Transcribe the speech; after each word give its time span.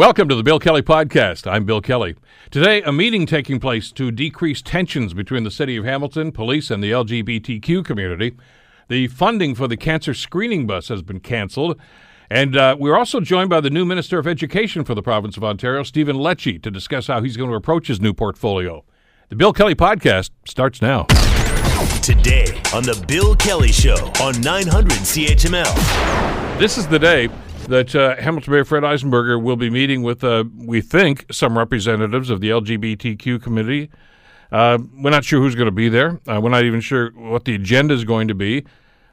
Welcome 0.00 0.30
to 0.30 0.34
the 0.34 0.42
Bill 0.42 0.58
Kelly 0.58 0.80
Podcast. 0.80 1.46
I'm 1.46 1.66
Bill 1.66 1.82
Kelly. 1.82 2.16
Today, 2.50 2.80
a 2.80 2.90
meeting 2.90 3.26
taking 3.26 3.60
place 3.60 3.92
to 3.92 4.10
decrease 4.10 4.62
tensions 4.62 5.12
between 5.12 5.44
the 5.44 5.50
City 5.50 5.76
of 5.76 5.84
Hamilton, 5.84 6.32
police, 6.32 6.70
and 6.70 6.82
the 6.82 6.90
LGBTQ 6.90 7.84
community. 7.84 8.34
The 8.88 9.08
funding 9.08 9.54
for 9.54 9.68
the 9.68 9.76
cancer 9.76 10.14
screening 10.14 10.66
bus 10.66 10.88
has 10.88 11.02
been 11.02 11.20
canceled. 11.20 11.78
And 12.30 12.56
uh, 12.56 12.76
we're 12.80 12.96
also 12.96 13.20
joined 13.20 13.50
by 13.50 13.60
the 13.60 13.68
new 13.68 13.84
Minister 13.84 14.18
of 14.18 14.26
Education 14.26 14.86
for 14.86 14.94
the 14.94 15.02
province 15.02 15.36
of 15.36 15.44
Ontario, 15.44 15.82
Stephen 15.82 16.16
Lecce, 16.16 16.62
to 16.62 16.70
discuss 16.70 17.08
how 17.08 17.20
he's 17.20 17.36
going 17.36 17.50
to 17.50 17.56
approach 17.56 17.88
his 17.88 18.00
new 18.00 18.14
portfolio. 18.14 18.82
The 19.28 19.36
Bill 19.36 19.52
Kelly 19.52 19.74
Podcast 19.74 20.30
starts 20.46 20.80
now. 20.80 21.04
Today 22.00 22.46
on 22.72 22.84
The 22.84 23.04
Bill 23.06 23.36
Kelly 23.36 23.70
Show 23.70 24.10
on 24.22 24.40
900 24.40 24.92
CHML. 24.92 26.58
This 26.58 26.78
is 26.78 26.88
the 26.88 26.98
day 26.98 27.28
that 27.70 27.94
uh, 27.94 28.16
Hamilton 28.16 28.52
Mayor 28.52 28.64
Fred 28.64 28.82
Eisenberger 28.82 29.40
will 29.40 29.56
be 29.56 29.70
meeting 29.70 30.02
with, 30.02 30.24
uh, 30.24 30.44
we 30.56 30.80
think, 30.80 31.24
some 31.32 31.56
representatives 31.56 32.28
of 32.28 32.40
the 32.40 32.50
LGBTQ 32.50 33.40
community. 33.40 33.90
Uh, 34.50 34.78
we're 34.94 35.10
not 35.10 35.24
sure 35.24 35.40
who's 35.40 35.54
going 35.54 35.66
to 35.66 35.72
be 35.72 35.88
there. 35.88 36.20
Uh, 36.26 36.40
we're 36.42 36.50
not 36.50 36.64
even 36.64 36.80
sure 36.80 37.10
what 37.12 37.44
the 37.44 37.54
agenda 37.54 37.94
is 37.94 38.04
going 38.04 38.26
to 38.26 38.34
be. 38.34 38.64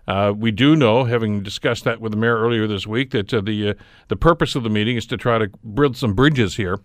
Uh, 0.08 0.34
we 0.36 0.50
do 0.52 0.76
know, 0.76 1.04
having 1.04 1.44
discussed 1.44 1.84
that 1.84 2.02
with 2.02 2.12
the 2.12 2.18
mayor 2.18 2.38
earlier 2.38 2.66
this 2.66 2.88
week, 2.88 3.12
that 3.12 3.32
uh, 3.34 3.42
the 3.42 3.76
the 4.08 4.16
purpose 4.16 4.56
of 4.56 4.64
the 4.64 4.70
meeting 4.70 4.98
is 4.98 5.06
to 5.06 5.18
try 5.18 5.38
to 5.38 5.50
build 5.76 5.96
some 5.96 6.14
bridges 6.14 6.56
here. 6.56 6.80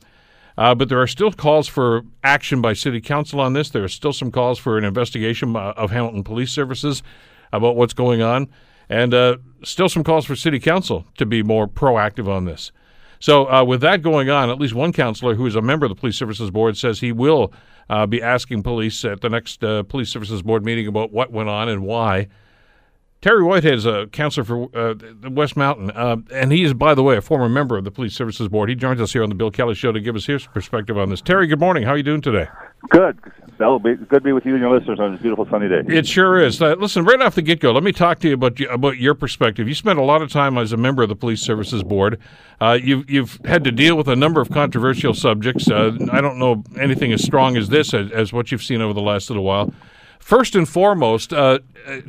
but 0.57 0.88
there 0.88 1.01
are 1.01 1.07
still 1.07 1.32
calls 1.32 1.68
for 1.68 2.02
action 2.23 2.60
by 2.60 2.74
City 2.74 3.01
Council 3.01 3.41
on 3.41 3.54
this. 3.54 3.70
There 3.70 3.84
are 3.84 3.88
still 3.88 4.12
some 4.12 4.30
calls 4.30 4.59
for 4.59 4.77
an 4.77 4.84
investigation 4.84 5.57
of 5.57 5.91
Hamilton 5.91 6.24
Police 6.24 6.51
Services 6.51 7.02
about 7.52 7.77
what's 7.77 7.95
going 7.95 8.20
on. 8.20 8.48
And 8.88 9.14
uh, 9.14 9.36
still 9.64 9.88
some 9.88 10.04
calls 10.04 10.24
for 10.24 10.36
city 10.36 10.60
council 10.60 11.06
to 11.16 11.27
be 11.27 11.42
more 11.42 11.66
proactive 11.66 12.28
on 12.28 12.45
this. 12.45 12.73
So, 13.18 13.48
uh, 13.48 13.62
with 13.62 13.80
that 13.82 14.02
going 14.02 14.30
on, 14.30 14.50
at 14.50 14.59
least 14.59 14.74
one 14.74 14.92
councilor 14.92 15.36
who 15.36 15.46
is 15.46 15.54
a 15.54 15.62
member 15.62 15.86
of 15.86 15.90
the 15.90 15.96
Police 15.96 16.16
Services 16.16 16.50
Board 16.50 16.77
says 16.77 16.98
he 16.98 17.12
will 17.12 17.52
uh, 17.88 18.04
be 18.04 18.20
asking 18.20 18.65
police 18.65 19.04
at 19.04 19.20
the 19.20 19.29
next 19.29 19.62
uh, 19.62 19.84
Police 19.84 20.10
Services 20.10 20.42
Board 20.42 20.65
meeting 20.65 20.88
about 20.88 21.12
what 21.12 21.30
went 21.30 21.48
on 21.48 21.68
and 21.68 21.82
why. 21.82 22.26
Terry 23.23 23.45
Whitehead 23.45 23.74
is 23.74 23.87
a 23.87 24.09
councilor 24.09 24.42
for 24.42 24.76
uh, 24.76 24.95
West 25.30 25.56
Mountain, 25.56 25.92
uh, 25.92 26.16
and 26.32 26.51
he 26.51 26.65
is, 26.65 26.74
by 26.74 26.92
the 26.92 27.04
way, 27.04 27.16
a 27.16 27.20
former 27.20 27.48
member 27.48 27.76
of 27.76 27.84
the 27.84 27.90
Police 27.92 28.14
Services 28.14 28.48
Board. 28.48 28.68
He 28.68 28.74
joins 28.74 29.01
us 29.01 29.12
here 29.12 29.23
on 29.23 29.29
the 29.29 29.37
Bill 29.37 29.52
Kelly 29.52 29.76
Show 29.76 29.92
to 29.92 30.01
give 30.01 30.16
us 30.16 30.26
his 30.26 30.45
perspective 30.48 30.98
on 30.98 31.09
this. 31.09 31.20
Terry, 31.20 31.46
good 31.46 31.60
morning. 31.60 31.84
How 31.84 31.90
are 31.90 31.96
you 31.96 32.02
doing 32.02 32.20
today? 32.20 32.48
Good. 32.88 33.16
That'll 33.59 33.79
be 33.79 33.95
good 33.95 34.09
to 34.10 34.20
be 34.20 34.32
with 34.32 34.45
you 34.45 34.54
and 34.54 34.60
your 34.60 34.76
listeners 34.76 34.98
on 34.98 35.12
this 35.12 35.23
beautiful 35.23 35.46
sunny 35.48 35.68
day. 35.68 35.82
It 35.87 36.04
sure 36.04 36.40
is. 36.40 36.60
Uh, 36.60 36.74
listen, 36.80 37.04
right 37.04 37.20
off 37.20 37.37
the 37.37 37.42
get 37.42 37.60
go, 37.60 37.70
let 37.70 37.84
me 37.84 37.92
talk 37.92 38.18
to 38.20 38.29
you 38.29 38.34
about 38.34 38.60
about 38.62 38.98
your 38.98 39.14
perspective. 39.14 39.68
You 39.68 39.74
spent 39.74 40.01
a 40.01 40.02
lot 40.02 40.20
of 40.20 40.32
time 40.32 40.59
as 40.59 40.73
a 40.73 40.76
member 40.76 41.04
of 41.04 41.09
the 41.09 41.14
Police 41.14 41.42
Services 41.42 41.84
Board. 41.84 42.18
Uh, 42.60 42.76
you've 42.82 43.09
you've 43.09 43.38
had 43.45 43.62
to 43.62 43.70
deal 43.70 43.96
with 43.96 44.09
a 44.09 44.16
number 44.16 44.40
of 44.40 44.51
controversial 44.51 45.14
subjects. 45.14 45.70
Uh, 45.70 45.96
I 46.10 46.20
don't 46.20 46.40
know 46.40 46.64
anything 46.76 47.12
as 47.12 47.23
strong 47.23 47.57
as 47.57 47.68
this 47.68 47.95
as, 47.95 48.10
as, 48.10 48.32
what 48.32 48.51
you've 48.51 48.64
seen 48.64 48.80
over 48.80 48.92
the 48.92 49.01
last 49.01 49.30
little 49.30 49.45
while. 49.45 49.73
First 50.23 50.54
and 50.54 50.68
foremost, 50.68 51.32
uh, 51.32 51.59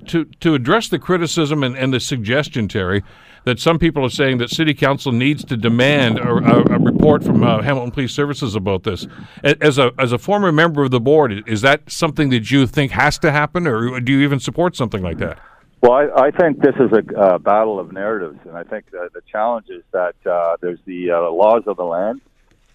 to 0.07 0.25
to 0.25 0.53
address 0.53 0.87
the 0.87 0.99
criticism 0.99 1.63
and, 1.63 1.75
and 1.75 1.93
the 1.93 1.99
suggestion, 1.99 2.67
Terry 2.67 3.03
that 3.45 3.59
some 3.59 3.77
people 3.77 4.05
are 4.05 4.09
saying 4.09 4.37
that 4.37 4.49
City 4.49 4.73
Council 4.73 5.11
needs 5.11 5.43
to 5.45 5.57
demand 5.57 6.17
a, 6.17 6.29
a, 6.29 6.75
a 6.75 6.79
report 6.79 7.23
from 7.23 7.43
uh, 7.43 7.61
Hamilton 7.61 7.91
Police 7.91 8.13
Services 8.13 8.55
about 8.55 8.83
this. 8.83 9.05
As 9.43 9.77
a 9.77 9.91
as 9.99 10.11
a 10.11 10.17
former 10.17 10.51
member 10.51 10.83
of 10.83 10.91
the 10.91 10.99
board, 10.99 11.43
is 11.47 11.61
that 11.61 11.91
something 11.91 12.29
that 12.29 12.51
you 12.51 12.67
think 12.67 12.91
has 12.91 13.17
to 13.19 13.31
happen, 13.31 13.67
or 13.67 13.99
do 13.99 14.11
you 14.11 14.21
even 14.21 14.39
support 14.39 14.75
something 14.75 15.01
like 15.01 15.17
that? 15.17 15.39
Well, 15.81 15.91
I, 15.91 16.27
I 16.27 16.31
think 16.31 16.61
this 16.61 16.75
is 16.75 16.91
a 16.93 17.19
uh, 17.19 17.37
battle 17.39 17.79
of 17.79 17.91
narratives, 17.91 18.39
and 18.45 18.55
I 18.55 18.63
think 18.63 18.91
the, 18.91 19.09
challenge 19.29 19.67
is 19.69 19.83
that 19.91 20.15
uh, 20.25 20.55
there's 20.61 20.79
the 20.85 21.11
uh, 21.11 21.29
laws 21.31 21.63
of 21.67 21.75
the 21.75 21.83
land. 21.83 22.21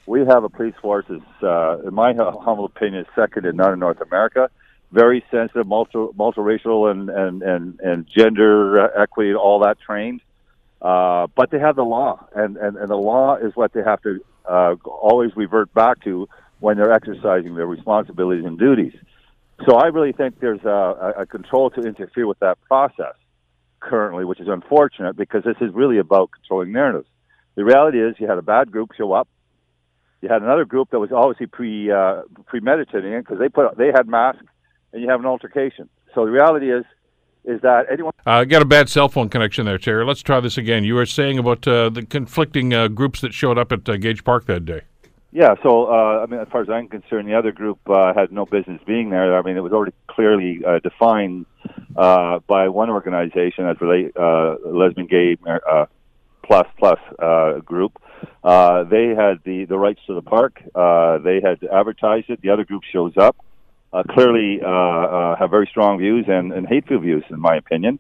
We 0.07 0.27
have 0.27 0.45
a 0.45 0.49
police 0.49 0.75
force 0.83 1.07
is, 1.09 1.23
uh, 1.43 1.79
in 1.87 1.95
my 1.95 2.13
humble 2.13 2.67
opinion, 2.67 3.07
second 3.15 3.45
to 3.45 3.53
none 3.53 3.73
in 3.73 3.79
North 3.79 4.01
America. 4.01 4.51
Very 4.91 5.25
sensitive, 5.31 5.67
multi 5.67 5.93
multiracial, 5.93 6.91
and 6.91 7.11
and 7.11 7.43
and 7.43 7.81
and 7.81 8.07
gender 8.07 8.79
equity, 8.99 9.35
all 9.35 9.61
that 9.61 9.79
trained. 9.81 10.23
Uh, 10.81 11.27
but 11.35 11.51
they 11.51 11.59
have 11.59 11.75
the 11.75 11.83
law, 11.83 12.25
and, 12.35 12.57
and, 12.57 12.77
and 12.77 12.89
the 12.89 12.97
law 12.97 13.37
is 13.37 13.55
what 13.57 13.73
they 13.73 13.83
have 13.83 14.01
to 14.01 14.25
uh, 14.49 14.77
always 14.85 15.35
revert 15.35 15.73
back 15.75 16.03
to 16.05 16.29
when 16.61 16.77
they're 16.77 16.93
exercising 16.93 17.57
their 17.57 17.67
responsibilities 17.67 18.45
and 18.45 18.59
duties. 18.59 18.95
So 19.67 19.75
I 19.77 19.87
really 19.87 20.13
think 20.13 20.39
there's 20.39 20.65
a, 20.65 21.15
a 21.19 21.27
control 21.27 21.71
to 21.71 21.81
interfere 21.81 22.27
with 22.29 22.39
that 22.39 22.61
process 22.63 23.15
currently, 23.81 24.25
which 24.25 24.41
is 24.41 24.49
unfortunate 24.49 25.17
because 25.17 25.43
this 25.45 25.57
is 25.61 25.73
really 25.75 25.99
about 25.99 26.31
controlling 26.31 26.73
narratives. 26.73 27.09
The 27.57 27.65
reality 27.65 28.01
is 28.01 28.15
you 28.19 28.29
had 28.29 28.39
a 28.39 28.43
bad 28.43 28.71
group 28.71 28.91
show 28.97 29.13
up. 29.13 29.29
You 30.21 30.29
had 30.29 30.43
another 30.43 30.65
group 30.65 30.91
that 30.91 31.01
was 31.01 31.11
obviously 31.13 31.47
pre 31.47 31.91
uh, 31.91 32.23
premeditating 32.47 33.13
it 33.13 33.21
because 33.21 33.39
they 33.39 33.49
put 33.49 33.77
they 33.77 33.91
had 33.93 34.09
masks, 34.09 34.43
and 34.93 35.03
you 35.03 35.09
have 35.09 35.21
an 35.21 35.27
altercation. 35.27 35.89
So 36.15 36.25
the 36.25 36.31
reality 36.31 36.71
is 36.71 36.85
is 37.45 37.61
that 37.63 37.87
anyone. 37.91 38.13
I 38.27 38.41
uh, 38.41 38.45
got 38.45 38.63
a 38.63 38.67
bad 38.67 38.89
cell 38.89 39.09
phone 39.09 39.29
connection 39.29 39.65
there, 39.65 39.79
Terry. 39.79 40.05
Let's 40.05 40.23
try 40.23 40.39
this 40.41 40.59
again. 40.59 40.85
You 40.85 40.95
were 40.95 41.07
saying 41.07 41.39
about 41.39 41.67
uh, 41.67 41.89
the 41.89 42.05
conflicting 42.05 42.75
uh, 42.75 42.89
groups 42.89 43.21
that 43.23 43.33
showed 43.33 43.59
up 43.59 43.73
at 43.73 43.89
uh, 43.89 43.97
Gage 43.97 44.23
Park 44.23 44.47
that 44.47 44.65
day. 44.65 44.83
Yeah, 45.33 45.55
so 45.63 45.87
uh, 45.87 46.23
I 46.23 46.27
mean, 46.27 46.41
as 46.41 46.49
far 46.49 46.63
as 46.63 46.69
I'm 46.71 46.89
concerned, 46.89 47.29
the 47.29 47.35
other 47.35 47.53
group 47.53 47.79
uh, 47.89 48.13
had 48.15 48.33
no 48.33 48.45
business 48.47 48.81
being 48.87 49.11
there. 49.11 49.39
I 49.39 49.43
mean, 49.43 49.57
it 49.57 49.61
was 49.61 49.73
already 49.73 49.93
clearly 50.09 50.61
defined 50.83 51.47
by 51.95 52.69
one 52.69 52.91
organization 52.91 53.67
as 53.67 53.81
relate 53.81 54.13
lesbian, 54.17 55.07
gay, 55.07 55.37
plus 56.43 56.67
plus 56.79 56.99
group. 57.65 57.99
they 58.43 59.15
had 59.17 59.41
the 59.45 59.67
the 59.69 59.79
rights 59.79 60.01
to 60.07 60.15
the 60.15 60.23
park. 60.23 60.61
they 61.25 61.41
had 61.43 61.63
advertised 61.71 62.31
it. 62.31 62.41
The 62.41 62.51
other 62.51 62.65
group 62.65 62.83
shows 62.91 63.13
up 63.19 63.37
uh, 63.93 64.03
clearly 64.03 64.61
uh, 64.63 64.69
uh, 64.69 65.37
have 65.37 65.51
very 65.51 65.67
strong 65.67 65.99
views 65.99 66.27
and, 66.29 66.53
and 66.53 66.67
hateful 66.67 66.99
views, 66.99 67.25
in 67.31 67.41
my 67.41 67.57
opinion. 67.57 67.99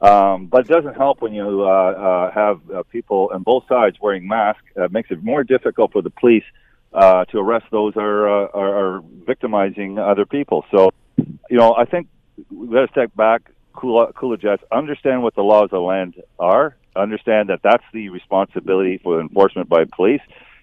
Um, 0.00 0.46
but 0.46 0.66
it 0.66 0.68
doesn't 0.68 0.96
help 0.96 1.22
when 1.22 1.32
you 1.32 1.62
uh, 1.62 1.66
uh, 1.66 2.30
have 2.30 2.60
uh, 2.70 2.82
people 2.90 3.30
on 3.32 3.42
both 3.42 3.64
sides 3.68 3.96
wearing 4.00 4.28
masks. 4.28 4.62
It 4.76 4.92
makes 4.92 5.10
it 5.10 5.22
more 5.22 5.44
difficult 5.44 5.92
for 5.92 6.02
the 6.02 6.10
police 6.10 6.44
uh, 6.92 7.24
to 7.26 7.38
arrest 7.38 7.66
those 7.70 7.94
that 7.94 8.00
are, 8.00 8.28
uh, 8.28 8.48
are, 8.52 8.96
are 8.96 9.02
victimizing 9.26 9.98
other 9.98 10.26
people. 10.26 10.64
So, 10.70 10.90
you 11.16 11.56
know, 11.56 11.74
I 11.74 11.86
think 11.86 12.08
we 12.50 12.68
got 12.68 12.86
to 12.86 12.92
step 12.92 13.14
back, 13.16 13.50
cool, 13.72 14.12
cool 14.14 14.36
jets, 14.36 14.62
understand 14.70 15.22
what 15.22 15.34
the 15.34 15.42
laws 15.42 15.64
of 15.64 15.70
the 15.70 15.80
land 15.80 16.22
are, 16.38 16.76
understand 16.94 17.48
that 17.48 17.60
that's 17.62 17.84
the 17.92 18.10
responsibility 18.10 18.98
for 18.98 19.20
enforcement 19.20 19.68
by 19.68 19.84
police. 19.84 20.20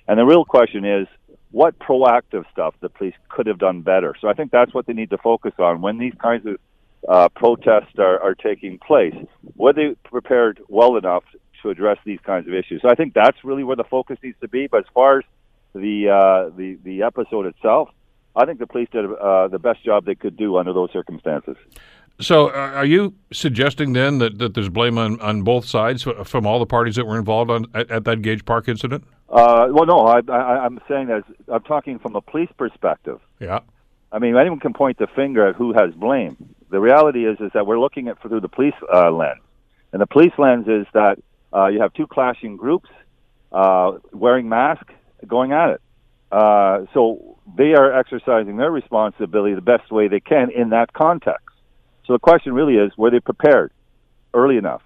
And 0.08 0.20
the 0.20 0.26
real 0.26 0.46
question 0.46 0.86
is, 0.86 1.08
what 1.51 1.78
proactive 1.79 2.45
stuff 2.51 2.73
the 2.79 2.89
police 2.89 3.13
could 3.29 3.47
have 3.47 3.59
done 3.59 3.81
better. 3.81 4.16
So 4.19 4.28
I 4.28 4.34
think 4.34 4.51
that's 4.51 4.73
what 4.73 4.85
they 4.85 4.94
need 4.94 5.09
to 5.09 5.17
focus 5.17 5.53
on 5.59 5.81
when 5.81 5.97
these 5.97 6.13
kinds 6.22 6.45
of 6.45 6.57
uh, 7.07 7.29
protests 7.29 7.97
are, 7.97 8.22
are 8.22 8.35
taking 8.35 8.79
place. 8.79 9.16
Were 9.56 9.73
they 9.73 9.95
prepared 10.03 10.61
well 10.67 10.97
enough 10.97 11.23
to 11.61 11.69
address 11.69 11.97
these 12.06 12.19
kinds 12.25 12.47
of 12.47 12.53
issues? 12.53 12.81
So 12.81 12.90
I 12.90 12.95
think 12.95 13.13
that's 13.13 13.44
really 13.44 13.63
where 13.63 13.75
the 13.75 13.84
focus 13.84 14.17
needs 14.23 14.38
to 14.41 14.47
be. 14.47 14.67
But 14.67 14.79
as 14.79 14.94
far 14.94 15.19
as 15.19 15.25
the 15.73 16.09
uh, 16.09 16.56
the 16.56 16.78
the 16.84 17.03
episode 17.03 17.45
itself, 17.47 17.90
I 18.35 18.45
think 18.45 18.59
the 18.59 18.67
police 18.67 18.90
did 18.91 19.06
uh, 19.06 19.47
the 19.47 19.59
best 19.59 19.84
job 19.84 20.06
they 20.06 20.16
could 20.16 20.38
do 20.38 20.57
under 20.57 20.73
those 20.73 20.91
circumstances. 20.91 21.57
So, 22.22 22.48
uh, 22.50 22.72
are 22.76 22.86
you 22.86 23.16
suggesting 23.34 23.94
then 23.94 24.20
that, 24.20 24.38
that 24.38 24.54
there's 24.54 24.70
blame 24.70 24.98
on, 24.98 25.20
on 25.22 25.42
both 25.42 25.66
sides 25.66 26.06
from 26.24 26.46
all 26.46 26.59
the 26.59 26.66
parties 26.66 26.96
that 26.96 27.06
were 27.06 27.18
involved 27.18 27.50
on, 27.50 27.66
at, 27.74 27.90
at 27.90 28.04
that 28.06 28.22
Gage 28.22 28.46
Park 28.46 28.68
incident? 28.68 29.04
Uh, 29.28 29.68
well, 29.72 29.86
no, 29.86 30.00
I, 30.02 30.20
I, 30.28 30.66
I'm 30.66 30.80
saying 30.88 31.08
that 31.08 31.24
I'm 31.48 31.64
talking 31.64 32.00
from 32.00 32.16
a 32.16 32.22
police 32.22 32.50
perspective. 32.58 33.20
Yeah. 33.40 33.59
I 34.12 34.20
mean, 34.20 34.36
anyone 34.36 34.59
can 34.59 34.74
point 34.74 34.98
the 34.98 35.08
finger 35.08 35.48
at 35.48 35.56
who 35.56 35.74
has 35.74 35.94
blame. 35.94 36.54
The 36.70 36.80
reality 36.80 37.26
is, 37.26 37.40
is 37.40 37.52
that 37.54 37.66
we're 37.66 37.80
looking 37.80 38.08
at 38.08 38.22
through 38.22 38.42
the 38.42 38.50
police 38.50 38.74
uh, 38.94 39.09
lens, 39.12 39.42
and 39.92 40.02
the 40.02 40.08
police 40.08 40.34
lens 40.38 40.68
is 40.68 40.86
that 40.94 41.18
uh, 41.53 41.68
you 41.68 41.82
have 41.82 41.94
two 41.94 42.08
clashing 42.08 42.56
groups 42.56 42.90
uh, 43.52 43.94
wearing 44.12 44.48
masks, 44.48 44.94
going 45.28 45.53
at 45.53 45.72
it. 45.72 45.82
Uh, 46.32 46.85
so 46.94 47.38
they 47.58 47.74
are 47.74 47.97
exercising 47.97 48.58
their 48.58 48.72
responsibility 48.72 49.53
the 49.56 49.62
best 49.62 49.91
way 49.91 50.08
they 50.08 50.20
can 50.20 50.50
in 50.52 50.70
that 50.70 50.94
context. 50.94 51.51
So 52.06 52.14
the 52.14 52.20
question 52.20 52.53
really 52.53 52.76
is, 52.76 52.92
were 52.98 53.12
they 53.12 53.20
prepared 53.20 53.72
early 54.34 54.58
enough? 54.58 54.82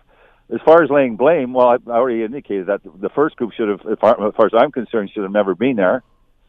As 0.53 0.59
far 0.63 0.83
as 0.83 0.89
laying 0.89 1.15
blame, 1.15 1.53
well, 1.53 1.69
I, 1.69 1.77
already 1.89 2.23
indicated 2.23 2.67
that 2.67 2.81
the 2.83 3.09
first 3.09 3.35
group 3.35 3.51
should 3.53 3.69
have, 3.69 3.81
as 3.91 3.97
far, 3.99 4.27
as, 4.27 4.51
I'm 4.55 4.71
concerned, 4.71 5.11
should 5.13 5.23
have 5.23 5.31
never 5.31 5.55
been 5.55 5.75
there. 5.75 6.03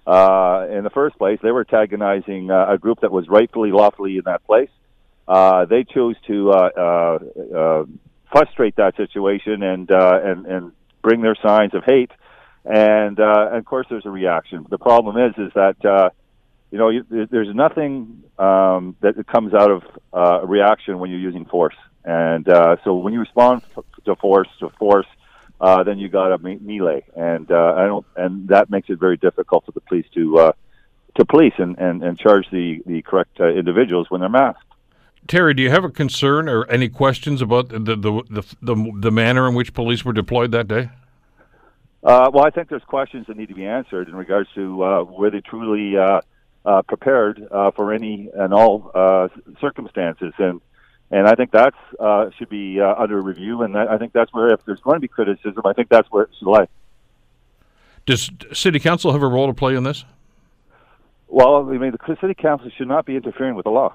Uh, 0.07 0.67
in 0.71 0.85
the 0.85 0.91
first 0.91 1.17
place, 1.19 1.39
they 1.43 1.51
were 1.51 1.61
antagonizing 1.61 2.51
uh, 2.51 2.67
a 2.69 2.79
group 2.79 3.01
that 3.01 3.11
was 3.11 3.27
rightfully, 3.29 3.73
lawfully 3.73 4.19
in 4.19 4.23
that 4.27 4.45
place. 4.45 4.69
Uh, 5.27 5.65
they 5.65 5.83
chose 5.83 6.15
to 6.27 6.51
uh, 6.51 6.69
uh, 6.77 7.19
uh, 7.57 7.85
frustrate 8.31 8.77
that 8.77 8.95
situation 8.97 9.63
and 9.63 9.91
uh, 9.91 10.21
and 10.23 10.47
and 10.47 10.73
bring 11.03 11.23
their 11.23 11.37
signs 11.43 11.75
of 11.75 11.83
hate, 11.85 12.11
and, 12.65 13.21
uh, 13.21 13.49
and 13.51 13.59
of 13.59 13.65
course, 13.65 13.87
there's 13.89 14.07
a 14.07 14.11
reaction. 14.11 14.67
The 14.69 14.79
problem 14.79 15.17
is, 15.17 15.35
is 15.39 15.53
that 15.55 15.85
uh, 15.85 16.11
you 16.71 16.79
know, 16.79 16.89
you, 16.89 17.05
there's 17.31 17.55
nothing 17.55 18.25
um, 18.39 18.97
that 19.01 19.27
comes 19.27 19.55
out 19.55 19.71
of 19.71 19.83
uh, 20.13 20.41
a 20.43 20.47
reaction 20.47 20.99
when 20.99 21.11
you're 21.11 21.21
using 21.21 21.45
force. 21.45 21.77
And 22.05 22.49
uh, 22.49 22.77
so 22.85 22.95
when 22.95 23.13
you 23.13 23.21
respond 23.21 23.63
to 24.05 24.17
force, 24.17 24.49
to 24.61 24.71
force, 24.71 25.07
uh, 25.61 25.83
then 25.83 25.99
you 25.99 26.09
got 26.09 26.33
a 26.33 26.39
me- 26.39 26.59
melee, 26.61 27.05
and 27.17 27.51
uh, 27.51 27.75
I 27.77 27.87
don't, 27.87 28.07
and 28.15 28.49
that 28.49 28.69
makes 28.69 28.91
it 28.91 28.99
very 28.99 29.17
difficult 29.17 29.65
for 29.65 29.73
the 29.73 29.81
police 29.81 30.07
to 30.15 30.39
uh, 30.39 30.53
to 31.17 31.25
police 31.25 31.55
and, 31.57 31.79
and, 31.79 32.03
and 32.03 32.19
charge 32.19 32.49
the 32.51 32.83
the 32.85 33.03
correct 33.03 33.41
uh, 33.41 33.49
individuals 33.49 34.11
when 34.11 34.21
they're 34.21 34.29
masked. 34.29 34.63
Terry, 35.27 35.55
do 35.55 35.63
you 35.63 35.71
have 35.71 35.83
a 35.83 35.89
concern 35.89 36.49
or 36.49 36.67
any 36.67 36.89
questions 36.89 37.41
about 37.41 37.71
the 37.71 37.79
the 37.79 38.23
the, 38.29 38.57
the, 38.61 38.93
the 39.01 39.11
manner 39.11 39.49
in 39.49 39.55
which 39.55 39.73
police 39.73 40.05
were 40.05 40.13
deployed 40.13 40.53
that 40.53 40.69
day? 40.69 40.91
Uh, 42.05 42.31
well, 42.33 42.45
I 42.45 42.51
think 42.51 42.69
there's 42.69 42.85
questions 42.85 43.27
that 43.27 43.37
need 43.37 43.49
to 43.49 43.55
be 43.55 43.67
answered 43.67 44.09
in 44.09 44.15
regards 44.15 44.49
to 44.55 44.85
uh, 44.85 45.03
were 45.05 45.31
they 45.31 45.41
truly 45.41 45.97
uh, 45.97 46.21
uh, 46.67 46.83
prepared 46.83 47.47
uh, 47.51 47.71
for 47.71 47.93
any 47.93 48.29
and 48.35 48.53
all 48.53 48.91
uh, 48.95 49.29
circumstances, 49.61 50.35
and 50.39 50.61
and 51.11 51.29
I 51.29 51.37
think 51.37 51.53
that 51.53 51.73
uh, 52.01 52.31
should 52.37 52.49
be 52.49 52.81
uh, 52.81 52.95
under 52.99 53.23
review, 53.23 53.63
and 53.63 53.79
I 53.79 53.97
think 53.97 54.13
that's 54.13 54.33
where 54.35 54.53
if 54.53 54.65
there's 54.67 54.81
going 54.81 54.97
to 54.97 55.01
be 55.01 55.07
criticism, 55.09 55.63
I 55.65 55.73
think 55.73 55.89
that's 55.89 56.11
where 56.11 56.25
it 56.25 56.31
should 56.37 56.49
lie. 56.49 56.67
Does 58.07 58.31
City 58.53 58.81
Council 58.81 59.13
have 59.13 59.23
a 59.23 59.29
role 59.29 59.47
to 59.47 59.55
play 59.55 59.77
in 59.77 59.85
this? 59.85 60.05
Well, 61.29 61.69
I 61.69 61.77
mean, 61.77 61.93
the 61.93 62.17
City 62.21 62.35
Council 62.35 62.71
should 62.77 62.89
not 62.89 63.07
be 63.07 63.15
interfering 63.15 63.55
with 63.55 63.65
the 63.65 63.71
law. 63.71 63.95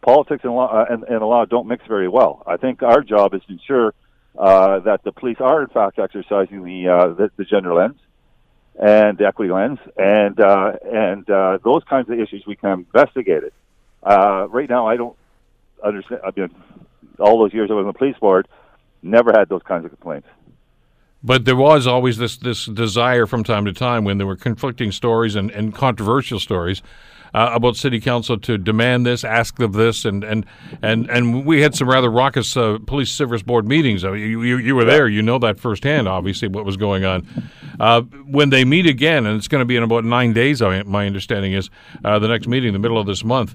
Politics 0.00 0.42
and 0.42 0.54
law 0.54 0.72
uh, 0.72 0.86
and, 0.90 1.04
and 1.04 1.20
the 1.20 1.26
law 1.26 1.44
don't 1.44 1.68
mix 1.68 1.86
very 1.86 2.08
well. 2.08 2.42
I 2.46 2.56
think 2.56 2.82
our 2.82 3.02
job 3.02 3.34
is 3.34 3.42
to 3.46 3.52
ensure 3.52 3.94
uh, 4.36 4.80
that 4.80 5.04
the 5.04 5.12
police 5.12 5.38
are 5.40 5.62
in 5.62 5.68
fact 5.68 5.98
exercising 5.98 6.64
the 6.64 6.88
uh, 6.88 7.08
the, 7.14 7.30
the 7.36 7.44
gender 7.44 7.74
lens 7.74 7.98
and 8.78 9.18
the 9.18 9.26
equity 9.26 9.52
lens, 9.52 9.78
and 9.96 10.38
uh, 10.40 10.72
and 10.84 11.28
uh, 11.28 11.58
those 11.64 11.82
kinds 11.84 12.08
of 12.08 12.18
issues 12.18 12.46
we 12.46 12.56
can 12.56 12.86
investigate 12.94 13.42
it. 13.42 13.52
Uh, 14.02 14.46
right 14.48 14.70
now, 14.70 14.86
I 14.86 14.96
don't 14.96 15.16
understand. 15.84 16.20
I 16.24 16.30
mean, 16.38 16.54
all 17.18 17.38
those 17.40 17.52
years 17.52 17.70
I 17.70 17.74
was 17.74 17.82
on 17.82 17.88
the 17.88 17.98
police 17.98 18.16
board, 18.18 18.46
never 19.02 19.32
had 19.36 19.48
those 19.48 19.62
kinds 19.62 19.84
of 19.84 19.90
complaints. 19.90 20.28
But 21.22 21.44
there 21.44 21.56
was 21.56 21.86
always 21.86 22.18
this 22.18 22.36
this 22.36 22.66
desire 22.66 23.26
from 23.26 23.42
time 23.42 23.64
to 23.64 23.72
time 23.72 24.04
when 24.04 24.18
there 24.18 24.26
were 24.26 24.36
conflicting 24.36 24.92
stories 24.92 25.34
and, 25.34 25.50
and 25.50 25.74
controversial 25.74 26.38
stories 26.38 26.80
uh, 27.34 27.50
about 27.52 27.76
city 27.76 28.00
council 28.00 28.38
to 28.38 28.58
demand 28.58 29.06
this, 29.06 29.24
ask 29.24 29.58
of 29.60 29.72
this, 29.72 30.04
and 30.04 30.24
and 30.24 30.46
and, 30.82 31.08
and 31.10 31.44
we 31.44 31.60
had 31.60 31.74
some 31.74 31.88
rather 31.88 32.10
raucous 32.10 32.56
uh, 32.56 32.78
police 32.86 33.10
service 33.10 33.42
board 33.42 33.66
meetings. 33.66 34.04
I 34.04 34.10
mean, 34.10 34.20
you, 34.20 34.42
you, 34.42 34.56
you 34.58 34.74
were 34.74 34.84
there, 34.84 35.08
you 35.08 35.22
know 35.22 35.38
that 35.38 35.58
firsthand, 35.58 36.08
obviously, 36.08 36.48
what 36.48 36.64
was 36.64 36.76
going 36.76 37.04
on. 37.04 37.26
Uh, 37.80 38.02
when 38.02 38.50
they 38.50 38.64
meet 38.64 38.86
again, 38.86 39.26
and 39.26 39.36
it's 39.36 39.48
going 39.48 39.60
to 39.60 39.66
be 39.66 39.76
in 39.76 39.82
about 39.82 40.04
nine 40.04 40.32
days, 40.32 40.60
my 40.60 41.06
understanding 41.06 41.52
is 41.52 41.70
uh, 42.04 42.18
the 42.18 42.28
next 42.28 42.48
meeting, 42.48 42.72
the 42.72 42.78
middle 42.78 42.98
of 42.98 43.06
this 43.06 43.22
month. 43.22 43.54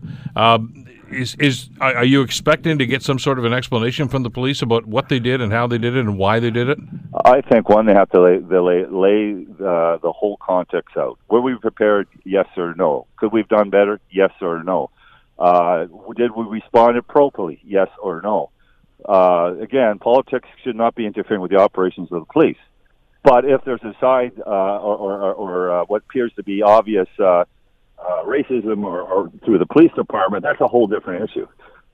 Is 1.13 1.35
is 1.35 1.69
are 1.79 2.03
you 2.03 2.21
expecting 2.21 2.77
to 2.77 2.85
get 2.85 3.03
some 3.03 3.19
sort 3.19 3.39
of 3.39 3.45
an 3.45 3.53
explanation 3.53 4.07
from 4.07 4.23
the 4.23 4.29
police 4.29 4.61
about 4.61 4.85
what 4.85 5.09
they 5.09 5.19
did 5.19 5.41
and 5.41 5.51
how 5.51 5.67
they 5.67 5.77
did 5.77 5.95
it 5.95 5.99
and 5.99 6.17
why 6.17 6.39
they 6.39 6.51
did 6.51 6.69
it? 6.69 6.79
I 7.25 7.41
think 7.41 7.69
one 7.69 7.85
they 7.85 7.93
have 7.93 8.09
to 8.11 8.21
lay 8.21 8.39
lay, 8.39 8.85
lay 8.85 9.45
uh, 9.59 9.97
the 9.97 10.11
whole 10.11 10.37
context 10.37 10.97
out. 10.97 11.19
Were 11.29 11.41
we 11.41 11.55
prepared? 11.55 12.07
Yes 12.23 12.47
or 12.57 12.73
no. 12.75 13.07
Could 13.17 13.31
we've 13.31 13.47
done 13.47 13.69
better? 13.69 13.99
Yes 14.11 14.31
or 14.41 14.63
no. 14.63 14.89
Uh, 15.37 15.85
did 16.15 16.31
we 16.35 16.45
respond 16.45 16.97
appropriately? 16.97 17.59
Yes 17.63 17.89
or 18.01 18.21
no. 18.21 18.49
Uh, 19.07 19.55
again, 19.61 19.99
politics 19.99 20.47
should 20.63 20.75
not 20.75 20.95
be 20.95 21.05
interfering 21.05 21.41
with 21.41 21.51
the 21.51 21.57
operations 21.57 22.11
of 22.11 22.21
the 22.21 22.33
police. 22.33 22.57
But 23.23 23.45
if 23.45 23.63
there's 23.65 23.83
a 23.83 23.95
side 23.99 24.33
uh, 24.45 24.49
or, 24.49 24.97
or, 24.97 25.33
or 25.33 25.71
uh, 25.71 25.85
what 25.85 26.03
appears 26.03 26.33
to 26.35 26.43
be 26.43 26.61
obvious 26.61 27.07
uh, 28.03 28.23
racism 28.25 28.83
or, 28.83 29.01
or 29.01 29.31
through 29.45 29.59
the 29.59 29.65
police 29.65 29.91
department, 29.95 30.43
that's 30.43 30.61
a 30.61 30.67
whole 30.67 30.87
different 30.87 31.29
issue. 31.29 31.47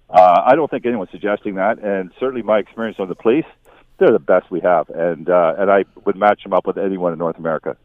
Uh, 0.09 0.41
I 0.45 0.55
don't 0.55 0.69
think 0.69 0.85
anyone's 0.85 1.11
suggesting 1.11 1.55
that, 1.55 1.79
and 1.79 2.11
certainly 2.19 2.41
my 2.41 2.57
experience 2.57 2.97
on 2.99 3.09
the 3.09 3.15
police, 3.15 3.45
they're 3.99 4.11
the 4.11 4.19
best 4.19 4.49
we 4.49 4.59
have, 4.61 4.89
and 4.89 5.29
uh, 5.29 5.55
and 5.57 5.69
I 5.69 5.85
would 6.05 6.15
match 6.15 6.43
them 6.43 6.53
up 6.53 6.65
with 6.65 6.77
anyone 6.77 7.13
in 7.13 7.19
North 7.19 7.37
America. 7.37 7.77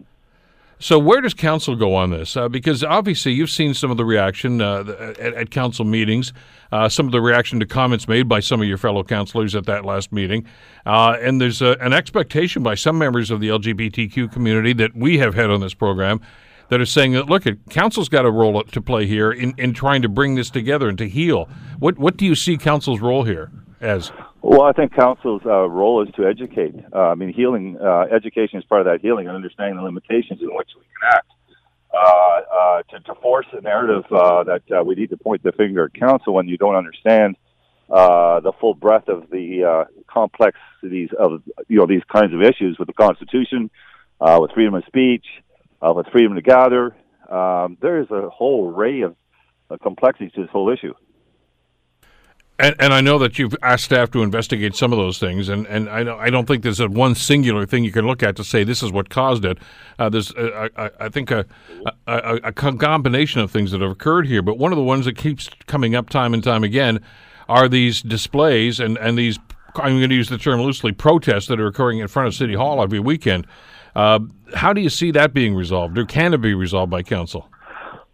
So 0.78 0.98
where 0.98 1.20
does 1.20 1.34
council 1.34 1.76
go 1.76 1.94
on 1.94 2.10
this? 2.10 2.36
Uh, 2.36 2.48
because 2.48 2.82
obviously 2.82 3.32
you've 3.32 3.50
seen 3.50 3.74
some 3.74 3.90
of 3.90 3.96
the 3.96 4.04
reaction 4.04 4.60
uh, 4.60 5.14
at, 5.18 5.34
at, 5.34 5.50
council 5.50 5.84
meetings, 5.84 6.32
uh, 6.72 6.88
some 6.88 7.06
of 7.06 7.12
the 7.12 7.20
reaction 7.20 7.60
to 7.60 7.66
comments 7.66 8.08
made 8.08 8.28
by 8.28 8.40
some 8.40 8.60
of 8.60 8.66
your 8.66 8.76
fellow 8.76 9.04
councilors 9.04 9.54
at 9.54 9.66
that 9.66 9.84
last 9.84 10.12
meeting, 10.12 10.46
uh, 10.84 11.16
and 11.20 11.40
there's 11.40 11.62
a, 11.62 11.76
an 11.80 11.92
expectation 11.92 12.62
by 12.62 12.74
some 12.74 12.98
members 12.98 13.30
of 13.30 13.40
the 13.40 13.48
LGBTQ 13.48 14.32
community 14.32 14.72
that 14.72 14.94
we 14.94 15.18
have 15.18 15.34
had 15.34 15.48
on 15.48 15.60
this 15.60 15.74
program 15.74 16.20
that 16.74 16.80
are 16.80 16.86
saying 16.86 17.12
that 17.12 17.26
look, 17.26 17.44
council's 17.70 18.08
got 18.08 18.24
a 18.24 18.30
role 18.32 18.64
to 18.64 18.82
play 18.82 19.06
here 19.06 19.30
in, 19.30 19.54
in 19.58 19.72
trying 19.72 20.02
to 20.02 20.08
bring 20.08 20.34
this 20.34 20.50
together 20.50 20.88
and 20.88 20.98
to 20.98 21.08
heal. 21.08 21.48
What 21.78 22.00
what 22.00 22.16
do 22.16 22.26
you 22.26 22.34
see 22.34 22.56
council's 22.56 23.00
role 23.00 23.22
here 23.22 23.52
as? 23.80 24.10
Well, 24.42 24.62
I 24.62 24.72
think 24.72 24.92
council's 24.92 25.42
uh, 25.46 25.68
role 25.68 26.02
is 26.02 26.12
to 26.16 26.26
educate. 26.26 26.74
Uh, 26.92 27.10
I 27.10 27.14
mean, 27.14 27.32
healing 27.32 27.78
uh, 27.80 28.06
education 28.12 28.58
is 28.58 28.64
part 28.64 28.80
of 28.80 28.86
that 28.86 29.00
healing 29.02 29.28
and 29.28 29.36
understanding 29.36 29.76
the 29.76 29.84
limitations 29.84 30.42
in 30.42 30.48
which 30.52 30.68
we 30.76 30.82
can 30.82 31.16
act. 31.16 31.28
Uh, 31.92 32.40
uh, 32.52 32.82
to, 32.90 32.98
to, 33.04 33.14
force 33.22 33.46
a 33.52 33.60
narrative 33.60 34.02
uh, 34.10 34.42
that 34.42 34.84
we 34.84 34.96
need 34.96 35.10
to 35.10 35.16
point 35.16 35.44
the 35.44 35.52
finger 35.52 35.84
at 35.84 35.94
council 35.94 36.34
when 36.34 36.48
you 36.48 36.56
don't 36.56 36.74
understand 36.74 37.36
the 37.88 38.52
full 38.60 38.74
breadth 38.74 39.08
of 39.08 39.30
the 39.30 39.86
complexities 40.12 41.10
of 41.16 41.40
you 41.68 41.78
know 41.78 41.86
these 41.86 42.02
kinds 42.12 42.34
of 42.34 42.42
issues 42.42 42.76
with 42.80 42.88
the 42.88 42.94
Constitution, 42.94 43.70
with 44.20 44.50
freedom 44.50 44.74
of 44.74 44.82
speech, 44.86 45.24
uh, 45.84 45.92
with 45.92 46.06
freedom 46.08 46.34
to 46.34 46.42
gather. 46.42 46.96
Um, 47.30 47.76
there 47.80 48.00
is 48.00 48.10
a 48.10 48.28
whole 48.30 48.70
array 48.70 49.02
of 49.02 49.16
uh, 49.70 49.76
complexities 49.82 50.32
to 50.32 50.42
this 50.42 50.50
whole 50.50 50.70
issue. 50.70 50.94
And, 52.56 52.76
and, 52.78 52.94
I 52.94 53.00
know 53.00 53.18
that 53.18 53.36
you've 53.36 53.56
asked 53.62 53.86
staff 53.86 54.12
to 54.12 54.22
investigate 54.22 54.76
some 54.76 54.92
of 54.92 54.98
those 54.98 55.18
things, 55.18 55.48
and, 55.48 55.66
and 55.66 55.88
I, 55.88 56.26
I 56.26 56.30
don't 56.30 56.46
think 56.46 56.62
there's 56.62 56.78
a 56.78 56.86
one 56.86 57.16
singular 57.16 57.66
thing 57.66 57.82
you 57.82 57.90
can 57.90 58.06
look 58.06 58.22
at 58.22 58.36
to 58.36 58.44
say 58.44 58.62
this 58.62 58.80
is 58.80 58.92
what 58.92 59.10
caused 59.10 59.44
it. 59.44 59.58
Uh, 59.98 60.08
there's, 60.08 60.30
uh, 60.34 60.68
I, 60.76 60.90
I, 61.00 61.08
think, 61.08 61.32
a, 61.32 61.46
a, 62.06 62.38
a, 62.44 62.52
combination 62.52 63.40
of 63.40 63.50
things 63.50 63.72
that 63.72 63.80
have 63.80 63.90
occurred 63.90 64.28
here, 64.28 64.40
but 64.40 64.56
one 64.56 64.70
of 64.70 64.76
the 64.76 64.84
ones 64.84 65.06
that 65.06 65.16
keeps 65.16 65.50
coming 65.66 65.96
up 65.96 66.08
time 66.10 66.32
and 66.32 66.44
time 66.44 66.62
again 66.62 67.00
are 67.48 67.68
these 67.68 68.02
displays 68.02 68.78
and, 68.78 68.98
and 68.98 69.18
these, 69.18 69.36
I'm 69.74 69.98
going 69.98 70.10
to 70.10 70.14
use 70.14 70.28
the 70.28 70.38
term 70.38 70.60
loosely, 70.60 70.92
protests 70.92 71.48
that 71.48 71.58
are 71.58 71.66
occurring 71.66 71.98
in 71.98 72.06
front 72.06 72.28
of 72.28 72.36
City 72.36 72.54
Hall 72.54 72.80
every 72.80 73.00
weekend. 73.00 73.48
Uh, 73.94 74.20
how 74.54 74.72
do 74.72 74.80
you 74.80 74.90
see 74.90 75.10
that 75.12 75.32
being 75.32 75.54
resolved, 75.54 75.96
or 75.98 76.04
can 76.04 76.34
it 76.34 76.40
be 76.40 76.54
resolved 76.54 76.90
by 76.90 77.02
council? 77.02 77.48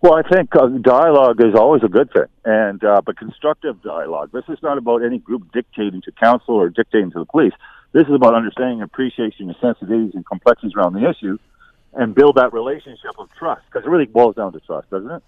Well, 0.02 0.14
I 0.14 0.22
think 0.22 0.54
uh, 0.56 0.66
dialogue 0.80 1.42
is 1.42 1.54
always 1.54 1.82
a 1.82 1.88
good 1.88 2.10
thing, 2.12 2.24
and 2.44 2.82
uh, 2.82 3.02
but 3.04 3.18
constructive 3.18 3.82
dialogue. 3.82 4.30
This 4.32 4.44
is 4.48 4.58
not 4.62 4.78
about 4.78 5.02
any 5.04 5.18
group 5.18 5.52
dictating 5.52 6.00
to 6.02 6.12
council 6.12 6.54
or 6.54 6.70
dictating 6.70 7.10
to 7.12 7.18
the 7.18 7.26
police. 7.26 7.52
This 7.92 8.06
is 8.06 8.14
about 8.14 8.34
understanding, 8.34 8.80
and 8.80 8.90
appreciation, 8.90 9.48
the 9.48 9.54
sensitivities 9.54 10.14
and 10.14 10.24
complexities 10.24 10.72
around 10.74 10.94
the 10.94 11.08
issue, 11.08 11.38
and 11.92 12.14
build 12.14 12.36
that 12.36 12.52
relationship 12.52 13.12
of 13.18 13.28
trust. 13.38 13.62
Because 13.66 13.86
it 13.86 13.90
really 13.90 14.06
boils 14.06 14.36
down 14.36 14.52
to 14.52 14.60
trust, 14.60 14.88
doesn't 14.90 15.10
it? 15.10 15.22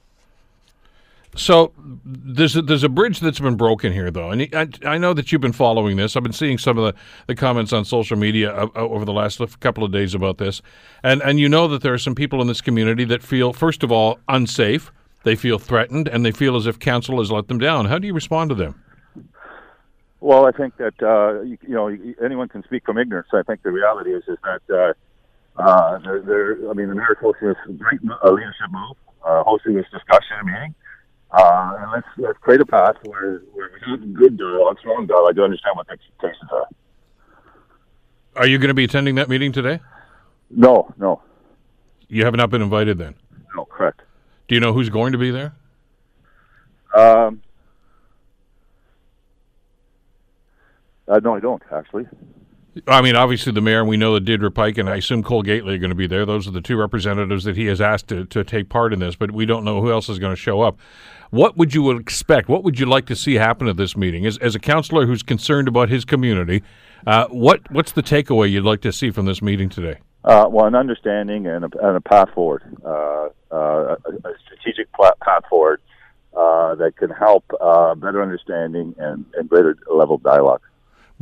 So 1.34 1.72
there's 2.04 2.56
a, 2.56 2.62
there's 2.62 2.84
a 2.84 2.90
bridge 2.90 3.20
that's 3.20 3.40
been 3.40 3.56
broken 3.56 3.92
here, 3.92 4.10
though, 4.10 4.30
and 4.30 4.48
I, 4.54 4.68
I 4.84 4.98
know 4.98 5.14
that 5.14 5.32
you've 5.32 5.40
been 5.40 5.52
following 5.52 5.96
this. 5.96 6.14
I've 6.14 6.22
been 6.22 6.32
seeing 6.32 6.58
some 6.58 6.76
of 6.76 6.84
the, 6.84 7.00
the 7.26 7.34
comments 7.34 7.72
on 7.72 7.86
social 7.86 8.18
media 8.18 8.54
uh, 8.54 8.66
uh, 8.76 8.80
over 8.80 9.06
the 9.06 9.14
last 9.14 9.40
couple 9.60 9.82
of 9.82 9.92
days 9.92 10.14
about 10.14 10.36
this, 10.36 10.60
and 11.02 11.22
and 11.22 11.40
you 11.40 11.48
know 11.48 11.68
that 11.68 11.82
there 11.82 11.94
are 11.94 11.98
some 11.98 12.14
people 12.14 12.42
in 12.42 12.48
this 12.48 12.60
community 12.60 13.04
that 13.06 13.22
feel, 13.22 13.52
first 13.54 13.82
of 13.82 13.90
all, 13.90 14.18
unsafe. 14.28 14.92
They 15.24 15.36
feel 15.36 15.58
threatened, 15.58 16.08
and 16.08 16.26
they 16.26 16.32
feel 16.32 16.56
as 16.56 16.66
if 16.66 16.78
council 16.78 17.18
has 17.18 17.30
let 17.30 17.48
them 17.48 17.58
down. 17.58 17.86
How 17.86 17.98
do 17.98 18.06
you 18.06 18.12
respond 18.12 18.50
to 18.50 18.56
them? 18.56 18.82
Well, 20.20 20.46
I 20.46 20.52
think 20.52 20.76
that 20.76 20.94
uh, 21.02 21.42
you, 21.42 21.56
you, 21.62 21.74
know 21.74 21.96
anyone 22.22 22.48
can 22.48 22.62
speak 22.64 22.84
from 22.84 22.98
ignorance. 22.98 23.28
I 23.32 23.42
think 23.42 23.62
the 23.62 23.70
reality 23.70 24.10
is 24.10 24.22
is 24.28 24.38
that 24.44 24.62
uh, 24.68 25.62
uh, 25.62 25.98
I 26.04 26.74
mean 26.74 26.88
the 26.88 26.94
mayor's 26.94 27.16
hosting 27.20 27.48
this 27.48 27.78
great 27.78 28.00
uh, 28.04 28.30
leadership 28.30 28.70
move, 28.70 28.96
hosting 29.22 29.74
this 29.74 29.86
discussion 29.90 30.36
meeting. 30.44 30.74
Uh, 31.32 31.76
and 31.80 31.92
let's 31.92 32.06
let's 32.18 32.38
create 32.40 32.60
a 32.60 32.66
path 32.66 32.96
where, 33.04 33.38
where 33.52 33.70
we 33.72 33.90
have 33.90 34.14
good 34.14 34.36
dialogue, 34.36 34.78
strong 34.80 35.06
dialogue 35.06 35.34
to 35.34 35.42
understand 35.42 35.74
what 35.76 35.86
the 35.86 35.94
expectations 35.94 36.50
are. 36.52 36.68
Are 38.36 38.46
you 38.46 38.58
going 38.58 38.68
to 38.68 38.74
be 38.74 38.84
attending 38.84 39.14
that 39.14 39.28
meeting 39.28 39.50
today? 39.52 39.80
No, 40.50 40.92
no. 40.98 41.22
You 42.08 42.24
have 42.26 42.34
not 42.34 42.50
been 42.50 42.60
invited 42.60 42.98
then? 42.98 43.14
No, 43.56 43.64
correct. 43.64 44.02
Do 44.48 44.54
you 44.54 44.60
know 44.60 44.74
who's 44.74 44.90
going 44.90 45.12
to 45.12 45.18
be 45.18 45.30
there? 45.30 45.54
Um, 46.94 47.40
uh, 51.08 51.20
no, 51.24 51.34
I 51.34 51.40
don't 51.40 51.62
actually. 51.72 52.06
I 52.86 53.02
mean, 53.02 53.16
obviously 53.16 53.52
the 53.52 53.60
mayor, 53.60 53.80
and 53.80 53.88
we 53.88 53.98
know 53.98 54.14
that 54.14 54.24
Deirdre 54.24 54.50
Pike 54.50 54.78
and 54.78 54.88
I 54.88 54.96
assume 54.96 55.22
Cole 55.22 55.42
Gately 55.42 55.74
are 55.74 55.78
going 55.78 55.90
to 55.90 55.96
be 55.96 56.06
there. 56.06 56.24
Those 56.24 56.48
are 56.48 56.52
the 56.52 56.62
two 56.62 56.76
representatives 56.76 57.44
that 57.44 57.54
he 57.54 57.66
has 57.66 57.82
asked 57.82 58.08
to, 58.08 58.24
to 58.26 58.44
take 58.44 58.70
part 58.70 58.94
in 58.94 58.98
this, 58.98 59.14
but 59.14 59.30
we 59.30 59.44
don't 59.44 59.64
know 59.64 59.82
who 59.82 59.92
else 59.92 60.08
is 60.08 60.18
going 60.18 60.32
to 60.32 60.40
show 60.40 60.62
up. 60.62 60.78
What 61.30 61.56
would 61.58 61.74
you 61.74 61.90
expect? 61.90 62.48
What 62.48 62.64
would 62.64 62.80
you 62.80 62.86
like 62.86 63.04
to 63.06 63.16
see 63.16 63.34
happen 63.34 63.68
at 63.68 63.76
this 63.76 63.94
meeting? 63.94 64.24
As, 64.24 64.38
as 64.38 64.54
a 64.54 64.58
councilor 64.58 65.06
who's 65.06 65.22
concerned 65.22 65.68
about 65.68 65.90
his 65.90 66.04
community, 66.04 66.62
uh, 67.06 67.26
what 67.28 67.70
what's 67.70 67.92
the 67.92 68.02
takeaway 68.02 68.50
you'd 68.50 68.64
like 68.64 68.80
to 68.82 68.92
see 68.92 69.10
from 69.10 69.26
this 69.26 69.42
meeting 69.42 69.68
today? 69.68 69.98
Uh, 70.24 70.46
well, 70.48 70.66
an 70.66 70.74
understanding 70.74 71.46
and 71.46 71.64
a, 71.64 71.86
and 71.86 71.96
a 71.96 72.00
path 72.00 72.28
forward, 72.34 72.62
uh, 72.84 73.28
uh 73.50 73.54
a, 73.54 73.96
a, 74.24 74.32
strategic 74.44 74.90
path 74.92 75.42
forward 75.48 75.80
uh, 76.36 76.74
that 76.76 76.96
can 76.96 77.10
help 77.10 77.44
uh, 77.60 77.94
better 77.96 78.22
understanding 78.22 78.94
and, 78.98 79.24
and 79.36 79.48
greater 79.48 79.76
level 79.90 80.16
of 80.16 80.22
dialogue. 80.22 80.62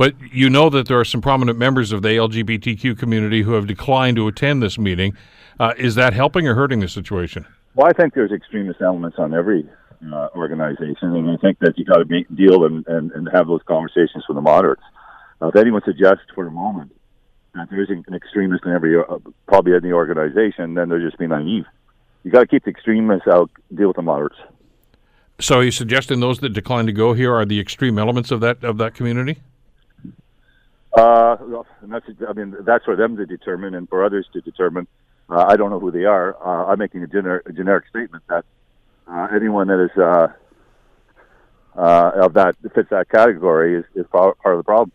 But 0.00 0.14
you 0.33 0.49
know 0.49 0.71
that 0.71 0.88
there 0.88 0.99
are 0.99 1.04
some 1.04 1.21
prominent 1.21 1.59
members 1.59 1.92
of 1.92 2.00
the 2.00 2.09
LGBTQ 2.09 2.99
community 2.99 3.42
who 3.42 3.52
have 3.52 3.66
declined 3.66 4.16
to 4.16 4.28
attend 4.28 4.62
this 4.62 4.78
meeting. 4.78 5.14
Uh, 5.59 5.75
is 5.76 5.95
that 5.97 6.14
helping 6.14 6.49
or 6.49 6.54
hurting 6.54 6.80
the 6.80 6.88
situation? 6.88 7.45
Well, 7.75 7.87
I 7.87 7.92
think 7.92 8.14
there's 8.14 8.33
extremist 8.33 8.80
elements 8.80 9.19
on 9.19 9.35
every 9.35 9.69
uh, 10.11 10.28
organization, 10.35 11.14
and 11.14 11.30
I 11.30 11.37
think 11.37 11.59
that 11.59 11.76
you 11.76 11.85
got 11.85 11.99
to 11.99 12.25
deal 12.35 12.64
and, 12.64 12.87
and, 12.87 13.12
and 13.12 13.28
have 13.30 13.47
those 13.47 13.61
conversations 13.69 14.25
with 14.26 14.37
the 14.37 14.40
moderates. 14.40 14.80
Uh, 15.42 15.49
if 15.49 15.57
anyone 15.57 15.83
suggests 15.85 16.25
for 16.35 16.47
a 16.47 16.50
moment 16.50 16.97
that 17.54 17.69
there 17.69 17.83
isn't 17.83 18.09
an 18.09 18.14
extremist 18.14 18.64
in 18.64 18.73
every, 18.73 18.97
uh, 18.97 19.19
probably 19.49 19.78
the 19.80 19.92
organization, 19.92 20.73
then 20.73 20.88
they're 20.88 21.07
just 21.07 21.19
being 21.19 21.28
naive. 21.28 21.66
You 22.25 22.30
got 22.30 22.40
to 22.40 22.47
keep 22.47 22.64
the 22.64 22.71
extremists 22.71 23.28
out, 23.28 23.50
deal 23.75 23.88
with 23.88 23.97
the 23.97 24.02
moderates. 24.02 24.37
So, 25.40 25.59
are 25.59 25.62
you 25.62 25.71
suggesting 25.71 26.21
those 26.21 26.38
that 26.38 26.54
decline 26.54 26.87
to 26.87 26.92
go 26.92 27.12
here 27.12 27.35
are 27.35 27.45
the 27.45 27.61
extreme 27.61 27.99
elements 27.99 28.30
of 28.30 28.40
that 28.40 28.64
of 28.64 28.78
that 28.78 28.95
community? 28.95 29.42
Uh, 30.97 31.37
and 31.83 31.93
that's, 31.93 32.07
I 32.29 32.33
mean, 32.33 32.57
that's 32.61 32.85
for 32.85 32.97
them 32.97 33.17
to 33.17 33.27
determine, 33.27 33.75
and 33.75 33.89
for 33.89 34.05
others 34.05 34.27
to 34.33 34.41
determine. 34.41 34.87
Uh, 35.29 35.45
I 35.49 35.57
don't 35.57 35.71
know 35.71 35.79
who 35.79 35.93
they 35.93 36.05
are. 36.05 36.37
Uh, 36.45 36.73
I'm 36.73 36.79
making 36.79 37.05
a, 37.05 37.07
gener- 37.07 37.47
a 37.47 37.53
generic 37.53 37.85
statement 37.89 38.25
that 38.29 38.45
uh, 39.07 39.29
anyone 39.35 39.69
that 39.69 39.85
is 39.85 39.97
uh, 39.97 40.29
uh, 41.77 42.25
of 42.25 42.35
that 42.35 42.57
fits 42.75 42.91
that 42.91 43.09
category 43.09 43.77
is, 43.77 43.85
is 43.95 44.07
part 44.11 44.37
of 44.45 44.57
the 44.57 44.65
problem. 44.65 44.91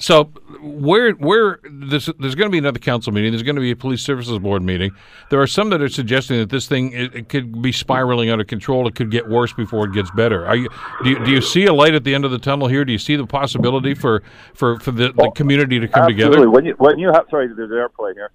So, 0.00 0.24
where 0.62 1.12
where 1.12 1.60
there's, 1.70 2.08
there's 2.18 2.34
going 2.34 2.48
to 2.48 2.50
be 2.50 2.56
another 2.56 2.78
council 2.78 3.12
meeting. 3.12 3.32
There's 3.32 3.42
going 3.42 3.56
to 3.56 3.60
be 3.60 3.70
a 3.70 3.76
police 3.76 4.00
services 4.00 4.38
board 4.38 4.62
meeting. 4.62 4.92
There 5.28 5.42
are 5.42 5.46
some 5.46 5.68
that 5.70 5.82
are 5.82 5.90
suggesting 5.90 6.38
that 6.38 6.48
this 6.48 6.66
thing 6.66 6.92
it, 6.92 7.14
it 7.14 7.28
could 7.28 7.60
be 7.60 7.70
spiraling 7.70 8.30
out 8.30 8.40
of 8.40 8.46
control. 8.46 8.88
It 8.88 8.94
could 8.94 9.10
get 9.10 9.28
worse 9.28 9.52
before 9.52 9.84
it 9.84 9.92
gets 9.92 10.10
better. 10.12 10.46
Are 10.46 10.56
you 10.56 10.70
do, 11.04 11.10
you 11.10 11.24
do 11.26 11.30
you 11.30 11.42
see 11.42 11.66
a 11.66 11.74
light 11.74 11.94
at 11.94 12.04
the 12.04 12.14
end 12.14 12.24
of 12.24 12.30
the 12.30 12.38
tunnel 12.38 12.66
here? 12.66 12.82
Do 12.86 12.92
you 12.92 12.98
see 12.98 13.14
the 13.14 13.26
possibility 13.26 13.92
for 13.92 14.22
for, 14.54 14.80
for 14.80 14.90
the, 14.90 15.12
the 15.12 15.30
community 15.34 15.78
to 15.78 15.86
come 15.86 16.04
absolutely. 16.04 16.30
together? 16.30 16.50
When 16.50 16.64
you 16.64 16.74
when 16.78 16.98
you 16.98 17.12
have 17.12 17.26
sorry, 17.30 17.48
there's 17.54 17.70
airplane 17.70 18.14
here. 18.14 18.30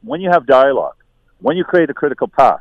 When 0.00 0.22
you 0.22 0.30
have 0.30 0.46
dialogue, 0.46 0.96
when 1.40 1.58
you 1.58 1.64
create 1.64 1.90
a 1.90 1.94
critical 1.94 2.28
path, 2.28 2.60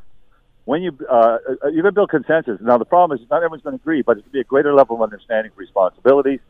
when 0.66 0.82
you 0.82 0.98
uh, 1.10 1.38
uh 1.64 1.68
you 1.70 1.82
can 1.82 1.94
build 1.94 2.10
consensus. 2.10 2.60
Now 2.60 2.78
the 2.78 2.84
problem 2.84 3.18
is 3.18 3.26
not 3.30 3.38
everyone's 3.38 3.64
going 3.64 3.78
to 3.78 3.82
agree, 3.82 4.02
but 4.02 4.18
it 4.18 4.24
can 4.24 4.34
be 4.34 4.42
a 4.42 4.44
greater 4.44 4.74
level 4.74 4.98
of 4.98 5.02
understanding 5.02 5.54
of 5.54 5.58
responsibilities 5.58 6.42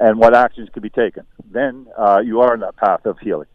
and 0.00 0.18
what 0.18 0.34
actions 0.34 0.68
could 0.72 0.82
be 0.82 0.90
taken. 0.90 1.24
Then 1.50 1.86
uh, 1.96 2.20
you 2.24 2.40
are 2.40 2.52
on 2.54 2.60
that 2.60 2.76
path 2.76 3.04
of 3.06 3.18
healing. 3.18 3.46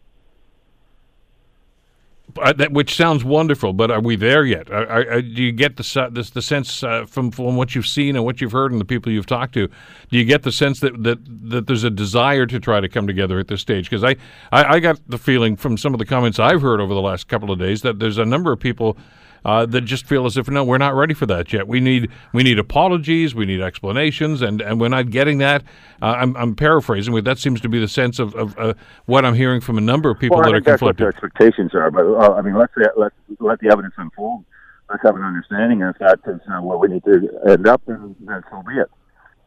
Uh, 2.38 2.52
that, 2.52 2.72
which 2.72 2.94
sounds 2.94 3.24
wonderful, 3.24 3.72
but 3.72 3.90
are 3.90 4.00
we 4.00 4.14
there 4.14 4.44
yet? 4.44 4.70
Are, 4.70 4.86
are, 4.86 5.22
do 5.22 5.42
you 5.42 5.52
get 5.52 5.76
the 5.76 6.08
this, 6.12 6.30
the 6.30 6.42
sense 6.42 6.82
uh, 6.82 7.06
from 7.06 7.30
from 7.30 7.56
what 7.56 7.74
you've 7.74 7.86
seen 7.86 8.14
and 8.14 8.24
what 8.26 8.40
you've 8.40 8.52
heard 8.52 8.72
and 8.72 8.80
the 8.80 8.84
people 8.84 9.10
you've 9.10 9.26
talked 9.26 9.54
to? 9.54 9.68
Do 9.68 10.18
you 10.18 10.24
get 10.24 10.42
the 10.42 10.52
sense 10.52 10.80
that 10.80 11.02
that, 11.02 11.18
that 11.50 11.66
there's 11.66 11.84
a 11.84 11.90
desire 11.90 12.44
to 12.44 12.60
try 12.60 12.80
to 12.80 12.88
come 12.88 13.06
together 13.06 13.38
at 13.38 13.48
this 13.48 13.62
stage? 13.62 13.88
Because 13.88 14.04
I, 14.04 14.16
I, 14.52 14.74
I 14.74 14.80
got 14.80 15.00
the 15.08 15.18
feeling 15.18 15.56
from 15.56 15.78
some 15.78 15.94
of 15.94 15.98
the 15.98 16.04
comments 16.04 16.38
I've 16.38 16.60
heard 16.60 16.80
over 16.80 16.92
the 16.92 17.00
last 17.00 17.26
couple 17.26 17.50
of 17.50 17.58
days 17.58 17.80
that 17.82 18.00
there's 18.00 18.18
a 18.18 18.26
number 18.26 18.52
of 18.52 18.60
people 18.60 18.98
uh, 19.46 19.64
that 19.64 19.82
just 19.82 20.06
feel 20.06 20.26
as 20.26 20.36
if 20.36 20.50
no, 20.50 20.64
we're 20.64 20.76
not 20.76 20.96
ready 20.96 21.14
for 21.14 21.24
that 21.24 21.52
yet. 21.52 21.68
We 21.68 21.78
need 21.78 22.10
we 22.32 22.42
need 22.42 22.58
apologies, 22.58 23.32
we 23.32 23.46
need 23.46 23.60
explanations, 23.60 24.42
and, 24.42 24.60
and 24.60 24.80
we're 24.80 24.88
not 24.88 25.10
getting 25.10 25.38
that. 25.38 25.62
Uh, 26.02 26.06
I'm, 26.06 26.36
I'm 26.36 26.56
paraphrasing, 26.56 27.14
but 27.14 27.22
that 27.24 27.38
seems 27.38 27.60
to 27.60 27.68
be 27.68 27.78
the 27.78 27.86
sense 27.86 28.18
of, 28.18 28.34
of 28.34 28.58
uh, 28.58 28.74
what 29.04 29.24
I'm 29.24 29.34
hearing 29.34 29.60
from 29.60 29.78
a 29.78 29.80
number 29.80 30.10
of 30.10 30.18
people 30.18 30.38
well, 30.38 30.46
that 30.46 30.54
are 30.54 30.60
conflicted. 30.60 30.72
that's. 30.72 30.82
What 30.82 30.96
their 30.96 31.08
expectations 31.10 31.74
are, 31.76 31.92
but 31.92 32.06
uh, 32.06 32.34
I 32.34 32.42
mean, 32.42 32.58
let's 32.58 32.72
let 32.96 33.12
let 33.38 33.60
the 33.60 33.68
evidence 33.70 33.94
unfold. 33.96 34.44
Let's 34.90 35.04
have 35.04 35.14
an 35.14 35.22
understanding, 35.22 35.80
and 35.80 35.94
if 35.94 35.98
that 36.00 36.18
is 36.28 36.40
uh, 36.50 36.60
where 36.60 36.78
we 36.78 36.88
need 36.88 37.04
to 37.04 37.40
end 37.48 37.68
up, 37.68 37.82
then, 37.86 38.16
then 38.20 38.42
so 38.50 38.64
be 38.66 38.74
it. 38.74 38.90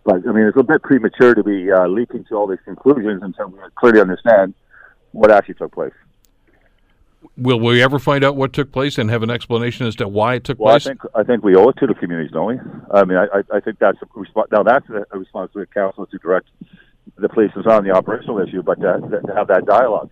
But 0.06 0.26
I 0.26 0.32
mean, 0.32 0.46
it's 0.46 0.58
a 0.58 0.64
bit 0.64 0.82
premature 0.82 1.36
to 1.36 1.44
be 1.44 1.74
uh, 1.74 1.88
leaping 1.88 2.24
to 2.30 2.36
all 2.36 2.48
these 2.48 2.60
conclusions 2.64 3.22
until 3.22 3.48
we 3.48 3.60
clearly 3.76 4.00
understand 4.00 4.54
what 5.12 5.30
actually 5.30 5.56
took 5.56 5.74
place 5.74 5.92
will 7.38 7.60
we 7.60 7.82
ever 7.82 8.00
find 8.00 8.24
out 8.24 8.36
what 8.36 8.54
took 8.54 8.72
place 8.72 8.98
and 8.98 9.10
have 9.10 9.24
an 9.24 9.30
explanation 9.30 9.88
as 9.88 9.96
to 9.98 10.08
why 10.08 10.36
it 10.36 10.44
took 10.44 10.60
well, 10.60 10.74
place? 10.74 10.88
I 10.88 10.90
think 10.90 11.02
I 11.16 11.24
think 11.24 11.44
we 11.44 11.56
owe 11.56 11.70
it 11.70 11.78
to 11.78 11.88
the 11.88 11.94
communities, 11.94 12.32
don't 12.32 12.48
we? 12.48 12.60
I 12.92 13.04
mean, 13.06 13.18
I, 13.18 13.44
I 13.54 13.60
think 13.60 13.80
that's 13.80 13.98
a 14.02 14.20
response. 14.20 14.50
Now 14.52 14.64
that's 14.64 14.86
a 14.90 15.18
responsibility 15.18 15.70
of 15.70 15.74
council 15.74 16.06
to 16.06 16.18
direct 16.18 16.48
the 17.18 17.30
police 17.30 17.52
is 17.56 17.66
on 17.66 17.84
the 17.84 17.92
operational 17.92 18.40
issue, 18.40 18.62
but 18.62 18.80
to, 18.82 19.22
to 19.26 19.34
have 19.36 19.48
that 19.48 19.66
dialogue. 19.66 20.12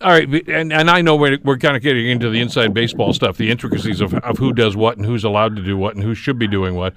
All 0.00 0.10
right, 0.10 0.28
and, 0.48 0.72
and 0.72 0.90
I 0.90 1.02
know 1.02 1.14
we're, 1.14 1.38
we're 1.44 1.58
kind 1.58 1.76
of 1.76 1.82
getting 1.82 2.08
into 2.08 2.30
the 2.30 2.40
inside 2.40 2.72
baseball 2.72 3.12
stuff, 3.12 3.36
the 3.36 3.50
intricacies 3.50 4.00
of, 4.00 4.14
of 4.14 4.38
who 4.38 4.52
does 4.52 4.76
what 4.76 4.96
and 4.96 5.04
who's 5.04 5.24
allowed 5.24 5.56
to 5.56 5.62
do 5.62 5.76
what 5.76 5.94
and 5.94 6.02
who 6.02 6.14
should 6.14 6.38
be 6.38 6.48
doing 6.48 6.74
what. 6.74 6.94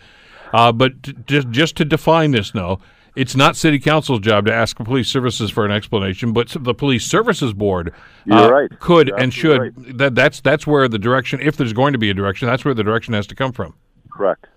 Uh, 0.53 0.71
but 0.71 1.25
just 1.25 1.49
just 1.49 1.75
to 1.77 1.85
define 1.85 2.31
this 2.31 2.53
now, 2.53 2.79
it's 3.15 3.35
not 3.35 3.55
city 3.55 3.79
council's 3.79 4.19
job 4.19 4.45
to 4.45 4.53
ask 4.53 4.77
police 4.77 5.09
services 5.09 5.51
for 5.51 5.65
an 5.65 5.71
explanation, 5.71 6.33
but 6.33 6.55
the 6.59 6.73
police 6.73 7.05
services 7.05 7.53
board 7.53 7.93
uh, 8.31 8.51
right. 8.51 8.79
could 8.79 9.09
You're 9.09 9.19
and 9.19 9.33
should. 9.33 9.59
Right. 9.59 9.97
That 9.97 10.15
that's 10.15 10.41
that's 10.41 10.65
where 10.65 10.87
the 10.87 10.99
direction, 10.99 11.39
if 11.41 11.57
there's 11.57 11.73
going 11.73 11.93
to 11.93 11.99
be 11.99 12.09
a 12.09 12.13
direction, 12.13 12.47
that's 12.47 12.63
where 12.63 12.73
the 12.73 12.83
direction 12.83 13.13
has 13.13 13.27
to 13.27 13.35
come 13.35 13.51
from. 13.51 13.75
Correct. 14.09 14.47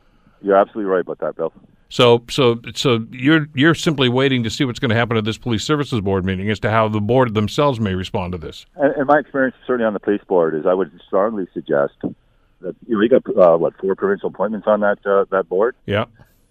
You're 0.43 0.57
absolutely 0.57 0.91
right 0.91 1.01
about 1.01 1.19
that, 1.19 1.37
Bill. 1.37 1.53
So 1.89 2.25
so 2.31 2.61
so 2.75 3.07
you're 3.11 3.49
you're 3.55 3.75
simply 3.75 4.09
waiting 4.09 4.43
to 4.45 4.51
see 4.51 4.65
what's 4.65 4.79
going 4.79 4.91
to 4.91 4.97
happen 4.97 5.17
at 5.17 5.25
this 5.25 5.39
police 5.39 5.65
services 5.65 6.01
board 6.01 6.25
meeting 6.25 6.49
as 6.51 6.61
to 6.61 6.71
how 6.71 6.89
the 6.89 7.01
board 7.01 7.35
themselves 7.35 7.81
may 7.81 7.95
respond 7.95 8.33
to 8.33 8.39
this. 8.39 8.67
And, 8.77 8.95
and 8.97 9.07
my 9.07 9.19
experience, 9.19 9.57
certainly 9.67 9.87
on 9.87 9.95
the 9.95 10.01
police 10.01 10.23
board, 10.27 10.55
is 10.55 10.67
I 10.67 10.75
would 10.75 10.93
strongly 11.07 11.47
suggest 11.53 11.95
that 12.03 12.77
you 12.87 12.97
know 12.97 13.01
you 13.01 13.09
got 13.09 13.27
uh, 13.37 13.57
what 13.59 13.77
four 13.81 13.95
provincial 13.97 14.29
appointments 14.29 14.67
on 14.67 14.81
that 14.81 15.05
uh, 15.05 15.25
that 15.31 15.49
board. 15.49 15.75
Yeah 15.87 16.07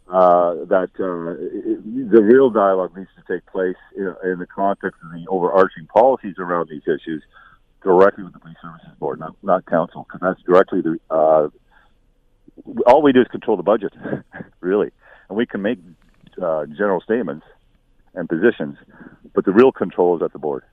uh, 0.10 0.54
that 0.66 0.92
uh, 1.00 1.32
it, 1.40 2.12
the 2.12 2.22
real 2.22 2.50
dialogue 2.50 2.96
needs 2.96 3.10
to 3.16 3.34
take 3.34 3.46
place 3.48 3.78
in, 3.96 4.14
in, 4.24 4.40
the 4.40 4.46
context 4.46 5.00
of 5.04 5.12
the 5.12 5.26
overarching 5.30 5.86
policies 5.88 6.36
around 6.38 6.70
these 6.70 6.82
issues 6.84 7.24
directly 7.82 8.24
with 8.24 8.34
the 8.34 8.40
police 8.40 8.58
services 8.62 8.90
board, 9.00 9.20
not 9.20 9.36
not 9.44 9.66
council, 9.66 10.06
because 10.08 10.22
that's 10.22 10.42
directly 10.44 10.82
the. 10.82 11.00
Uh, 11.10 11.50
all 12.86 13.02
we 13.02 13.12
do 13.12 13.22
is 13.22 13.28
control 13.30 13.58
the 13.58 13.64
budget, 13.64 13.94
really, 14.60 14.92
and 15.30 15.38
we 15.38 15.46
can 15.46 15.62
make 15.62 15.80
uh, 16.42 16.66
general 16.66 17.02
statements 17.02 17.46
and 18.14 18.30
positions, 18.30 18.78
but 19.34 19.46
the 19.46 19.52
real 19.52 19.72
control 19.72 20.16
is 20.16 20.22
at 20.22 20.34
the 20.34 20.40
board. 20.40 20.64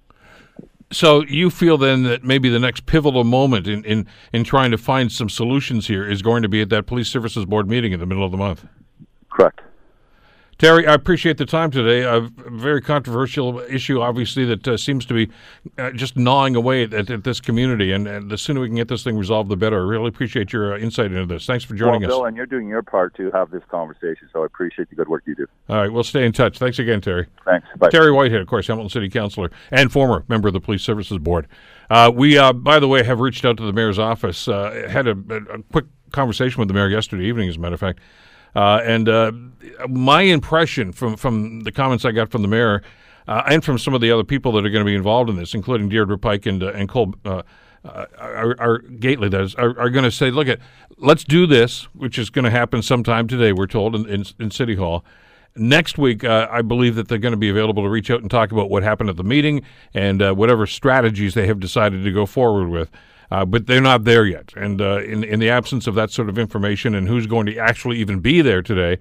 So 0.92 1.22
you 1.22 1.50
feel 1.50 1.78
then 1.78 2.02
that 2.02 2.24
maybe 2.24 2.48
the 2.48 2.58
next 2.58 2.84
pivotal 2.84 3.22
moment 3.22 3.68
in, 3.68 3.84
in, 3.84 4.06
in 4.32 4.42
trying 4.42 4.72
to 4.72 4.78
find 4.78 5.12
some 5.12 5.28
solutions 5.28 5.86
here 5.86 6.08
is 6.08 6.20
going 6.20 6.42
to 6.42 6.48
be 6.48 6.60
at 6.60 6.68
that 6.70 6.86
police 6.86 7.08
services 7.08 7.44
board 7.44 7.68
meeting 7.68 7.92
in 7.92 8.00
the 8.00 8.06
middle 8.06 8.24
of 8.24 8.32
the 8.32 8.36
month. 8.36 8.66
Correct. 9.40 9.60
Terry, 10.58 10.86
I 10.86 10.92
appreciate 10.92 11.38
the 11.38 11.46
time 11.46 11.70
today. 11.70 12.02
A 12.02 12.20
very 12.20 12.82
controversial 12.82 13.60
issue, 13.60 14.02
obviously, 14.02 14.44
that 14.44 14.68
uh, 14.68 14.76
seems 14.76 15.06
to 15.06 15.14
be 15.14 15.32
uh, 15.78 15.90
just 15.92 16.18
gnawing 16.18 16.54
away 16.54 16.82
at, 16.82 16.92
at 16.92 17.24
this 17.24 17.40
community. 17.40 17.92
And, 17.92 18.06
and, 18.06 18.30
the 18.30 18.36
sooner 18.36 18.60
we 18.60 18.66
can 18.66 18.76
get 18.76 18.88
this 18.88 19.02
thing 19.02 19.16
resolved, 19.16 19.48
the 19.48 19.56
better. 19.56 19.78
I 19.78 19.88
really 19.88 20.08
appreciate 20.08 20.52
your 20.52 20.74
uh, 20.74 20.78
insight 20.78 21.06
into 21.06 21.24
this. 21.24 21.46
Thanks 21.46 21.64
for 21.64 21.74
joining 21.74 22.02
well, 22.02 22.10
us. 22.10 22.16
Bill, 22.18 22.24
and 22.26 22.36
you're 22.36 22.44
doing 22.44 22.68
your 22.68 22.82
part 22.82 23.14
to 23.14 23.30
have 23.30 23.50
this 23.50 23.62
conversation, 23.70 24.28
so 24.34 24.42
I 24.42 24.46
appreciate 24.46 24.90
the 24.90 24.96
good 24.96 25.08
work 25.08 25.22
you 25.24 25.34
do. 25.34 25.46
All 25.70 25.76
right, 25.76 25.90
we'll 25.90 26.04
stay 26.04 26.26
in 26.26 26.32
touch. 26.32 26.58
Thanks 26.58 26.78
again, 26.78 27.00
Terry. 27.00 27.26
Thanks. 27.46 27.66
Bye. 27.78 27.88
Terry 27.88 28.12
Whitehead, 28.12 28.42
of 28.42 28.46
course, 28.46 28.66
Hamilton 28.66 28.90
City 28.90 29.08
Councilor 29.08 29.50
and 29.70 29.90
former 29.90 30.26
member 30.28 30.48
of 30.48 30.52
the 30.52 30.60
Police 30.60 30.82
Services 30.82 31.16
Board. 31.16 31.48
Uh, 31.88 32.12
we, 32.14 32.36
uh, 32.36 32.52
by 32.52 32.78
the 32.78 32.86
way, 32.86 33.02
have 33.02 33.20
reached 33.20 33.46
out 33.46 33.56
to 33.56 33.64
the 33.64 33.72
mayor's 33.72 33.98
office. 33.98 34.46
Uh, 34.46 34.86
had 34.90 35.06
a, 35.06 35.12
a 35.12 35.62
quick 35.72 35.86
conversation 36.12 36.58
with 36.58 36.68
the 36.68 36.74
mayor 36.74 36.90
yesterday 36.90 37.24
evening, 37.24 37.48
as 37.48 37.56
a 37.56 37.60
matter 37.60 37.74
of 37.74 37.80
fact. 37.80 38.00
Uh, 38.54 38.80
and 38.84 39.08
uh, 39.08 39.32
my 39.88 40.22
impression 40.22 40.92
from, 40.92 41.16
from 41.16 41.60
the 41.60 41.72
comments 41.72 42.04
I 42.04 42.12
got 42.12 42.30
from 42.30 42.42
the 42.42 42.48
mayor 42.48 42.82
uh, 43.28 43.42
and 43.46 43.64
from 43.64 43.78
some 43.78 43.94
of 43.94 44.00
the 44.00 44.10
other 44.10 44.24
people 44.24 44.52
that 44.52 44.66
are 44.66 44.70
going 44.70 44.84
to 44.84 44.90
be 44.90 44.94
involved 44.94 45.30
in 45.30 45.36
this, 45.36 45.54
including 45.54 45.88
Deirdre 45.88 46.18
Pike 46.18 46.46
and, 46.46 46.62
uh, 46.62 46.72
and 46.72 46.88
Cole 46.88 47.14
uh, 47.24 47.42
uh, 47.84 48.06
our, 48.18 48.60
our 48.60 48.78
Gately, 48.78 49.28
is, 49.28 49.54
are, 49.54 49.78
are 49.78 49.88
going 49.88 50.04
to 50.04 50.10
say, 50.10 50.30
look, 50.30 50.48
at 50.48 50.58
let's 50.98 51.24
do 51.24 51.46
this, 51.46 51.84
which 51.94 52.18
is 52.18 52.28
going 52.28 52.44
to 52.44 52.50
happen 52.50 52.82
sometime 52.82 53.26
today, 53.26 53.52
we're 53.52 53.66
told, 53.66 53.94
in, 53.94 54.06
in, 54.06 54.24
in 54.38 54.50
City 54.50 54.74
Hall. 54.74 55.04
Next 55.56 55.98
week, 55.98 56.22
I 56.24 56.62
believe 56.62 56.94
that 56.94 57.08
they're 57.08 57.18
going 57.18 57.32
to 57.32 57.38
be 57.38 57.48
available 57.48 57.82
to 57.82 57.88
reach 57.88 58.08
out 58.08 58.20
and 58.20 58.30
talk 58.30 58.52
about 58.52 58.70
what 58.70 58.84
happened 58.84 59.10
at 59.10 59.16
the 59.16 59.24
meeting 59.24 59.62
and 59.92 60.36
whatever 60.36 60.64
strategies 60.64 61.34
they 61.34 61.48
have 61.48 61.58
decided 61.58 62.04
to 62.04 62.12
go 62.12 62.24
forward 62.24 62.68
with. 62.68 62.88
Uh, 63.30 63.44
but 63.44 63.66
they're 63.66 63.80
not 63.80 64.04
there 64.04 64.26
yet. 64.26 64.52
And 64.56 64.80
uh, 64.80 65.02
in 65.02 65.22
in 65.22 65.38
the 65.38 65.50
absence 65.50 65.86
of 65.86 65.94
that 65.94 66.10
sort 66.10 66.28
of 66.28 66.38
information 66.38 66.94
and 66.94 67.06
who's 67.06 67.26
going 67.26 67.46
to 67.46 67.56
actually 67.58 67.98
even 67.98 68.20
be 68.20 68.42
there 68.42 68.60
today, 68.62 68.98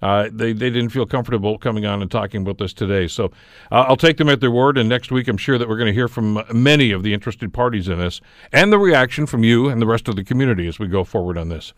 uh, 0.00 0.28
they 0.32 0.52
they 0.52 0.70
didn't 0.70 0.90
feel 0.90 1.06
comfortable 1.06 1.58
coming 1.58 1.84
on 1.84 2.00
and 2.00 2.10
talking 2.10 2.42
about 2.42 2.58
this 2.58 2.72
today. 2.72 3.08
So 3.08 3.26
uh, 3.72 3.86
I'll 3.88 3.96
take 3.96 4.16
them 4.18 4.28
at 4.28 4.40
their 4.40 4.50
word. 4.50 4.78
And 4.78 4.88
next 4.88 5.10
week, 5.10 5.26
I'm 5.28 5.38
sure 5.38 5.58
that 5.58 5.68
we're 5.68 5.78
going 5.78 5.88
to 5.88 5.94
hear 5.94 6.08
from 6.08 6.44
many 6.52 6.92
of 6.92 7.02
the 7.02 7.12
interested 7.12 7.52
parties 7.52 7.88
in 7.88 7.98
this 7.98 8.20
and 8.52 8.72
the 8.72 8.78
reaction 8.78 9.26
from 9.26 9.42
you 9.42 9.68
and 9.68 9.82
the 9.82 9.86
rest 9.86 10.08
of 10.08 10.16
the 10.16 10.24
community 10.24 10.68
as 10.68 10.78
we 10.78 10.86
go 10.86 11.02
forward 11.02 11.36
on 11.36 11.48
this. 11.48 11.72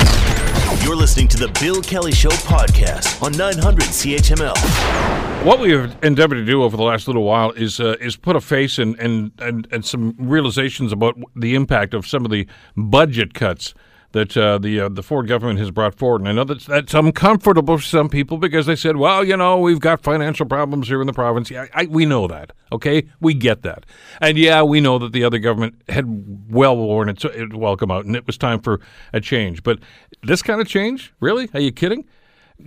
You're 0.83 0.97
listening 0.97 1.29
to 1.29 1.37
the 1.37 1.49
Bill 1.61 1.83
Kelly 1.83 2.13
Show 2.13 2.29
podcast 2.31 3.23
on 3.23 3.33
900 3.33 3.85
CHML. 3.85 5.45
What 5.45 5.61
we 5.61 5.73
have 5.73 5.97
endeavored 6.03 6.37
to 6.37 6.45
do 6.45 6.63
over 6.63 6.77
the 6.77 6.83
last 6.83 7.07
little 7.07 7.25
while 7.25 7.51
is 7.53 7.81
uh, 7.81 7.97
is 8.01 8.17
put 8.17 8.37
a 8.37 8.41
face 8.41 8.79
and, 8.79 8.99
and, 8.99 9.33
and, 9.39 9.67
and 9.71 9.85
some 9.85 10.15
realizations 10.19 10.93
about 10.93 11.17
the 11.35 11.55
impact 11.55 11.95
of 11.95 12.07
some 12.07 12.25
of 12.25 12.31
the 12.31 12.47
budget 12.77 13.35
cuts 13.35 13.75
that 14.17 14.35
uh, 14.35 14.57
the 14.57 14.81
uh, 14.81 14.89
the 14.89 15.03
Ford 15.03 15.29
government 15.29 15.59
has 15.59 15.71
brought 15.71 15.95
forward. 15.95 16.23
And 16.23 16.29
I 16.29 16.33
know 16.33 16.45
that's 16.45 16.65
that's 16.65 16.95
uncomfortable 16.95 17.77
for 17.77 17.85
some 17.85 18.09
people 18.09 18.39
because 18.39 18.65
they 18.65 18.75
said, 18.75 18.97
well, 18.97 19.23
you 19.23 19.37
know, 19.37 19.59
we've 19.59 19.79
got 19.79 20.03
financial 20.03 20.47
problems 20.47 20.89
here 20.89 21.03
in 21.03 21.07
the 21.07 21.13
province. 21.13 21.51
Yeah, 21.51 21.67
I, 21.75 21.85
we 21.85 22.07
know 22.07 22.27
that. 22.27 22.53
Okay, 22.73 23.07
we 23.21 23.35
get 23.35 23.63
that, 23.63 23.85
and 24.21 24.37
yeah, 24.37 24.63
we 24.63 24.81
know 24.81 24.99
that 24.99 25.13
the 25.13 25.23
other 25.23 25.39
government 25.39 25.81
had 25.89 26.51
well 26.51 26.77
worn 26.77 27.09
its, 27.09 27.25
its 27.25 27.55
welcome 27.55 27.91
out, 27.93 28.07
and 28.07 28.17
it 28.17 28.27
was 28.27 28.37
time 28.37 28.61
for 28.61 28.81
a 29.13 29.21
change. 29.21 29.63
But 29.63 29.79
this 30.23 30.43
kind 30.43 30.61
of 30.61 30.67
change, 30.67 31.13
really? 31.21 31.49
Are 31.55 31.61
you 31.61 31.71
kidding? 31.71 32.07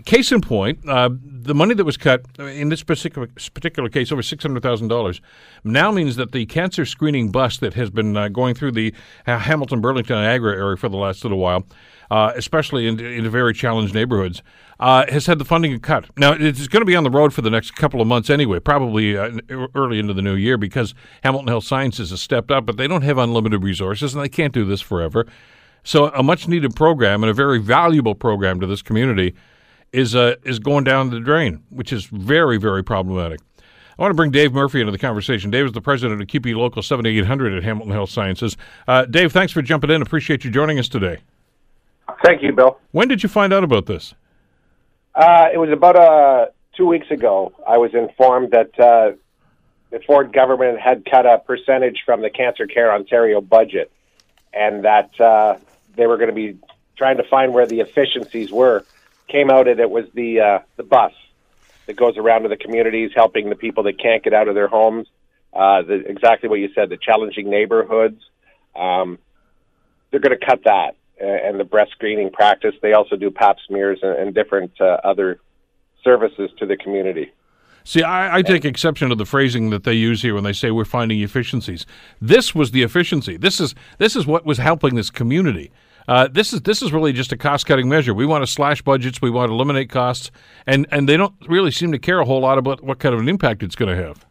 Case 0.06 0.32
in 0.32 0.42
point, 0.42 0.88
uh, 0.88 1.10
the 1.12 1.56
money 1.56 1.74
that 1.74 1.84
was 1.84 1.98
cut 1.98 2.24
in 2.38 2.70
this 2.70 2.84
particular 2.84 3.28
particular 3.56 3.90
case, 3.90 4.12
over 4.12 4.22
six 4.22 4.44
hundred 4.44 4.62
thousand 4.62 4.88
dollars, 4.88 5.20
now 5.64 5.92
means 5.92 6.16
that 6.16 6.32
the 6.32 6.46
cancer 6.46 6.86
screening 6.86 7.32
bus 7.32 7.58
that 7.58 7.74
has 7.74 7.90
been 7.90 8.16
uh, 8.16 8.28
going 8.28 8.54
through 8.54 8.74
the 8.74 8.94
uh, 9.26 9.40
Hamilton, 9.40 9.82
Burlington, 9.82 10.16
Niagara 10.16 10.56
area 10.56 10.78
for 10.78 10.90
the 10.90 10.96
last 10.96 11.24
little 11.24 11.40
while, 11.40 11.66
uh, 12.12 12.32
especially 12.36 12.88
in, 12.88 13.00
in 13.00 13.28
very 13.32 13.52
challenged 13.52 13.96
neighborhoods, 13.96 14.44
uh, 14.80 15.06
has 15.10 15.26
had 15.26 15.40
the 15.40 15.44
funding 15.44 15.78
cut. 15.80 16.06
Now 16.16 16.34
it's 16.34 16.68
going 16.68 16.82
to 16.82 16.86
be 16.86 16.96
on 16.96 17.04
the 17.04 17.10
road 17.10 17.34
for 17.34 17.42
the 17.42 17.50
next 17.50 17.72
couple 17.72 18.00
of 18.00 18.08
months 18.08 18.30
anyway, 18.30 18.60
probably 18.60 19.18
uh, 19.18 19.40
early 19.74 19.98
into 19.98 20.14
the 20.14 20.22
new 20.22 20.36
year, 20.36 20.58
because 20.58 20.94
Hamilton 21.24 21.48
Health 21.48 21.66
Sciences 21.66 22.12
has 22.12 22.22
stepped 22.22 22.52
up, 22.52 22.68
but 22.68 22.78
they 22.78 22.88
don't 22.88 23.02
have 23.02 23.18
unlimited 23.18 23.64
resources 23.64 24.14
and 24.14 24.24
they 24.24 24.30
can't 24.30 24.54
do 24.54 24.66
this 24.66 24.82
forever. 24.82 25.26
So 25.84 26.10
a 26.10 26.22
much 26.22 26.48
needed 26.48 26.76
program 26.76 27.24
and 27.24 27.32
a 27.32 27.34
very 27.34 27.60
valuable 27.60 28.14
program 28.14 28.60
to 28.60 28.68
this 28.68 28.84
community 28.84 29.34
is 29.92 30.16
uh, 30.16 30.36
is 30.44 30.60
going 30.60 30.84
down 30.84 31.10
the 31.10 31.20
drain, 31.20 31.64
which 31.70 31.92
is 31.92 32.06
very 32.06 32.58
very 32.58 32.84
problematic. 32.84 33.40
I 33.58 34.02
want 34.02 34.12
to 34.12 34.16
bring 34.16 34.32
Dave 34.32 34.54
Murphy 34.54 34.80
into 34.80 34.94
the 34.94 34.98
conversation. 34.98 35.52
Dave 35.52 35.66
is 35.66 35.72
the 35.74 35.82
president 35.82 36.22
of 36.22 36.28
CUPE 36.30 36.56
Local 36.56 36.82
7800 36.82 37.54
at 37.54 37.64
Hamilton 37.64 37.92
Health 37.92 38.10
Sciences. 38.10 38.56
Uh, 38.88 39.04
Dave, 39.04 39.34
thanks 39.34 39.52
for 39.52 39.62
jumping 39.62 39.90
in. 39.90 40.02
Appreciate 40.02 40.46
you 40.46 40.52
joining 40.52 40.80
us 40.80 40.88
today. 40.88 41.18
Thank 42.24 42.42
you, 42.42 42.54
Bill. 42.54 42.80
When 42.92 43.10
did 43.10 43.24
you 43.24 43.28
find 43.28 43.52
out 43.52 43.66
about 43.66 43.88
this? 43.88 44.14
Uh, 45.14 45.50
it 45.54 45.58
was 45.58 45.70
about 45.70 45.98
uh, 45.98 46.46
two 46.78 46.88
weeks 46.88 47.12
ago. 47.12 47.54
I 47.68 47.78
was 47.78 47.94
informed 47.94 48.52
that 48.52 48.80
uh, 48.80 49.18
the 49.90 50.00
Ford 50.08 50.32
government 50.32 50.80
had 50.80 51.04
cut 51.04 51.26
a 51.26 51.40
percentage 51.40 52.04
from 52.06 52.22
the 52.22 52.30
Cancer 52.30 52.68
Care 52.68 52.94
Ontario 52.94 53.42
budget, 53.42 53.92
and 54.54 54.86
that 54.86 55.20
uh, 55.20 55.58
they 55.98 56.08
were 56.08 56.16
going 56.16 56.30
to 56.30 56.36
be 56.36 56.58
trying 56.96 57.18
to 57.18 57.24
find 57.24 57.54
where 57.54 57.68
the 57.68 57.82
efficiencies 57.82 58.50
were 58.50 58.86
came 59.30 59.50
out 59.50 59.68
and 59.68 59.80
it 59.80 59.90
was 59.90 60.06
the 60.14 60.40
uh, 60.40 60.60
the 60.78 60.84
bus 60.84 61.14
that 61.86 61.96
goes 61.96 62.18
around 62.18 62.44
to 62.44 62.50
the 62.50 62.58
communities, 62.58 63.12
helping 63.16 63.50
the 63.50 63.56
people 63.56 63.84
that 63.84 64.00
can't 64.00 64.24
get 64.24 64.34
out 64.34 64.48
of 64.48 64.56
their 64.56 64.68
homes. 64.68 65.08
Uh, 65.54 65.82
the, 65.82 65.96
exactly 66.08 66.48
what 66.48 66.60
you 66.60 66.70
said, 66.76 66.90
the 66.90 66.98
challenging 66.98 67.50
neighborhoods. 67.50 68.22
Um, 68.76 69.18
they're 70.12 70.20
going 70.20 70.38
to 70.38 70.46
cut 70.46 70.64
that 70.66 70.96
and 71.20 71.60
the 71.60 71.64
breast 71.64 71.92
screening 71.92 72.32
practice. 72.32 72.76
They 72.82 72.94
also 72.94 73.16
do 73.16 73.30
pap 73.30 73.58
smears 73.68 74.00
and, 74.02 74.18
and 74.18 74.34
different 74.34 74.72
uh, 74.80 74.98
other 75.04 75.40
services 76.04 76.50
to 76.60 76.66
the 76.66 76.78
community. 76.78 77.32
See, 77.84 78.04
I, 78.04 78.38
I, 78.38 78.42
take 78.42 78.66
exception 78.66 79.10
to 79.10 79.16
the 79.16 79.26
phrasing 79.26 79.70
that 79.72 79.84
they 79.84 79.94
use 79.94 80.22
here 80.22 80.36
when 80.36 80.44
they 80.44 80.54
say 80.54 80.70
we're 80.70 80.86
finding 80.86 81.22
efficiencies. 81.22 81.86
This 82.22 82.54
was 82.54 82.72
the 82.72 82.84
efficiency. 82.84 83.36
This 83.36 83.60
is 83.60 83.74
this 83.98 84.16
is 84.16 84.28
what 84.28 84.46
was 84.46 84.60
helping 84.60 84.96
this 84.96 85.10
community. 85.10 85.72
Uh, 86.10 86.28
this 86.28 86.54
is 86.54 86.62
this 86.62 86.82
is 86.82 86.92
really 86.92 87.14
just 87.14 87.32
a 87.32 87.38
cost 87.38 87.68
cutting 87.68 87.88
measure. 87.88 88.16
We 88.16 88.26
want 88.26 88.42
to 88.42 88.48
slash 88.48 88.82
budgets, 88.82 89.22
we 89.22 89.30
want 89.30 89.50
to 89.50 89.54
eliminate 89.54 89.92
costs, 89.92 90.32
and 90.66 90.88
and 90.90 91.08
they 91.08 91.16
don't 91.16 91.36
really 91.48 91.70
seem 91.70 91.92
to 91.92 92.00
care 92.00 92.20
a 92.20 92.26
whole 92.26 92.42
lot 92.42 92.58
about 92.58 92.84
what 92.84 92.98
kind 92.98 93.14
of 93.14 93.22
an 93.22 93.30
impact 93.30 93.62
it's 93.62 93.76
going 93.76 93.96
to 93.96 94.04
have. 94.04 94.26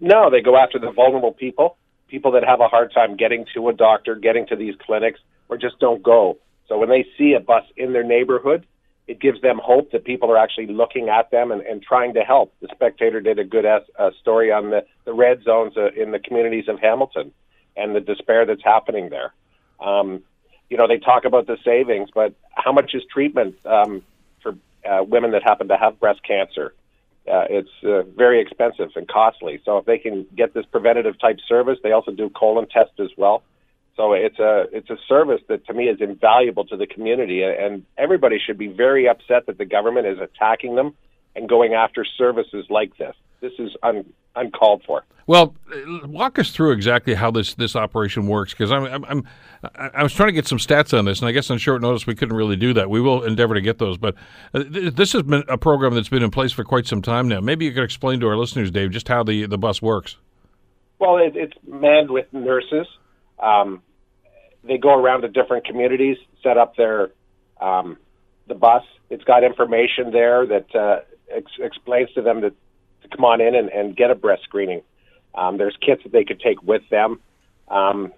No, 0.00 0.28
they 0.28 0.40
go 0.40 0.56
after 0.56 0.80
the 0.80 0.90
vulnerable 0.90 1.30
people, 1.30 1.76
people 2.08 2.32
that 2.32 2.42
have 2.42 2.58
a 2.58 2.66
hard 2.66 2.92
time 2.92 3.16
getting 3.16 3.46
to 3.54 3.68
a 3.68 3.72
doctor, 3.72 4.16
getting 4.16 4.44
to 4.48 4.56
these 4.56 4.74
clinics, 4.84 5.20
or 5.48 5.56
just 5.56 5.78
don't 5.78 6.02
go. 6.02 6.36
So 6.66 6.78
when 6.78 6.88
they 6.88 7.06
see 7.16 7.34
a 7.34 7.40
bus 7.40 7.62
in 7.76 7.92
their 7.92 8.02
neighborhood, 8.02 8.66
it 9.06 9.20
gives 9.20 9.40
them 9.40 9.60
hope 9.62 9.92
that 9.92 10.04
people 10.04 10.32
are 10.32 10.36
actually 10.36 10.66
looking 10.66 11.10
at 11.10 11.30
them 11.30 11.52
and, 11.52 11.60
and 11.60 11.80
trying 11.80 12.14
to 12.14 12.22
help. 12.22 12.52
The 12.60 12.68
Spectator 12.74 13.20
did 13.20 13.38
a 13.38 13.44
good 13.44 13.64
uh, 13.64 14.10
story 14.20 14.50
on 14.50 14.70
the, 14.70 14.84
the 15.04 15.12
red 15.12 15.44
zones 15.44 15.74
uh, 15.76 15.92
in 15.92 16.10
the 16.10 16.18
communities 16.18 16.64
of 16.66 16.80
Hamilton 16.80 17.30
and 17.76 17.94
the 17.94 18.00
despair 18.00 18.44
that's 18.46 18.64
happening 18.64 19.10
there. 19.10 19.32
Um, 19.78 20.24
you 20.70 20.76
know, 20.76 20.88
they 20.88 20.98
talk 20.98 21.24
about 21.24 21.46
the 21.46 21.56
savings, 21.64 22.10
but 22.14 22.34
how 22.52 22.72
much 22.72 22.94
is 22.94 23.02
treatment 23.12 23.54
um, 23.64 24.02
for 24.42 24.56
uh, 24.88 25.02
women 25.02 25.32
that 25.32 25.42
happen 25.42 25.68
to 25.68 25.76
have 25.76 26.00
breast 26.00 26.20
cancer? 26.26 26.74
Uh, 27.26 27.44
it's 27.48 27.70
uh, 27.84 28.02
very 28.16 28.40
expensive 28.40 28.90
and 28.96 29.08
costly. 29.08 29.60
So 29.64 29.78
if 29.78 29.86
they 29.86 29.98
can 29.98 30.26
get 30.36 30.52
this 30.52 30.66
preventative 30.66 31.18
type 31.18 31.38
service, 31.48 31.78
they 31.82 31.92
also 31.92 32.10
do 32.10 32.28
colon 32.28 32.66
tests 32.68 33.00
as 33.00 33.10
well. 33.16 33.42
So 33.96 34.12
it's 34.12 34.38
a 34.38 34.66
it's 34.72 34.90
a 34.90 34.96
service 35.08 35.40
that 35.48 35.64
to 35.66 35.72
me 35.72 35.84
is 35.84 36.00
invaluable 36.00 36.64
to 36.66 36.76
the 36.76 36.86
community, 36.86 37.42
and 37.44 37.84
everybody 37.96 38.38
should 38.44 38.58
be 38.58 38.66
very 38.66 39.08
upset 39.08 39.46
that 39.46 39.56
the 39.56 39.64
government 39.64 40.06
is 40.06 40.18
attacking 40.18 40.74
them 40.74 40.94
and 41.36 41.48
going 41.48 41.74
after 41.74 42.04
services 42.04 42.66
like 42.68 42.96
this. 42.96 43.14
This 43.40 43.52
is 43.58 43.70
un, 43.82 44.04
uncalled 44.36 44.82
for. 44.86 45.04
Well, 45.26 45.54
walk 46.04 46.38
us 46.38 46.50
through 46.50 46.72
exactly 46.72 47.14
how 47.14 47.30
this, 47.30 47.54
this 47.54 47.74
operation 47.74 48.26
works 48.26 48.52
because 48.52 48.70
I'm, 48.70 48.84
I'm, 48.84 49.04
I'm 49.06 49.24
I 49.74 50.02
was 50.02 50.12
trying 50.12 50.28
to 50.28 50.32
get 50.32 50.46
some 50.46 50.58
stats 50.58 50.96
on 50.96 51.06
this, 51.06 51.20
and 51.20 51.28
I 51.28 51.32
guess 51.32 51.50
on 51.50 51.56
short 51.56 51.80
notice 51.80 52.06
we 52.06 52.14
couldn't 52.14 52.36
really 52.36 52.56
do 52.56 52.74
that. 52.74 52.90
We 52.90 53.00
will 53.00 53.24
endeavor 53.24 53.54
to 53.54 53.62
get 53.62 53.78
those, 53.78 53.96
but 53.96 54.14
uh, 54.52 54.62
this 54.68 55.12
has 55.12 55.22
been 55.22 55.42
a 55.48 55.56
program 55.56 55.94
that's 55.94 56.10
been 56.10 56.22
in 56.22 56.30
place 56.30 56.52
for 56.52 56.64
quite 56.64 56.86
some 56.86 57.00
time 57.00 57.28
now. 57.28 57.40
Maybe 57.40 57.64
you 57.64 57.72
could 57.72 57.84
explain 57.84 58.20
to 58.20 58.28
our 58.28 58.36
listeners, 58.36 58.70
Dave, 58.70 58.90
just 58.90 59.08
how 59.08 59.22
the 59.22 59.46
the 59.46 59.56
bus 59.56 59.80
works. 59.80 60.18
Well, 60.98 61.16
it, 61.16 61.34
it's 61.36 61.56
manned 61.66 62.10
with 62.10 62.26
nurses. 62.32 62.86
Um, 63.38 63.82
they 64.62 64.76
go 64.76 64.94
around 64.94 65.22
to 65.22 65.28
different 65.28 65.64
communities, 65.64 66.18
set 66.42 66.58
up 66.58 66.76
their 66.76 67.12
um, 67.60 67.96
the 68.46 68.54
bus. 68.54 68.82
It's 69.08 69.24
got 69.24 69.44
information 69.44 70.10
there 70.12 70.46
that 70.46 70.74
uh, 70.74 71.00
ex- 71.30 71.58
explains 71.58 72.12
to 72.12 72.22
them 72.22 72.42
that 72.42 72.52
to 73.04 73.16
come 73.16 73.24
on 73.24 73.40
in 73.40 73.54
and, 73.54 73.68
and 73.70 73.96
get 73.96 74.10
a 74.10 74.14
breast 74.14 74.42
screening. 74.44 74.82
Um, 75.34 75.56
there's 75.56 75.76
kits 75.80 76.02
that 76.02 76.12
they 76.12 76.24
could 76.24 76.40
take 76.40 76.62
with 76.62 76.82
them. 76.90 77.20
Um, 77.68 78.12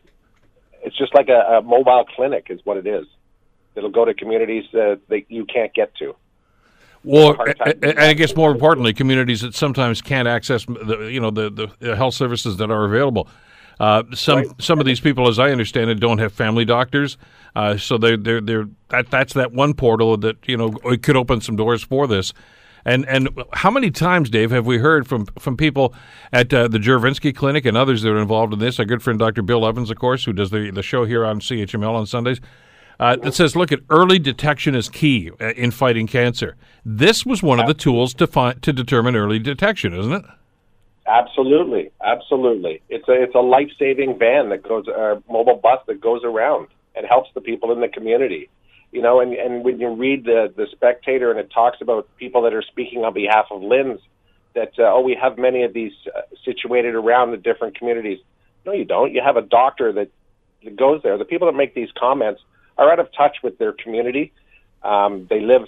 it's 0.82 0.96
just 0.96 1.14
like 1.14 1.28
a, 1.28 1.58
a 1.58 1.62
mobile 1.62 2.04
clinic, 2.14 2.46
is 2.50 2.60
what 2.64 2.76
it 2.76 2.86
is. 2.86 3.06
It'll 3.74 3.90
go 3.90 4.04
to 4.04 4.14
communities 4.14 4.64
uh, 4.74 4.96
that 5.08 5.24
you 5.28 5.44
can't 5.44 5.72
get 5.74 5.94
to. 5.96 6.14
Well, 7.04 7.36
and 7.82 7.98
I 8.00 8.14
guess 8.14 8.34
more 8.34 8.50
importantly, 8.50 8.92
communities 8.92 9.42
that 9.42 9.54
sometimes 9.54 10.02
can't 10.02 10.26
access 10.26 10.64
the 10.64 11.08
you 11.12 11.20
know 11.20 11.30
the, 11.30 11.70
the 11.78 11.94
health 11.94 12.14
services 12.14 12.56
that 12.56 12.70
are 12.70 12.84
available. 12.84 13.28
Uh, 13.78 14.02
some 14.14 14.38
right. 14.38 14.48
some 14.58 14.80
of 14.80 14.86
these 14.86 14.98
people, 14.98 15.28
as 15.28 15.38
I 15.38 15.50
understand 15.50 15.90
it, 15.90 16.00
don't 16.00 16.18
have 16.18 16.32
family 16.32 16.64
doctors, 16.64 17.16
uh, 17.54 17.76
so 17.76 17.96
they 17.96 18.16
they're, 18.16 18.40
they're 18.40 18.68
that 18.88 19.10
that's 19.10 19.34
that 19.34 19.52
one 19.52 19.74
portal 19.74 20.16
that 20.16 20.36
you 20.48 20.56
know 20.56 20.74
it 20.84 21.02
could 21.02 21.16
open 21.16 21.40
some 21.40 21.54
doors 21.54 21.82
for 21.82 22.08
this. 22.08 22.32
And 22.86 23.04
and 23.08 23.28
how 23.52 23.72
many 23.72 23.90
times, 23.90 24.30
Dave, 24.30 24.52
have 24.52 24.64
we 24.64 24.78
heard 24.78 25.08
from 25.08 25.26
from 25.40 25.56
people 25.56 25.92
at 26.32 26.54
uh, 26.54 26.68
the 26.68 26.78
Juravinski 26.78 27.34
Clinic 27.34 27.66
and 27.66 27.76
others 27.76 28.02
that 28.02 28.10
are 28.10 28.18
involved 28.18 28.52
in 28.52 28.60
this? 28.60 28.78
Our 28.78 28.84
good 28.84 29.02
friend 29.02 29.18
Dr. 29.18 29.42
Bill 29.42 29.66
Evans, 29.66 29.90
of 29.90 29.98
course, 29.98 30.24
who 30.24 30.32
does 30.32 30.50
the 30.50 30.70
the 30.70 30.84
show 30.84 31.04
here 31.04 31.26
on 31.26 31.40
CHML 31.40 31.94
on 31.94 32.06
Sundays. 32.06 32.40
Uh, 32.98 33.16
that 33.16 33.34
says, 33.34 33.54
look 33.54 33.72
at 33.72 33.80
early 33.90 34.18
detection 34.18 34.74
is 34.74 34.88
key 34.88 35.30
uh, 35.38 35.48
in 35.48 35.70
fighting 35.70 36.06
cancer. 36.06 36.56
This 36.82 37.26
was 37.26 37.42
one 37.42 37.60
of 37.60 37.66
the 37.66 37.74
tools 37.74 38.14
to 38.14 38.26
find 38.26 38.62
to 38.62 38.72
determine 38.72 39.16
early 39.16 39.38
detection, 39.38 39.92
isn't 39.92 40.12
it? 40.12 40.24
Absolutely, 41.06 41.90
absolutely. 42.04 42.80
It's 42.88 43.08
a 43.08 43.20
it's 43.20 43.34
a 43.34 43.40
life 43.40 43.70
saving 43.78 44.16
van 44.16 44.48
that 44.50 44.62
goes 44.62 44.86
a 44.86 45.20
mobile 45.28 45.56
bus 45.56 45.80
that 45.88 46.00
goes 46.00 46.22
around 46.24 46.68
and 46.94 47.04
helps 47.04 47.30
the 47.34 47.40
people 47.40 47.72
in 47.72 47.80
the 47.80 47.88
community 47.88 48.48
you 48.92 49.02
know, 49.02 49.20
and, 49.20 49.32
and 49.34 49.64
when 49.64 49.78
you 49.80 49.90
read 49.94 50.24
the, 50.24 50.52
the 50.56 50.66
Spectator 50.72 51.30
and 51.30 51.38
it 51.38 51.50
talks 51.50 51.78
about 51.80 52.08
people 52.16 52.42
that 52.42 52.54
are 52.54 52.62
speaking 52.62 53.04
on 53.04 53.12
behalf 53.12 53.46
of 53.50 53.60
LHINs, 53.60 54.00
that, 54.54 54.72
uh, 54.78 54.94
oh, 54.94 55.00
we 55.00 55.18
have 55.20 55.36
many 55.36 55.64
of 55.64 55.72
these 55.74 55.92
uh, 56.14 56.22
situated 56.44 56.94
around 56.94 57.30
the 57.30 57.36
different 57.36 57.76
communities. 57.76 58.18
No, 58.64 58.72
you 58.72 58.84
don't. 58.84 59.12
You 59.12 59.22
have 59.22 59.36
a 59.36 59.42
doctor 59.42 59.92
that, 59.92 60.08
that 60.64 60.76
goes 60.76 61.02
there. 61.02 61.18
The 61.18 61.24
people 61.24 61.46
that 61.46 61.56
make 61.56 61.74
these 61.74 61.90
comments 61.98 62.40
are 62.78 62.90
out 62.90 62.98
of 62.98 63.12
touch 63.12 63.38
with 63.42 63.58
their 63.58 63.72
community. 63.72 64.32
Um, 64.82 65.26
they 65.28 65.40
live 65.40 65.62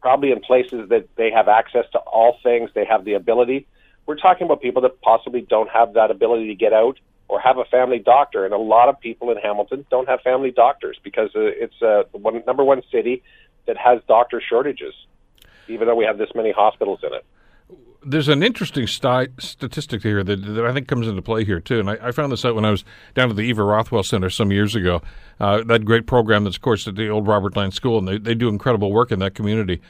probably 0.00 0.32
in 0.32 0.40
places 0.40 0.88
that 0.90 1.08
they 1.16 1.30
have 1.30 1.48
access 1.48 1.84
to 1.92 1.98
all 1.98 2.38
things, 2.42 2.70
they 2.74 2.84
have 2.84 3.04
the 3.04 3.14
ability. 3.14 3.66
We're 4.06 4.16
talking 4.16 4.44
about 4.44 4.60
people 4.60 4.82
that 4.82 5.00
possibly 5.00 5.40
don't 5.40 5.70
have 5.70 5.94
that 5.94 6.10
ability 6.10 6.48
to 6.48 6.54
get 6.54 6.72
out 6.72 6.98
or 7.28 7.40
have 7.40 7.58
a 7.58 7.64
family 7.64 7.98
doctor. 7.98 8.44
And 8.44 8.54
a 8.54 8.58
lot 8.58 8.88
of 8.88 9.00
people 9.00 9.30
in 9.30 9.38
Hamilton 9.38 9.86
don't 9.90 10.08
have 10.08 10.20
family 10.20 10.50
doctors 10.50 10.98
because 11.02 11.30
uh, 11.34 11.40
it's 11.40 11.80
uh, 11.82 12.04
one, 12.12 12.42
number 12.46 12.64
one 12.64 12.82
city 12.90 13.22
that 13.66 13.76
has 13.76 14.00
doctor 14.06 14.42
shortages, 14.46 14.94
even 15.68 15.86
though 15.86 15.94
we 15.94 16.04
have 16.04 16.18
this 16.18 16.30
many 16.34 16.52
hospitals 16.52 17.00
in 17.02 17.14
it. 17.14 17.24
There's 18.06 18.28
an 18.28 18.42
interesting 18.42 18.86
sti- 18.86 19.28
statistic 19.38 20.02
here 20.02 20.22
that, 20.22 20.36
that, 20.36 20.66
I 20.66 20.74
think 20.74 20.88
comes 20.88 21.08
into 21.08 21.22
play 21.22 21.44
here 21.44 21.60
too, 21.60 21.80
and 21.80 21.88
I, 21.88 21.96
I, 22.02 22.12
found 22.12 22.30
this 22.30 22.44
out 22.44 22.54
when 22.54 22.66
I 22.66 22.70
was 22.70 22.84
down 23.14 23.30
at 23.30 23.36
the 23.36 23.42
Eva 23.42 23.62
Rothwell 23.62 24.02
Center 24.02 24.28
some 24.28 24.52
years 24.52 24.74
ago. 24.74 25.00
Uh, 25.40 25.64
that 25.64 25.86
great 25.86 26.06
program 26.06 26.44
that's, 26.44 26.56
of 26.56 26.62
course, 26.62 26.86
at 26.86 26.96
the 26.96 27.08
old 27.08 27.26
Robert 27.26 27.56
Land 27.56 27.72
School, 27.72 27.98
and 27.98 28.06
they, 28.06 28.18
they 28.18 28.34
do 28.34 28.50
incredible 28.50 28.92
work 28.92 29.10
in 29.10 29.20
that 29.20 29.34
community. 29.34 29.80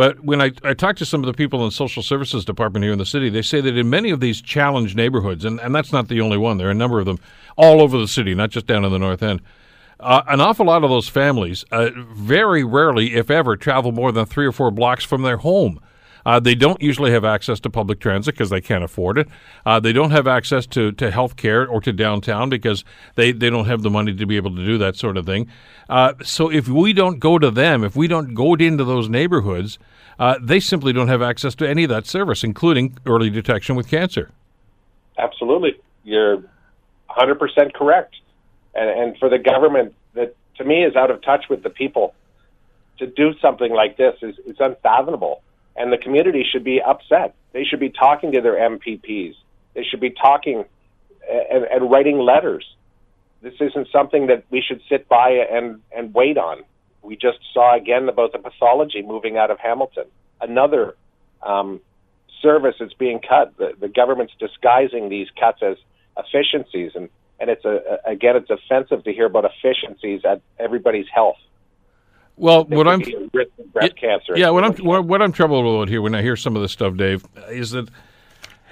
But 0.00 0.24
when 0.24 0.40
I, 0.40 0.50
I 0.64 0.72
talk 0.72 0.96
to 0.96 1.04
some 1.04 1.20
of 1.20 1.26
the 1.26 1.34
people 1.34 1.58
in 1.60 1.66
the 1.66 1.72
social 1.72 2.02
services 2.02 2.46
department 2.46 2.84
here 2.84 2.92
in 2.92 2.98
the 2.98 3.04
city, 3.04 3.28
they 3.28 3.42
say 3.42 3.60
that 3.60 3.76
in 3.76 3.90
many 3.90 4.08
of 4.08 4.20
these 4.20 4.40
challenged 4.40 4.96
neighborhoods, 4.96 5.44
and, 5.44 5.60
and 5.60 5.74
that's 5.74 5.92
not 5.92 6.08
the 6.08 6.22
only 6.22 6.38
one, 6.38 6.56
there 6.56 6.68
are 6.68 6.70
a 6.70 6.74
number 6.74 7.00
of 7.00 7.04
them 7.04 7.18
all 7.56 7.82
over 7.82 7.98
the 7.98 8.08
city, 8.08 8.34
not 8.34 8.48
just 8.48 8.66
down 8.66 8.86
in 8.86 8.92
the 8.92 8.98
North 8.98 9.22
End, 9.22 9.42
Uh, 10.00 10.22
an 10.28 10.40
awful 10.40 10.64
lot 10.64 10.84
of 10.84 10.88
those 10.88 11.10
families, 11.10 11.66
uh, 11.70 11.90
very 12.14 12.64
rarely, 12.64 13.14
if 13.14 13.30
ever, 13.30 13.56
travel 13.56 13.92
more 13.92 14.10
than 14.10 14.24
three 14.24 14.46
or 14.46 14.52
four 14.52 14.70
blocks 14.70 15.04
from 15.04 15.20
their 15.20 15.36
home. 15.36 15.78
Uh, 16.24 16.40
they 16.40 16.54
don't 16.54 16.80
usually 16.80 17.10
have 17.10 17.24
access 17.24 17.60
to 17.60 17.68
public 17.68 18.00
transit 18.00 18.34
because 18.34 18.50
they 18.50 18.60
can't 18.60 18.84
afford 18.84 19.18
it. 19.18 19.28
Uh, 19.66 19.80
they 19.80 19.92
don't 19.92 20.12
have 20.12 20.26
access 20.26 20.66
to, 20.66 20.92
to 20.92 21.10
health 21.10 21.36
care 21.36 21.66
or 21.68 21.80
to 21.80 21.92
downtown 21.92 22.48
because 22.48 22.84
they, 23.14 23.32
they 23.32 23.50
don't 23.50 23.66
have 23.66 23.82
the 23.82 23.90
money 23.90 24.14
to 24.14 24.26
be 24.26 24.36
able 24.36 24.54
to 24.54 24.64
do 24.64 24.78
that 24.78 24.96
sort 24.96 25.18
of 25.18 25.26
thing. 25.26 25.46
Uh, 25.88 26.12
so 26.22 26.50
if 26.50 26.68
we 26.68 26.94
don't 26.94 27.18
go 27.18 27.38
to 27.38 27.50
them, 27.50 27.84
if 27.84 27.96
we 27.96 28.06
don't 28.06 28.32
go 28.34 28.54
into 28.54 28.84
those 28.84 29.08
neighborhoods, 29.08 29.78
uh, 30.20 30.38
they 30.40 30.60
simply 30.60 30.92
don't 30.92 31.08
have 31.08 31.22
access 31.22 31.54
to 31.56 31.68
any 31.68 31.82
of 31.82 31.90
that 31.90 32.06
service, 32.06 32.44
including 32.44 32.96
early 33.06 33.30
detection 33.30 33.74
with 33.74 33.88
cancer. 33.88 34.30
Absolutely. 35.18 35.80
You're 36.04 36.44
100% 37.08 37.74
correct. 37.74 38.14
And, 38.74 38.88
and 38.90 39.18
for 39.18 39.28
the 39.28 39.38
government 39.38 39.94
that, 40.14 40.36
to 40.58 40.64
me, 40.64 40.84
is 40.84 40.94
out 40.94 41.10
of 41.10 41.22
touch 41.22 41.46
with 41.48 41.62
the 41.62 41.70
people 41.70 42.14
to 42.98 43.06
do 43.06 43.32
something 43.40 43.72
like 43.72 43.96
this 43.96 44.14
is, 44.22 44.36
is 44.46 44.56
unfathomable 44.60 45.42
and 45.74 45.90
the 45.90 45.98
community 45.98 46.44
should 46.48 46.64
be 46.64 46.80
upset. 46.82 47.34
They 47.52 47.64
should 47.64 47.80
be 47.80 47.88
talking 47.88 48.32
to 48.32 48.42
their 48.42 48.56
MPPs. 48.56 49.34
They 49.74 49.84
should 49.84 50.00
be 50.00 50.10
talking 50.10 50.64
and, 51.50 51.64
and 51.64 51.90
writing 51.90 52.18
letters. 52.18 52.66
This 53.40 53.54
isn't 53.58 53.88
something 53.90 54.26
that 54.26 54.44
we 54.50 54.60
should 54.60 54.82
sit 54.90 55.08
by 55.08 55.46
and, 55.50 55.80
and 55.96 56.12
wait 56.12 56.36
on. 56.36 56.62
We 57.02 57.16
just 57.16 57.38
saw 57.52 57.76
again 57.76 58.08
about 58.08 58.32
the 58.32 58.38
pathology 58.38 59.02
moving 59.02 59.36
out 59.36 59.50
of 59.50 59.58
Hamilton. 59.58 60.04
Another 60.40 60.96
um, 61.42 61.80
service 62.42 62.76
is 62.80 62.92
being 62.94 63.20
cut. 63.20 63.56
The, 63.56 63.72
the 63.78 63.88
government's 63.88 64.34
disguising 64.38 65.08
these 65.08 65.28
cuts 65.38 65.62
as 65.62 65.76
efficiencies, 66.16 66.92
and, 66.94 67.08
and 67.38 67.50
it's 67.50 67.64
a, 67.64 67.98
again, 68.04 68.36
it's 68.36 68.50
offensive 68.50 69.04
to 69.04 69.12
hear 69.12 69.26
about 69.26 69.44
efficiencies 69.44 70.22
at 70.24 70.42
everybody's 70.58 71.06
health. 71.12 71.36
Well, 72.36 72.64
what 72.64 72.88
I'm 72.88 73.00
breast 73.72 73.96
cancer. 73.96 74.32
Yeah, 74.34 74.48
what 74.48 74.64
I'm 74.64 74.74
what, 74.76 75.04
what, 75.04 75.20
I'm 75.20 75.30
troubled 75.30 75.66
about 75.66 75.90
here 75.90 76.00
when 76.00 76.14
I 76.14 76.22
hear 76.22 76.36
some 76.36 76.56
of 76.56 76.62
this 76.62 76.72
stuff, 76.72 76.96
Dave, 76.96 77.22
is 77.50 77.72
that 77.72 77.90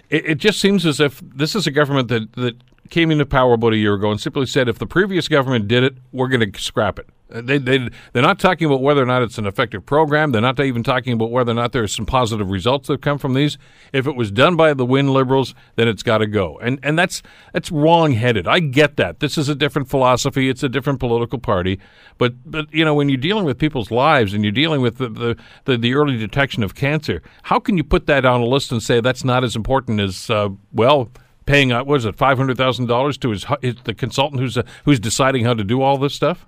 it, 0.08 0.24
it, 0.24 0.34
just 0.36 0.58
seems 0.58 0.86
as 0.86 1.00
if 1.00 1.20
this 1.20 1.54
is 1.54 1.66
a 1.66 1.70
government 1.70 2.08
that 2.08 2.32
that 2.32 2.56
came 2.88 3.10
into 3.10 3.26
power 3.26 3.52
about 3.52 3.74
a 3.74 3.76
year 3.76 3.94
ago 3.94 4.10
and 4.10 4.18
simply 4.20 4.46
said, 4.46 4.68
if 4.68 4.78
the 4.78 4.86
previous 4.86 5.28
government 5.28 5.68
did 5.68 5.84
it, 5.84 5.96
we're 6.12 6.28
going 6.28 6.50
to 6.50 6.60
scrap 6.60 6.98
it. 6.98 7.08
They, 7.30 7.58
they, 7.58 7.90
they're 8.12 8.22
not 8.22 8.38
talking 8.38 8.66
about 8.66 8.80
whether 8.80 9.02
or 9.02 9.06
not 9.06 9.22
it's 9.22 9.36
an 9.36 9.46
effective 9.46 9.84
program. 9.84 10.32
They're 10.32 10.40
not 10.40 10.58
even 10.60 10.82
talking 10.82 11.12
about 11.12 11.30
whether 11.30 11.52
or 11.52 11.54
not 11.54 11.72
there's 11.72 11.94
some 11.94 12.06
positive 12.06 12.50
results 12.50 12.88
that 12.88 13.02
come 13.02 13.18
from 13.18 13.34
these. 13.34 13.58
If 13.92 14.06
it 14.06 14.16
was 14.16 14.30
done 14.30 14.56
by 14.56 14.72
the 14.72 14.86
Wynne 14.86 15.08
Liberals, 15.08 15.54
then 15.76 15.88
it's 15.88 16.02
got 16.02 16.18
to 16.18 16.26
go. 16.26 16.58
And, 16.60 16.78
and 16.82 16.98
that's, 16.98 17.22
that's 17.52 17.70
wrong-headed. 17.70 18.48
I 18.48 18.60
get 18.60 18.96
that. 18.96 19.20
This 19.20 19.36
is 19.36 19.48
a 19.48 19.54
different 19.54 19.88
philosophy. 19.88 20.48
It's 20.48 20.62
a 20.62 20.68
different 20.70 21.00
political 21.00 21.38
party. 21.38 21.78
But, 22.16 22.34
but 22.50 22.72
you 22.72 22.84
know, 22.84 22.94
when 22.94 23.10
you're 23.10 23.18
dealing 23.18 23.44
with 23.44 23.58
people's 23.58 23.90
lives 23.90 24.32
and 24.32 24.42
you're 24.42 24.50
dealing 24.50 24.80
with 24.80 24.96
the, 24.96 25.08
the, 25.10 25.36
the, 25.66 25.76
the 25.76 25.94
early 25.94 26.16
detection 26.16 26.62
of 26.62 26.74
cancer, 26.74 27.22
how 27.42 27.58
can 27.58 27.76
you 27.76 27.84
put 27.84 28.06
that 28.06 28.24
on 28.24 28.40
a 28.40 28.46
list 28.46 28.72
and 28.72 28.82
say 28.82 29.00
that's 29.00 29.24
not 29.24 29.44
as 29.44 29.54
important 29.54 30.00
as, 30.00 30.30
uh, 30.30 30.48
well, 30.72 31.10
paying 31.44 31.72
uh, 31.72 31.82
what 31.82 31.96
is 31.96 32.04
it 32.04 32.14
five 32.16 32.36
hundred 32.36 32.56
thousand 32.58 32.86
dollars 32.86 33.16
to 33.16 33.30
his, 33.30 33.46
his, 33.62 33.74
the 33.84 33.94
consultant 33.94 34.40
who's 34.40 34.58
uh, 34.58 34.62
who's 34.84 35.00
deciding 35.00 35.44
how 35.44 35.54
to 35.54 35.64
do 35.64 35.80
all 35.80 35.96
this 35.96 36.14
stuff? 36.14 36.46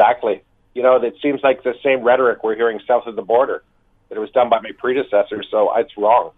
Exactly. 0.00 0.42
You 0.74 0.82
know, 0.82 0.96
it 0.96 1.14
seems 1.20 1.40
like 1.42 1.62
the 1.62 1.74
same 1.82 2.02
rhetoric 2.02 2.42
we're 2.42 2.56
hearing 2.56 2.80
south 2.86 3.06
of 3.06 3.16
the 3.16 3.22
border 3.22 3.62
that 4.08 4.16
it 4.16 4.20
was 4.20 4.30
done 4.30 4.48
by 4.48 4.60
my 4.60 4.70
predecessor, 4.78 5.42
so 5.50 5.76
it's 5.76 5.96
wrong. 5.96 6.30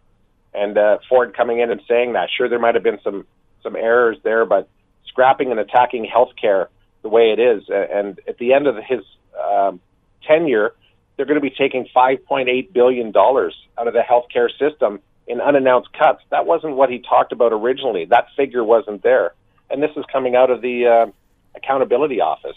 And 0.52 0.76
uh, 0.76 0.98
Ford 1.08 1.34
coming 1.36 1.60
in 1.60 1.70
and 1.70 1.80
saying 1.88 2.14
that, 2.14 2.28
sure, 2.36 2.48
there 2.48 2.58
might 2.58 2.74
have 2.74 2.84
been 2.84 2.98
some 3.04 3.26
some 3.62 3.76
errors 3.76 4.18
there, 4.24 4.44
but 4.44 4.68
scrapping 5.06 5.50
and 5.52 5.60
attacking 5.60 6.06
healthcare 6.12 6.66
the 7.02 7.08
way 7.08 7.30
it 7.30 7.38
is, 7.38 7.64
and 7.68 8.20
at 8.26 8.38
the 8.38 8.52
end 8.52 8.66
of 8.66 8.76
his 8.76 9.00
um, 9.40 9.80
tenure, 10.26 10.74
they're 11.16 11.26
going 11.26 11.40
to 11.40 11.40
be 11.40 11.50
taking 11.50 11.86
5.8 11.94 12.72
billion 12.72 13.12
dollars 13.12 13.54
out 13.78 13.86
of 13.86 13.94
the 13.94 14.00
healthcare 14.00 14.48
system 14.58 15.00
in 15.26 15.40
unannounced 15.40 15.92
cuts. 15.92 16.22
That 16.30 16.46
wasn't 16.46 16.76
what 16.76 16.90
he 16.90 16.98
talked 16.98 17.32
about 17.32 17.52
originally. 17.52 18.06
That 18.06 18.26
figure 18.36 18.64
wasn't 18.64 19.02
there. 19.02 19.34
And 19.70 19.82
this 19.82 19.90
is 19.96 20.04
coming 20.12 20.34
out 20.36 20.50
of 20.50 20.62
the 20.62 20.86
uh, 20.86 21.12
accountability 21.56 22.20
office. 22.20 22.56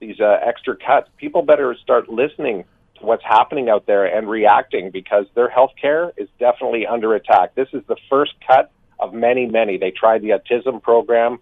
These 0.00 0.20
uh, 0.20 0.38
extra 0.42 0.76
cuts. 0.76 1.08
People 1.18 1.42
better 1.42 1.76
start 1.82 2.08
listening 2.08 2.64
to 2.98 3.06
what's 3.06 3.24
happening 3.24 3.68
out 3.68 3.86
there 3.86 4.04
and 4.06 4.28
reacting 4.28 4.90
because 4.90 5.26
their 5.34 5.48
health 5.48 5.72
care 5.80 6.12
is 6.16 6.28
definitely 6.38 6.86
under 6.86 7.14
attack. 7.14 7.54
This 7.54 7.68
is 7.72 7.82
the 7.86 7.96
first 8.08 8.32
cut 8.46 8.72
of 8.98 9.14
many, 9.14 9.46
many. 9.46 9.78
They 9.78 9.90
tried 9.90 10.22
the 10.22 10.30
autism 10.30 10.82
program 10.82 11.38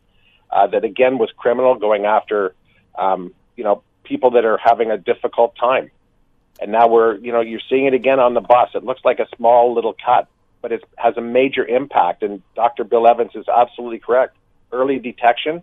uh, 0.51 0.67
that 0.69 0.85
again 0.85 1.19
was 1.19 1.31
criminal, 1.37 1.77
going 1.77 2.05
after 2.05 2.55
um, 2.97 3.33
you 3.57 3.65
know 3.65 3.83
people 4.05 4.33
that 4.33 4.45
are 4.45 4.59
having 4.59 4.91
a 4.91 4.99
difficult 4.99 5.57
time. 5.57 5.91
And 6.61 6.73
now 6.73 6.89
we're, 6.89 7.17
you 7.19 7.31
know, 7.33 7.41
you're 7.41 7.61
seeing 7.69 7.87
it 7.87 7.95
again 7.95 8.19
on 8.19 8.35
the 8.35 8.41
bus. 8.41 8.71
It 8.75 8.83
looks 8.85 9.03
like 9.05 9.21
a 9.21 9.29
small 9.37 9.75
little 9.75 9.95
cut, 10.05 10.29
but 10.61 10.73
it 10.73 10.83
has 10.97 11.17
a 11.17 11.21
major 11.21 11.65
impact. 11.65 12.23
And 12.23 12.43
Dr. 12.57 12.85
Bill 12.85 13.07
Evans 13.07 13.33
is 13.35 13.47
absolutely 13.49 14.01
correct. 14.01 14.37
Early 14.73 14.99
detection 14.99 15.63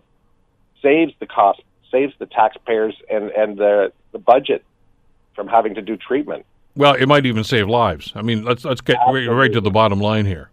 saves 0.82 1.12
the 1.18 1.26
cost, 1.26 1.60
saves 1.90 2.14
the 2.18 2.26
taxpayers 2.26 2.94
and, 3.10 3.30
and 3.30 3.56
the, 3.58 3.92
the 4.12 4.18
budget 4.18 4.64
from 5.34 5.48
having 5.48 5.74
to 5.74 5.82
do 5.82 5.96
treatment. 5.96 6.44
Well, 6.76 6.94
it 6.94 7.06
might 7.06 7.24
even 7.26 7.44
save 7.44 7.68
lives. 7.68 8.12
I 8.14 8.22
mean, 8.22 8.44
let's 8.44 8.64
let's 8.64 8.82
get 8.82 8.98
right, 9.08 9.26
right 9.26 9.52
to 9.52 9.60
the 9.62 9.70
bottom 9.70 9.98
line 9.98 10.26
here. 10.26 10.50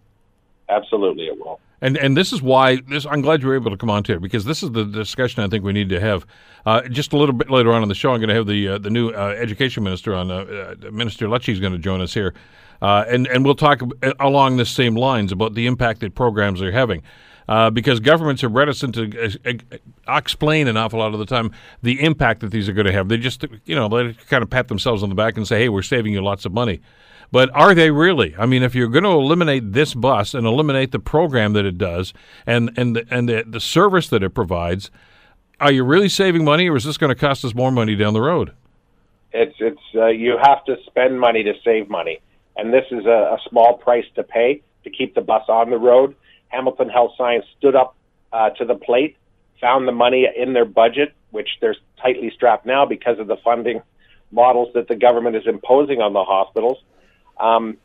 Absolutely, 0.68 1.26
it 1.26 1.38
will. 1.38 1.60
And 1.82 1.98
and 1.98 2.16
this 2.16 2.32
is 2.32 2.40
why 2.40 2.76
this. 2.88 3.04
I'm 3.04 3.20
glad 3.20 3.42
you 3.42 3.48
were 3.48 3.54
able 3.54 3.70
to 3.70 3.76
come 3.76 3.90
on 3.90 4.04
here 4.04 4.18
because 4.18 4.46
this 4.46 4.62
is 4.62 4.72
the 4.72 4.86
discussion 4.86 5.42
I 5.42 5.48
think 5.48 5.64
we 5.64 5.74
need 5.74 5.90
to 5.90 6.00
have. 6.00 6.24
Uh, 6.64 6.80
just 6.88 7.12
a 7.12 7.18
little 7.18 7.34
bit 7.34 7.50
later 7.50 7.74
on 7.74 7.82
in 7.82 7.90
the 7.90 7.94
show, 7.94 8.12
I'm 8.12 8.20
going 8.20 8.30
to 8.30 8.34
have 8.34 8.46
the 8.46 8.68
uh, 8.68 8.78
the 8.78 8.88
new 8.88 9.10
uh, 9.10 9.36
education 9.38 9.84
minister 9.84 10.14
on. 10.14 10.30
Uh, 10.30 10.76
uh, 10.86 10.90
minister 10.90 11.26
Lecce 11.28 11.52
is 11.52 11.60
going 11.60 11.74
to 11.74 11.78
join 11.78 12.00
us 12.00 12.14
here, 12.14 12.32
uh, 12.80 13.04
and 13.06 13.26
and 13.26 13.44
we'll 13.44 13.54
talk 13.54 13.82
along 14.18 14.56
the 14.56 14.64
same 14.64 14.94
lines 14.94 15.30
about 15.30 15.52
the 15.52 15.66
impact 15.66 16.00
that 16.00 16.14
programs 16.14 16.62
are 16.62 16.72
having. 16.72 17.02
Uh, 17.46 17.68
because 17.68 18.00
governments 18.00 18.42
are 18.42 18.48
reticent 18.48 18.94
to 18.94 19.36
uh, 19.44 19.52
uh, 20.10 20.16
explain 20.16 20.66
an 20.66 20.78
awful 20.78 20.98
lot 20.98 21.12
of 21.12 21.18
the 21.18 21.26
time 21.26 21.50
the 21.82 22.02
impact 22.02 22.40
that 22.40 22.50
these 22.50 22.70
are 22.70 22.72
going 22.72 22.86
to 22.86 22.92
have. 22.92 23.08
They 23.08 23.18
just, 23.18 23.44
you 23.66 23.74
know, 23.74 23.86
they 23.88 24.14
kind 24.30 24.42
of 24.42 24.48
pat 24.48 24.68
themselves 24.68 25.02
on 25.02 25.10
the 25.10 25.14
back 25.14 25.36
and 25.36 25.46
say, 25.46 25.58
"Hey, 25.58 25.68
we're 25.68 25.82
saving 25.82 26.14
you 26.14 26.22
lots 26.22 26.46
of 26.46 26.52
money." 26.52 26.80
But 27.30 27.50
are 27.54 27.74
they 27.74 27.90
really? 27.90 28.34
I 28.38 28.46
mean, 28.46 28.62
if 28.62 28.74
you're 28.74 28.88
going 28.88 29.04
to 29.04 29.10
eliminate 29.10 29.72
this 29.72 29.92
bus 29.92 30.34
and 30.34 30.46
eliminate 30.46 30.92
the 30.92 30.98
program 30.98 31.52
that 31.54 31.64
it 31.64 31.76
does 31.76 32.14
and 32.46 32.70
and 32.76 32.96
the, 32.96 33.06
and 33.10 33.28
the, 33.28 33.44
the 33.46 33.60
service 33.60 34.08
that 34.08 34.22
it 34.22 34.30
provides, 34.30 34.90
are 35.60 35.72
you 35.72 35.84
really 35.84 36.08
saving 36.08 36.44
money, 36.44 36.68
or 36.68 36.76
is 36.76 36.84
this 36.84 36.96
going 36.96 37.08
to 37.08 37.18
cost 37.18 37.44
us 37.44 37.54
more 37.54 37.70
money 37.70 37.94
down 37.94 38.14
the 38.14 38.22
road? 38.22 38.52
It's 39.32 39.56
it's 39.58 39.82
uh, 39.94 40.06
you 40.06 40.38
have 40.40 40.64
to 40.66 40.76
spend 40.86 41.20
money 41.20 41.42
to 41.42 41.54
save 41.64 41.90
money, 41.90 42.20
and 42.56 42.72
this 42.72 42.84
is 42.90 43.04
a, 43.04 43.36
a 43.36 43.38
small 43.48 43.78
price 43.78 44.06
to 44.14 44.22
pay 44.22 44.62
to 44.84 44.90
keep 44.90 45.14
the 45.14 45.20
bus 45.20 45.42
on 45.48 45.70
the 45.70 45.78
road. 45.78 46.14
Hamilton 46.54 46.88
Health 46.88 47.12
Science 47.18 47.44
stood 47.58 47.74
up 47.74 47.96
uh, 48.32 48.50
to 48.50 48.64
the 48.64 48.74
plate, 48.74 49.16
found 49.60 49.88
the 49.88 49.92
money 49.92 50.26
in 50.36 50.52
their 50.52 50.64
budget, 50.64 51.12
which 51.30 51.48
they're 51.60 51.76
tightly 52.00 52.30
strapped 52.34 52.66
now 52.66 52.86
because 52.86 53.18
of 53.18 53.26
the 53.26 53.36
funding 53.42 53.82
models 54.30 54.68
that 54.74 54.88
the 54.88 54.96
government 54.96 55.36
is 55.36 55.46
imposing 55.46 56.00
on 56.00 56.12
the 56.12 56.24
hospitals. 56.24 56.78
Um, 57.38 57.78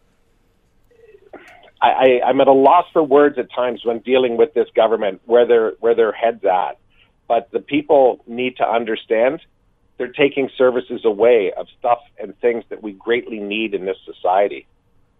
I, 1.81 1.87
I, 1.89 2.21
I'm 2.27 2.41
at 2.41 2.47
a 2.47 2.53
loss 2.53 2.85
for 2.91 3.03
words 3.03 3.37
at 3.37 3.51
times 3.51 3.85
when 3.85 3.99
dealing 3.99 4.37
with 4.37 4.53
this 4.53 4.67
government, 4.75 5.21
where 5.25 5.47
their 5.47 5.71
where 5.79 5.95
their 5.95 6.11
heads 6.11 6.43
at. 6.43 6.77
But 7.27 7.51
the 7.51 7.59
people 7.59 8.21
need 8.27 8.57
to 8.57 8.67
understand 8.67 9.41
they're 9.97 10.07
taking 10.07 10.49
services 10.57 11.01
away 11.05 11.51
of 11.55 11.67
stuff 11.77 11.99
and 12.17 12.37
things 12.39 12.63
that 12.69 12.81
we 12.81 12.93
greatly 12.93 13.39
need 13.39 13.73
in 13.73 13.85
this 13.85 13.97
society, 14.05 14.65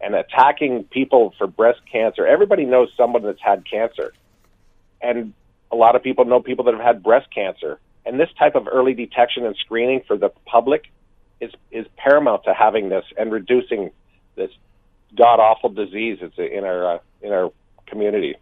and 0.02 0.16
attacking 0.16 0.86
people 0.86 1.34
for 1.38 1.48
breast 1.48 1.82
cancer. 1.92 2.26
Everybody 2.26 2.66
knows 2.66 2.90
someone 2.96 3.24
that's 3.24 3.42
had 3.42 3.64
cancer, 3.70 4.14
and 5.02 5.34
a 5.72 5.76
lot 5.76 5.96
of 5.96 6.04
people 6.04 6.26
know 6.26 6.40
people 6.42 6.66
that 6.66 6.74
have 6.74 6.84
had 6.84 7.04
breast 7.04 7.28
cancer. 7.34 7.80
And 8.06 8.20
this 8.20 8.30
type 8.40 8.56
of 8.56 8.68
early 8.68 8.94
detection 8.94 9.46
and 9.46 9.56
screening 9.58 10.02
for 10.08 10.18
the 10.18 10.30
public 10.46 10.92
is 11.40 11.52
is 11.72 11.86
paramount 11.98 12.44
to 12.46 12.54
having 12.54 12.90
this 12.90 13.06
and 13.18 13.32
reducing 13.32 13.92
this 14.36 14.52
god 15.18 15.40
awful 15.40 15.70
disease 15.70 16.20
that's 16.22 16.38
in 16.38 16.64
our 16.64 16.96
uh, 16.96 17.00
in 17.22 17.32
our 17.32 17.52
community. 17.86 18.36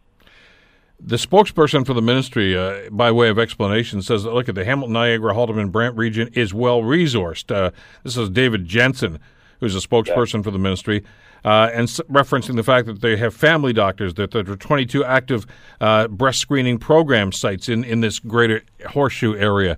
The 1.00 1.18
spokesperson 1.18 1.86
for 1.86 1.94
the 1.94 2.02
ministry, 2.02 2.58
uh, 2.58 2.90
by 2.90 3.12
way 3.12 3.30
of 3.30 3.38
explanation, 3.38 4.02
says 4.02 4.24
that 4.24 4.34
look 4.34 4.50
at 4.50 4.56
the 4.56 4.66
Hamilton, 4.66 4.94
Niagara, 4.94 5.34
Haldimand, 5.36 5.72
Brant 5.72 5.96
region 5.96 6.30
is 6.34 6.56
well 6.56 6.82
resourced. 6.82 7.56
Uh, 7.56 7.70
this 8.04 8.18
is 8.18 8.32
David 8.32 8.66
Jensen, 8.66 9.20
who's 9.60 9.76
a 9.76 9.88
spokesperson 9.88 10.36
yeah. 10.36 10.42
for 10.42 10.52
the 10.52 10.58
ministry, 10.58 11.04
uh, 11.48 11.70
and 11.74 11.84
s- 11.88 12.02
referencing 12.12 12.58
the 12.58 12.64
fact 12.64 12.88
that 12.88 13.00
they 13.00 13.16
have 13.16 13.34
family 13.34 13.72
doctors, 13.72 14.16
that 14.16 14.32
there 14.32 14.42
are 14.50 14.58
22 14.58 15.06
active 15.06 15.46
uh, 15.80 16.06
breast 16.10 16.40
screening 16.40 16.78
program 16.78 17.32
sites 17.32 17.70
in, 17.70 17.86
in 17.86 18.02
this 18.02 18.20
greater 18.20 18.62
horseshoe 18.90 19.34
area. 19.38 19.78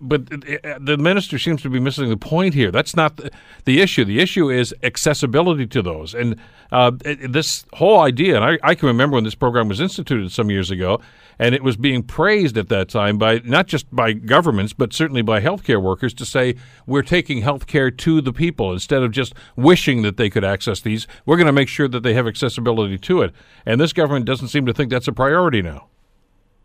But 0.00 0.26
the 0.30 0.96
minister 0.98 1.38
seems 1.38 1.60
to 1.62 1.68
be 1.68 1.78
missing 1.78 2.08
the 2.08 2.16
point 2.16 2.54
here. 2.54 2.70
That's 2.70 2.96
not 2.96 3.16
the, 3.16 3.30
the 3.64 3.80
issue. 3.80 4.04
The 4.04 4.20
issue 4.20 4.50
is 4.50 4.74
accessibility 4.82 5.66
to 5.66 5.82
those. 5.82 6.14
And 6.14 6.36
uh, 6.72 6.92
this 7.28 7.66
whole 7.74 8.00
idea, 8.00 8.36
and 8.36 8.44
I, 8.44 8.58
I, 8.62 8.74
can 8.74 8.86
remember 8.86 9.16
when 9.16 9.24
this 9.24 9.34
program 9.34 9.68
was 9.68 9.80
instituted 9.80 10.32
some 10.32 10.50
years 10.50 10.70
ago, 10.70 11.00
and 11.38 11.54
it 11.54 11.62
was 11.62 11.76
being 11.76 12.02
praised 12.02 12.56
at 12.56 12.68
that 12.70 12.88
time 12.88 13.18
by 13.18 13.40
not 13.44 13.66
just 13.66 13.94
by 13.94 14.14
governments, 14.14 14.72
but 14.72 14.94
certainly 14.94 15.22
by 15.22 15.40
healthcare 15.40 15.82
workers 15.82 16.14
to 16.14 16.24
say 16.24 16.54
we're 16.86 17.02
taking 17.02 17.42
healthcare 17.42 17.94
to 17.98 18.20
the 18.20 18.32
people 18.32 18.72
instead 18.72 19.02
of 19.02 19.12
just 19.12 19.34
wishing 19.54 20.02
that 20.02 20.16
they 20.16 20.30
could 20.30 20.44
access 20.44 20.80
these. 20.80 21.06
We're 21.26 21.36
going 21.36 21.46
to 21.46 21.52
make 21.52 21.68
sure 21.68 21.88
that 21.88 22.02
they 22.02 22.14
have 22.14 22.26
accessibility 22.26 22.96
to 22.98 23.22
it. 23.22 23.34
And 23.66 23.80
this 23.80 23.92
government 23.92 24.24
doesn't 24.24 24.48
seem 24.48 24.64
to 24.64 24.72
think 24.72 24.90
that's 24.90 25.08
a 25.08 25.12
priority 25.12 25.60
now. 25.60 25.88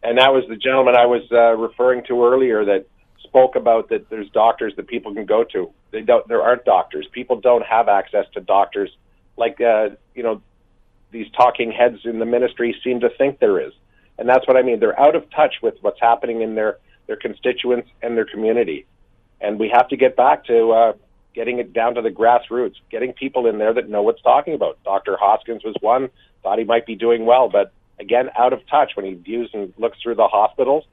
And 0.01 0.17
that 0.17 0.33
was 0.33 0.45
the 0.47 0.55
gentleman 0.55 0.95
I 0.95 1.05
was 1.05 1.23
uh, 1.31 1.57
referring 1.57 2.05
to 2.05 2.23
earlier 2.23 2.63
that 2.63 2.85
spoke 3.29 3.55
about 3.55 3.89
that 3.89 4.09
there's 4.09 4.29
doctors 4.31 4.73
that 4.75 4.87
people 4.87 5.13
can 5.13 5.25
go 5.25 5.43
to. 5.43 5.71
They 5.91 6.01
don't. 6.01 6.27
There 6.27 6.41
aren't 6.41 6.65
doctors. 6.65 7.07
People 7.11 7.39
don't 7.39 7.65
have 7.65 7.87
access 7.87 8.25
to 8.33 8.41
doctors 8.41 8.89
like 9.37 9.61
uh, 9.61 9.89
you 10.15 10.23
know 10.23 10.41
these 11.11 11.27
talking 11.35 11.71
heads 11.71 11.99
in 12.03 12.19
the 12.19 12.25
ministry 12.25 12.75
seem 12.83 12.99
to 12.99 13.09
think 13.17 13.39
there 13.39 13.59
is. 13.59 13.73
And 14.17 14.27
that's 14.27 14.47
what 14.47 14.57
I 14.57 14.61
mean. 14.61 14.79
They're 14.79 14.99
out 14.99 15.15
of 15.15 15.29
touch 15.31 15.55
with 15.61 15.75
what's 15.81 15.99
happening 15.99 16.41
in 16.41 16.55
their 16.55 16.77
their 17.07 17.15
constituents 17.15 17.89
and 18.01 18.17
their 18.17 18.25
community. 18.25 18.85
And 19.41 19.59
we 19.59 19.69
have 19.69 19.87
to 19.89 19.97
get 19.97 20.15
back 20.15 20.45
to 20.45 20.71
uh, 20.71 20.93
getting 21.33 21.59
it 21.59 21.71
down 21.71 21.95
to 21.95 22.01
the 22.01 22.09
grassroots, 22.09 22.75
getting 22.91 23.13
people 23.13 23.47
in 23.47 23.57
there 23.57 23.73
that 23.73 23.89
know 23.89 24.03
what's 24.03 24.21
talking 24.21 24.53
about. 24.53 24.77
Dr. 24.83 25.17
Hoskins 25.19 25.63
was 25.63 25.75
one, 25.79 26.09
thought 26.43 26.59
he 26.59 26.65
might 26.65 26.85
be 26.85 26.95
doing 26.95 27.25
well, 27.25 27.47
but 27.49 27.71
again, 27.99 28.29
out 28.37 28.53
of 28.53 28.59
touch 28.67 28.91
when 28.95 29.05
he 29.05 29.13
views 29.13 29.49
and 29.53 29.73
looks 29.77 29.97
through 30.01 30.15
the 30.15 30.27
hospitals 30.27 30.83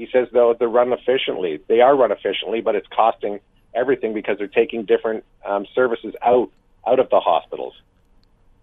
he 0.00 0.08
says 0.10 0.28
though 0.32 0.54
they're 0.58 0.66
run 0.66 0.94
efficiently. 0.94 1.60
They 1.68 1.82
are 1.82 1.94
run 1.94 2.10
efficiently, 2.10 2.62
but 2.62 2.74
it's 2.74 2.86
costing 2.88 3.38
everything 3.74 4.14
because 4.14 4.38
they're 4.38 4.46
taking 4.46 4.86
different 4.86 5.24
um, 5.44 5.66
services 5.74 6.14
out 6.22 6.50
out 6.86 6.98
of 6.98 7.10
the 7.10 7.20
hospitals. 7.20 7.74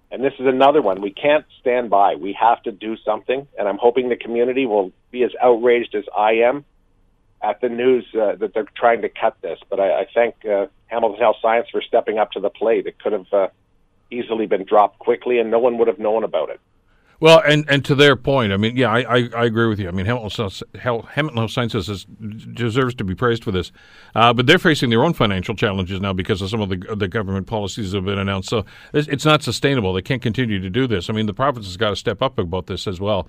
And 0.10 0.24
this 0.24 0.34
is 0.40 0.48
another 0.48 0.82
one. 0.82 1.00
We 1.00 1.12
can't 1.12 1.46
stand 1.62 1.92
by. 1.92 2.16
We 2.16 2.34
have 2.34 2.64
to 2.64 2.72
do 2.72 2.98
something. 3.06 3.48
And 3.56 3.68
I'm 3.68 3.78
hoping 3.78 4.10
the 4.10 4.16
community 4.16 4.66
will 4.66 4.92
be 5.12 5.22
as 5.24 5.32
outraged 5.40 5.94
as 5.94 6.06
I 6.18 6.32
am 6.50 6.66
at 7.44 7.62
the 7.62 7.70
news 7.70 8.06
uh, 8.16 8.36
that 8.38 8.56
they're 8.56 8.66
trying 8.76 9.04
to 9.04 9.10
cut 9.10 9.38
this. 9.42 9.60
But 9.70 9.80
I, 9.80 10.02
I 10.02 10.08
thank 10.12 10.44
uh, 10.44 10.68
Hamilton 10.88 11.20
Health 11.20 11.36
Science 11.40 11.68
for 11.72 11.84
stepping 11.84 12.18
up 12.18 12.32
to 12.32 12.40
the 12.40 12.50
plate. 12.50 12.88
It 12.88 12.98
could 12.98 13.14
have 13.14 13.32
uh, 13.32 13.48
easily 14.10 14.48
been 14.48 14.64
dropped 14.64 14.98
quickly, 14.98 15.38
and 15.38 15.52
no 15.52 15.60
one 15.60 15.78
would 15.78 15.88
have 15.88 16.00
known 16.00 16.24
about 16.24 16.50
it. 16.50 16.60
Well, 17.20 17.42
and, 17.46 17.66
and 17.68 17.84
to 17.86 17.96
their 17.96 18.16
point, 18.16 18.54
I 18.54 18.58
mean, 18.58 18.78
yeah, 18.78 18.92
I, 18.92 19.00
I, 19.00 19.30
I 19.36 19.46
agree 19.46 19.68
with 19.68 19.80
you. 19.80 19.88
I 19.88 19.92
mean, 19.92 20.06
Hamilton, 20.06 20.52
Health 20.80 21.52
Sciences 21.52 21.90
is, 21.90 22.06
deserves 22.06 22.94
to 22.96 23.04
be 23.04 23.16
praised 23.16 23.44
for 23.44 23.52
this, 23.52 23.72
uh, 24.14 24.34
but 24.34 24.46
they're 24.46 24.60
facing 24.60 24.92
their 24.92 25.04
own 25.04 25.14
financial 25.14 25.56
challenges 25.56 26.00
now 26.00 26.14
because 26.14 26.44
of 26.44 26.50
some 26.50 26.62
of 26.62 26.70
the 26.70 26.78
the 26.96 27.08
government 27.08 27.48
policies 27.48 27.92
that 27.92 27.98
have 27.98 28.06
been 28.06 28.20
announced. 28.20 28.50
So 28.50 28.66
it's, 28.94 29.08
it's 29.08 29.26
not 29.26 29.42
sustainable. 29.42 29.94
They 29.94 30.04
can't 30.04 30.22
continue 30.22 30.60
to 30.60 30.70
do 30.70 30.86
this. 30.86 31.10
I 31.10 31.14
mean, 31.14 31.26
the 31.26 31.34
province 31.34 31.66
has 31.66 31.78
got 31.78 31.90
to 31.90 31.96
step 31.96 32.22
up 32.22 32.38
about 32.38 32.68
this 32.68 32.86
as 32.86 33.00
well. 33.00 33.28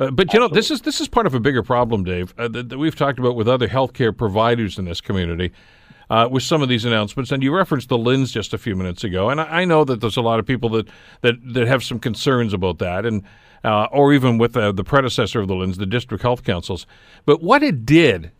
Uh, 0.00 0.10
but 0.10 0.32
you 0.32 0.40
know, 0.40 0.48
this 0.48 0.70
is 0.72 0.80
this 0.80 1.00
is 1.00 1.06
part 1.06 1.26
of 1.26 1.34
a 1.34 1.40
bigger 1.40 1.62
problem, 1.62 2.02
Dave, 2.02 2.34
uh, 2.38 2.48
that, 2.48 2.70
that 2.70 2.78
we've 2.78 2.96
talked 2.96 3.20
about 3.20 3.36
with 3.36 3.46
other 3.46 3.68
healthcare 3.68 4.16
providers 4.16 4.78
in 4.78 4.84
this 4.84 5.00
community 5.00 5.52
uh, 6.10 6.28
with 6.30 6.42
some 6.42 6.62
of 6.62 6.68
these 6.68 6.84
announcements. 6.84 7.32
And 7.32 7.42
you 7.42 7.54
referenced 7.54 7.88
the 7.88 7.98
LHINs 7.98 8.32
just 8.32 8.54
a 8.54 8.58
few 8.58 8.76
minutes 8.76 9.04
ago, 9.04 9.30
and 9.30 9.40
I, 9.40 9.60
I 9.60 9.64
know 9.64 9.84
that 9.84 10.00
there's 10.00 10.16
a 10.16 10.22
lot 10.22 10.38
of 10.38 10.46
people 10.46 10.68
that 10.70 10.88
that, 11.22 11.34
that 11.54 11.66
have 11.68 11.82
some 11.82 11.98
concerns 11.98 12.52
about 12.52 12.78
that, 12.78 13.04
and 13.04 13.22
uh, 13.64 13.88
or 13.90 14.12
even 14.12 14.38
with 14.38 14.56
uh, 14.56 14.72
the 14.72 14.84
predecessor 14.84 15.40
of 15.40 15.48
the 15.48 15.54
LHINs, 15.54 15.76
the 15.76 15.86
district 15.86 16.22
health 16.22 16.44
councils. 16.44 16.86
But 17.26 17.42
what 17.42 17.62
it 17.62 17.84
did. 17.84 18.32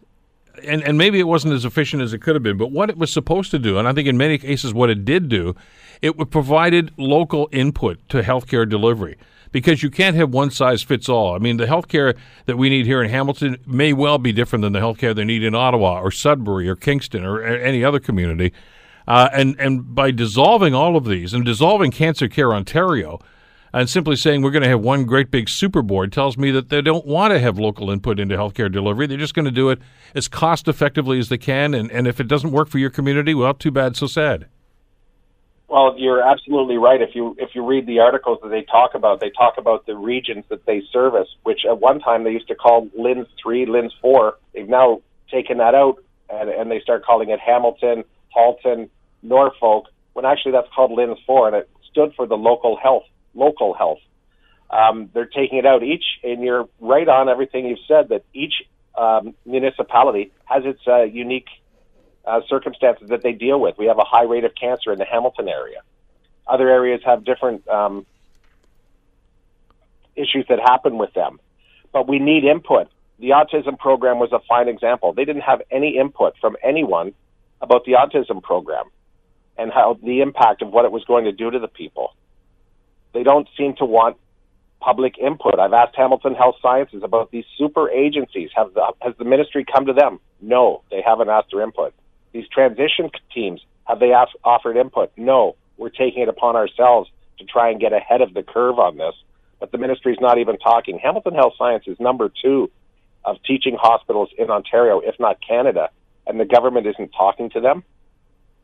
And, 0.66 0.82
and 0.82 0.98
maybe 0.98 1.20
it 1.20 1.28
wasn't 1.28 1.54
as 1.54 1.64
efficient 1.64 2.02
as 2.02 2.12
it 2.12 2.18
could 2.18 2.34
have 2.34 2.42
been, 2.42 2.56
but 2.56 2.72
what 2.72 2.90
it 2.90 2.98
was 2.98 3.12
supposed 3.12 3.52
to 3.52 3.60
do, 3.60 3.78
and 3.78 3.86
I 3.86 3.92
think 3.92 4.08
in 4.08 4.16
many 4.16 4.38
cases 4.38 4.74
what 4.74 4.90
it 4.90 5.04
did 5.04 5.28
do, 5.28 5.54
it 6.02 6.16
provided 6.30 6.90
local 6.96 7.48
input 7.52 8.00
to 8.08 8.22
healthcare 8.22 8.68
delivery 8.68 9.16
because 9.52 9.82
you 9.82 9.90
can't 9.90 10.16
have 10.16 10.30
one 10.30 10.50
size 10.50 10.82
fits 10.82 11.08
all. 11.08 11.34
I 11.34 11.38
mean, 11.38 11.56
the 11.56 11.66
healthcare 11.66 12.16
that 12.46 12.56
we 12.56 12.68
need 12.68 12.86
here 12.86 13.02
in 13.02 13.10
Hamilton 13.10 13.56
may 13.66 13.92
well 13.92 14.18
be 14.18 14.32
different 14.32 14.62
than 14.62 14.72
the 14.72 14.80
healthcare 14.80 15.14
they 15.14 15.24
need 15.24 15.42
in 15.42 15.54
Ottawa 15.54 16.00
or 16.00 16.10
Sudbury 16.10 16.68
or 16.68 16.76
Kingston 16.76 17.24
or 17.24 17.42
any 17.42 17.84
other 17.84 18.00
community. 18.00 18.52
Uh, 19.06 19.28
and 19.32 19.58
and 19.58 19.94
by 19.94 20.10
dissolving 20.10 20.74
all 20.74 20.94
of 20.94 21.06
these 21.06 21.32
and 21.32 21.44
dissolving 21.44 21.90
Cancer 21.90 22.28
Care 22.28 22.52
Ontario, 22.52 23.18
and 23.72 23.88
simply 23.88 24.16
saying 24.16 24.42
we're 24.42 24.50
going 24.50 24.62
to 24.62 24.68
have 24.68 24.80
one 24.80 25.04
great 25.04 25.30
big 25.30 25.48
super 25.48 25.82
board 25.82 26.12
tells 26.12 26.36
me 26.36 26.50
that 26.50 26.68
they 26.68 26.80
don't 26.80 27.06
want 27.06 27.32
to 27.32 27.38
have 27.38 27.58
local 27.58 27.90
input 27.90 28.18
into 28.18 28.36
healthcare 28.36 28.70
delivery. 28.70 29.06
They're 29.06 29.18
just 29.18 29.34
going 29.34 29.44
to 29.44 29.50
do 29.50 29.70
it 29.70 29.78
as 30.14 30.28
cost 30.28 30.68
effectively 30.68 31.18
as 31.18 31.28
they 31.28 31.38
can. 31.38 31.74
And, 31.74 31.90
and 31.90 32.06
if 32.06 32.20
it 32.20 32.28
doesn't 32.28 32.50
work 32.50 32.68
for 32.68 32.78
your 32.78 32.90
community, 32.90 33.34
well, 33.34 33.54
too 33.54 33.70
bad, 33.70 33.96
so 33.96 34.06
sad. 34.06 34.46
Well, 35.68 35.94
you're 35.98 36.22
absolutely 36.22 36.78
right. 36.78 37.00
If 37.02 37.14
you 37.14 37.36
if 37.38 37.50
you 37.54 37.64
read 37.64 37.86
the 37.86 38.00
articles 38.00 38.38
that 38.42 38.48
they 38.48 38.62
talk 38.62 38.94
about, 38.94 39.20
they 39.20 39.30
talk 39.30 39.58
about 39.58 39.84
the 39.84 39.94
regions 39.94 40.44
that 40.48 40.64
they 40.64 40.82
service, 40.90 41.28
which 41.42 41.66
at 41.66 41.78
one 41.78 42.00
time 42.00 42.24
they 42.24 42.30
used 42.30 42.48
to 42.48 42.54
call 42.54 42.86
LHINs 42.98 43.26
three, 43.40 43.66
LHINs 43.66 43.92
four. 44.00 44.38
They've 44.54 44.68
now 44.68 45.02
taken 45.30 45.58
that 45.58 45.74
out 45.74 46.02
and, 46.30 46.48
and 46.48 46.70
they 46.70 46.80
start 46.80 47.04
calling 47.04 47.28
it 47.28 47.38
Hamilton, 47.38 48.04
Halton, 48.30 48.88
Norfolk. 49.22 49.88
When 50.14 50.24
actually 50.24 50.52
that's 50.52 50.68
called 50.74 50.90
LHINs 50.92 51.18
four, 51.26 51.48
and 51.48 51.56
it 51.56 51.68
stood 51.90 52.14
for 52.14 52.26
the 52.26 52.36
local 52.36 52.76
health. 52.76 53.04
Local 53.34 53.74
health. 53.74 54.00
Um, 54.70 55.10
they're 55.12 55.26
taking 55.26 55.58
it 55.58 55.66
out 55.66 55.82
each, 55.82 56.04
and 56.24 56.42
you're 56.42 56.66
right 56.80 57.08
on 57.08 57.28
everything 57.28 57.66
you've 57.66 57.78
said. 57.86 58.08
That 58.08 58.24
each 58.32 58.54
um, 58.96 59.34
municipality 59.44 60.32
has 60.46 60.64
its 60.64 60.80
uh, 60.86 61.02
unique 61.02 61.48
uh, 62.28 62.40
circumstances 62.48 63.08
that 63.08 63.22
they 63.22 63.32
deal 63.32 63.60
with. 63.60 63.76
We 63.78 63.86
have 63.86 63.98
a 63.98 64.04
high 64.04 64.24
rate 64.24 64.44
of 64.44 64.54
cancer 64.54 64.92
in 64.92 64.98
the 64.98 65.04
Hamilton 65.04 65.48
area. 65.48 65.80
Other 66.46 66.68
areas 66.68 67.00
have 67.04 67.24
different 67.24 67.66
um, 67.68 68.06
issues 70.16 70.46
that 70.48 70.58
happen 70.60 70.98
with 70.98 71.12
them. 71.14 71.40
But 71.92 72.08
we 72.08 72.18
need 72.18 72.44
input. 72.44 72.88
The 73.18 73.30
autism 73.30 73.78
program 73.78 74.18
was 74.18 74.32
a 74.32 74.40
fine 74.48 74.68
example. 74.68 75.12
They 75.12 75.24
didn't 75.24 75.42
have 75.42 75.62
any 75.70 75.96
input 75.98 76.34
from 76.40 76.56
anyone 76.62 77.14
about 77.60 77.84
the 77.84 77.92
autism 77.92 78.42
program 78.42 78.84
and 79.56 79.72
how 79.72 79.98
the 80.02 80.20
impact 80.20 80.62
of 80.62 80.70
what 80.70 80.84
it 80.84 80.92
was 80.92 81.04
going 81.04 81.24
to 81.24 81.32
do 81.32 81.50
to 81.50 81.58
the 81.58 81.68
people. 81.68 82.14
They 83.12 83.22
don't 83.22 83.48
seem 83.56 83.74
to 83.76 83.84
want 83.84 84.16
public 84.80 85.18
input. 85.18 85.58
I've 85.58 85.72
asked 85.72 85.96
Hamilton 85.96 86.34
Health 86.34 86.56
Sciences 86.62 87.02
about 87.02 87.32
these 87.32 87.44
super 87.56 87.90
agencies. 87.90 88.50
Have 88.54 88.74
the, 88.74 88.92
has 89.00 89.14
the 89.18 89.24
ministry 89.24 89.64
come 89.64 89.86
to 89.86 89.92
them? 89.92 90.20
No, 90.40 90.82
they 90.90 91.02
haven't 91.02 91.28
asked 91.28 91.48
their 91.50 91.62
input. 91.62 91.94
These 92.32 92.48
transition 92.48 93.10
teams, 93.34 93.60
have 93.84 94.00
they 94.00 94.12
offered 94.44 94.76
input? 94.76 95.12
No. 95.16 95.56
We're 95.76 95.88
taking 95.90 96.22
it 96.22 96.28
upon 96.28 96.56
ourselves 96.56 97.10
to 97.38 97.44
try 97.44 97.70
and 97.70 97.80
get 97.80 97.92
ahead 97.92 98.20
of 98.20 98.34
the 98.34 98.42
curve 98.42 98.78
on 98.78 98.96
this. 98.96 99.14
But 99.60 99.72
the 99.72 99.78
ministry 99.78 100.12
is 100.12 100.18
not 100.20 100.38
even 100.38 100.58
talking. 100.58 100.98
Hamilton 100.98 101.34
Health 101.34 101.54
Science 101.56 101.84
is 101.86 101.98
number 101.98 102.30
two 102.42 102.70
of 103.24 103.36
teaching 103.44 103.76
hospitals 103.80 104.30
in 104.38 104.50
Ontario, 104.50 105.00
if 105.00 105.18
not 105.18 105.38
Canada, 105.46 105.90
and 106.26 106.38
the 106.38 106.44
government 106.44 106.86
isn't 106.86 107.10
talking 107.10 107.50
to 107.50 107.60
them. 107.60 107.82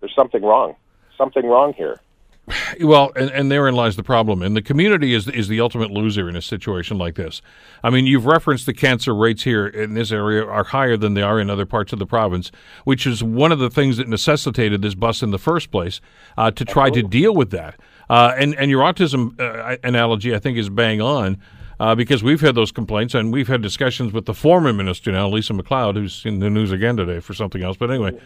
There's 0.00 0.14
something 0.14 0.42
wrong. 0.42 0.77
Something 1.16 1.46
wrong 1.46 1.72
here. 1.72 2.00
Well, 2.80 3.12
and, 3.14 3.30
and 3.30 3.50
therein 3.50 3.74
lies 3.74 3.96
the 3.96 4.02
problem. 4.02 4.42
And 4.42 4.57
the 4.57 4.62
community 4.62 5.14
is 5.14 5.28
is 5.28 5.48
the 5.48 5.61
ultimate 5.61 5.90
loser 5.90 6.28
in 6.28 6.37
a 6.37 6.42
situation 6.42 6.98
like 6.98 7.14
this. 7.14 7.40
I 7.83 7.90
mean, 7.90 8.07
you've 8.07 8.26
referenced 8.26 8.66
the 8.66 8.74
cancer 8.74 9.14
rates 9.14 9.44
here 9.44 9.66
in 9.66 9.94
this 9.94 10.11
area 10.11 10.44
are 10.44 10.64
higher 10.64 10.96
than 10.96 11.14
they 11.14 11.22
are 11.22 11.38
in 11.38 11.50
other 11.50 11.66
parts 11.66 11.92
of 11.92 11.98
the 11.98 12.07
province, 12.07 12.50
which 12.85 13.07
is 13.07 13.22
one 13.22 13.52
of 13.52 13.59
the 13.61 13.70
things 13.70 13.96
that 13.98 14.09
necessitated 14.09 14.83
this 14.83 14.94
bus 14.94 15.22
in 15.22 15.30
the 15.30 15.38
first 15.38 15.70
place 15.70 16.00
uh, 16.37 16.50
to 16.50 16.64
try 16.64 16.90
to 16.90 17.02
deal 17.02 17.35
with 17.35 17.50
that. 17.50 17.78
Uh, 18.11 18.35
and 18.37 18.54
and 18.57 18.70
your 18.70 18.83
autism 18.83 19.38
uh, 19.40 19.76
analogy, 19.85 20.35
I 20.35 20.38
think, 20.38 20.59
is 20.59 20.68
bang 20.68 21.00
on. 21.00 21.38
Uh, 21.80 21.92
because 21.92 22.22
we've 22.22 22.40
had 22.40 22.54
those 22.54 22.70
complaints 22.70 23.14
and 23.14 23.33
we've 23.33 23.48
had 23.48 23.61
discussions 23.61 24.12
with 24.12 24.26
the 24.26 24.35
former 24.35 24.72
minister 24.72 25.11
now, 25.11 25.28
Lisa 25.28 25.52
MacLeod, 25.52 25.96
who's 25.96 26.24
in 26.24 26.38
the 26.38 26.48
news 26.48 26.70
again 26.70 26.96
today 26.96 27.18
for 27.18 27.35
something 27.35 27.64
else. 27.64 27.76
But 27.76 27.90
anyway, 27.90 28.16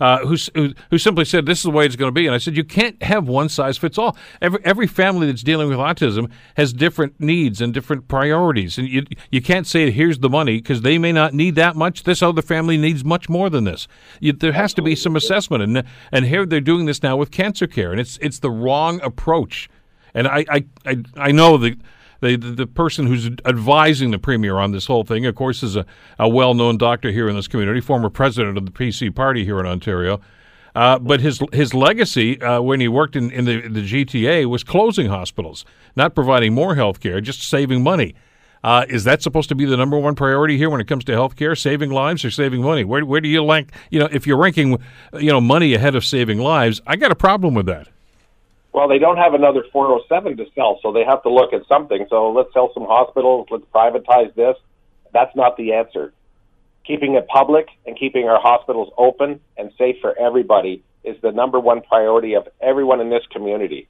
uh, 0.00 0.18
who, 0.26 0.36
who 0.90 0.98
simply 0.98 1.24
said 1.24 1.46
this 1.46 1.58
is 1.58 1.64
the 1.64 1.70
way 1.70 1.86
it's 1.86 1.96
going 1.96 2.08
to 2.08 2.12
be. 2.12 2.26
And 2.26 2.34
I 2.34 2.38
said 2.38 2.56
you 2.56 2.64
can't 2.64 3.00
have 3.02 3.28
one 3.28 3.48
size 3.48 3.78
fits 3.78 3.98
all. 3.98 4.16
Every 4.40 4.60
every 4.64 4.86
family 4.86 5.26
that's 5.26 5.42
dealing 5.42 5.68
with 5.68 5.78
autism 5.78 6.30
has 6.56 6.72
different 6.72 7.20
needs 7.20 7.60
and 7.60 7.72
different 7.72 8.08
priorities, 8.08 8.78
and 8.78 8.88
you 8.88 9.04
you 9.30 9.42
can't 9.42 9.66
say 9.66 9.90
here's 9.90 10.18
the 10.18 10.30
money 10.30 10.56
because 10.56 10.82
they 10.82 10.98
may 10.98 11.12
not 11.12 11.34
need 11.34 11.54
that 11.56 11.76
much. 11.76 12.04
This 12.04 12.22
other 12.22 12.42
family 12.42 12.76
needs 12.76 13.04
much 13.04 13.28
more 13.28 13.50
than 13.50 13.64
this. 13.64 13.86
You, 14.20 14.32
there 14.32 14.52
has 14.52 14.74
to 14.74 14.82
be 14.82 14.96
some 14.96 15.16
assessment, 15.16 15.62
and 15.62 15.84
and 16.12 16.26
here 16.26 16.46
they're 16.46 16.60
doing 16.60 16.86
this 16.86 17.02
now 17.02 17.16
with 17.16 17.30
cancer 17.30 17.66
care, 17.66 17.90
and 17.90 18.00
it's 18.00 18.18
it's 18.18 18.38
the 18.38 18.50
wrong 18.50 19.00
approach. 19.02 19.68
And 20.14 20.26
I 20.28 20.44
I 20.48 20.64
I, 20.86 20.96
I 21.16 21.32
know 21.32 21.56
that 21.58 21.78
the, 22.24 22.36
the 22.36 22.66
person 22.66 23.06
who's 23.06 23.26
advising 23.44 24.10
the 24.10 24.18
premier 24.18 24.58
on 24.58 24.72
this 24.72 24.86
whole 24.86 25.04
thing, 25.04 25.26
of 25.26 25.34
course, 25.34 25.62
is 25.62 25.76
a, 25.76 25.86
a 26.18 26.28
well 26.28 26.54
known 26.54 26.78
doctor 26.78 27.10
here 27.10 27.28
in 27.28 27.36
this 27.36 27.48
community, 27.48 27.80
former 27.80 28.10
president 28.10 28.58
of 28.58 28.64
the 28.64 28.72
PC 28.72 29.14
party 29.14 29.44
here 29.44 29.60
in 29.60 29.66
Ontario. 29.66 30.20
Uh, 30.74 30.98
but 30.98 31.20
his 31.20 31.40
his 31.52 31.72
legacy 31.72 32.40
uh, 32.42 32.60
when 32.60 32.80
he 32.80 32.88
worked 32.88 33.14
in, 33.14 33.30
in 33.30 33.44
the, 33.44 33.68
the 33.68 33.80
GTA 33.80 34.46
was 34.46 34.64
closing 34.64 35.06
hospitals, 35.06 35.64
not 35.94 36.14
providing 36.14 36.52
more 36.52 36.74
health 36.74 36.98
care, 36.98 37.20
just 37.20 37.42
saving 37.42 37.82
money. 37.82 38.14
Uh, 38.64 38.86
is 38.88 39.04
that 39.04 39.22
supposed 39.22 39.50
to 39.50 39.54
be 39.54 39.66
the 39.66 39.76
number 39.76 39.98
one 39.98 40.14
priority 40.14 40.56
here 40.56 40.70
when 40.70 40.80
it 40.80 40.88
comes 40.88 41.04
to 41.04 41.12
healthcare, 41.12 41.56
saving 41.56 41.90
lives 41.90 42.24
or 42.24 42.30
saving 42.30 42.62
money? 42.62 42.82
Where, 42.82 43.04
where 43.04 43.20
do 43.20 43.28
you 43.28 43.46
rank? 43.48 43.70
You 43.90 44.00
know, 44.00 44.08
if 44.10 44.26
you're 44.26 44.38
ranking, 44.38 44.78
you 45.12 45.30
know, 45.30 45.40
money 45.40 45.74
ahead 45.74 45.94
of 45.94 46.02
saving 46.02 46.38
lives, 46.38 46.80
I 46.86 46.96
got 46.96 47.12
a 47.12 47.14
problem 47.14 47.52
with 47.52 47.66
that. 47.66 47.88
Well, 48.74 48.88
they 48.88 48.98
don't 48.98 49.18
have 49.18 49.34
another 49.34 49.64
407 49.72 50.36
to 50.36 50.46
sell, 50.52 50.80
so 50.82 50.92
they 50.92 51.04
have 51.04 51.22
to 51.22 51.30
look 51.30 51.52
at 51.52 51.64
something. 51.68 52.06
So 52.10 52.32
let's 52.32 52.52
sell 52.52 52.72
some 52.74 52.84
hospitals. 52.84 53.46
Let's 53.48 53.64
privatize 53.72 54.34
this. 54.34 54.56
That's 55.12 55.34
not 55.36 55.56
the 55.56 55.74
answer. 55.74 56.12
Keeping 56.84 57.14
it 57.14 57.28
public 57.28 57.68
and 57.86 57.96
keeping 57.96 58.28
our 58.28 58.40
hospitals 58.40 58.92
open 58.98 59.38
and 59.56 59.70
safe 59.78 59.98
for 60.00 60.18
everybody 60.18 60.82
is 61.04 61.16
the 61.22 61.30
number 61.30 61.60
one 61.60 61.82
priority 61.82 62.34
of 62.34 62.48
everyone 62.60 63.00
in 63.00 63.10
this 63.10 63.22
community. 63.30 63.86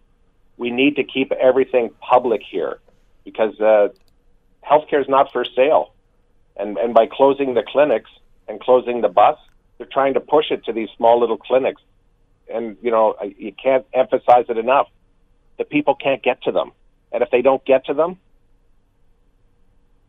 We 0.59 0.71
need 0.71 0.97
to 0.97 1.05
keep 1.05 1.33
everything 1.33 1.89
public 2.01 2.43
here 2.43 2.79
because 3.25 3.59
uh, 3.61 3.89
healthcare 4.63 5.01
is 5.01 5.09
not 5.09 5.33
for 5.33 5.47
sale. 5.47 5.95
And, 6.59 6.77
and 6.77 6.93
by 6.93 7.07
closing 7.07 7.55
the 7.55 7.63
clinics 7.67 8.11
and 8.49 8.61
closing 8.61 9.01
the 9.01 9.09
bus, 9.09 9.39
they're 9.79 9.87
trying 9.87 10.13
to 10.13 10.21
push 10.21 10.51
it 10.51 10.63
to 10.67 10.75
these 10.75 10.91
small 10.95 11.19
little 11.19 11.39
clinics. 11.39 11.81
And, 12.53 12.77
you 12.83 12.91
know, 12.91 13.15
you 13.37 13.53
can't 13.53 13.85
emphasize 13.93 14.47
it 14.49 14.59
enough. 14.59 14.89
The 15.59 15.65
people 15.65 15.95
can't 15.95 16.23
get 16.23 16.43
to 16.43 16.53
them. 16.53 16.73
And 17.13 17.23
if 17.23 17.31
they 17.31 17.43
don't 17.43 17.65
get 17.65 17.87
to 17.87 17.95
them, 17.95 18.19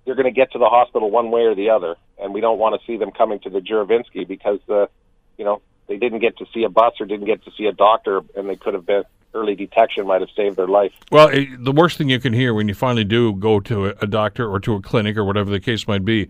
they're 0.06 0.15
going 0.15 0.26
to 0.26 0.32
get 0.32 0.52
to 0.52 0.60
the 0.60 0.69
hospital 0.69 1.10
one 1.10 1.32
way 1.32 1.41
or 1.41 1.56
the 1.56 1.69
other. 1.69 1.95
And 2.19 2.34
we 2.34 2.41
don't 2.41 2.60
want 2.60 2.80
to 2.80 2.86
see 2.86 2.98
them 2.98 3.12
coming 3.12 3.39
to 3.39 3.50
the 3.50 3.60
Juravinski 3.60 4.28
because, 4.28 4.60
the, 4.67 4.89
you 5.38 5.45
know, 5.45 5.62
they 5.88 5.98
didn't 5.98 6.19
get 6.19 6.38
to 6.38 6.45
see 6.54 6.63
a 6.63 6.69
bus 6.69 6.93
or 7.00 7.06
didn't 7.06 7.26
get 7.26 7.43
to 7.45 7.52
see 7.58 7.65
a 7.65 7.71
doctor 7.71 8.21
and 8.36 8.50
they 8.50 8.56
could 8.56 8.74
have 8.74 8.86
been 8.86 9.04
early 9.36 9.56
detection 9.56 10.08
might 10.08 10.21
have 10.21 10.30
saved 10.36 10.56
their 10.56 10.67
life. 10.67 10.93
Well, 11.12 11.28
it, 11.28 11.63
the 11.63 11.71
worst 11.71 11.98
thing 11.98 12.10
you 12.10 12.19
can 12.19 12.34
hear 12.34 12.54
when 12.54 12.67
you 12.67 12.74
finally 12.74 13.04
do 13.04 13.34
go 13.34 13.60
to 13.60 13.88
a, 13.88 13.89
a, 14.02 14.08
doctor 14.08 14.50
or 14.50 14.60
to 14.62 14.76
a 14.76 14.82
clinic 14.82 15.17
or 15.17 15.26
whatever 15.26 15.50
the 15.50 15.60
case 15.60 15.88
might 15.88 16.06
be 16.06 16.30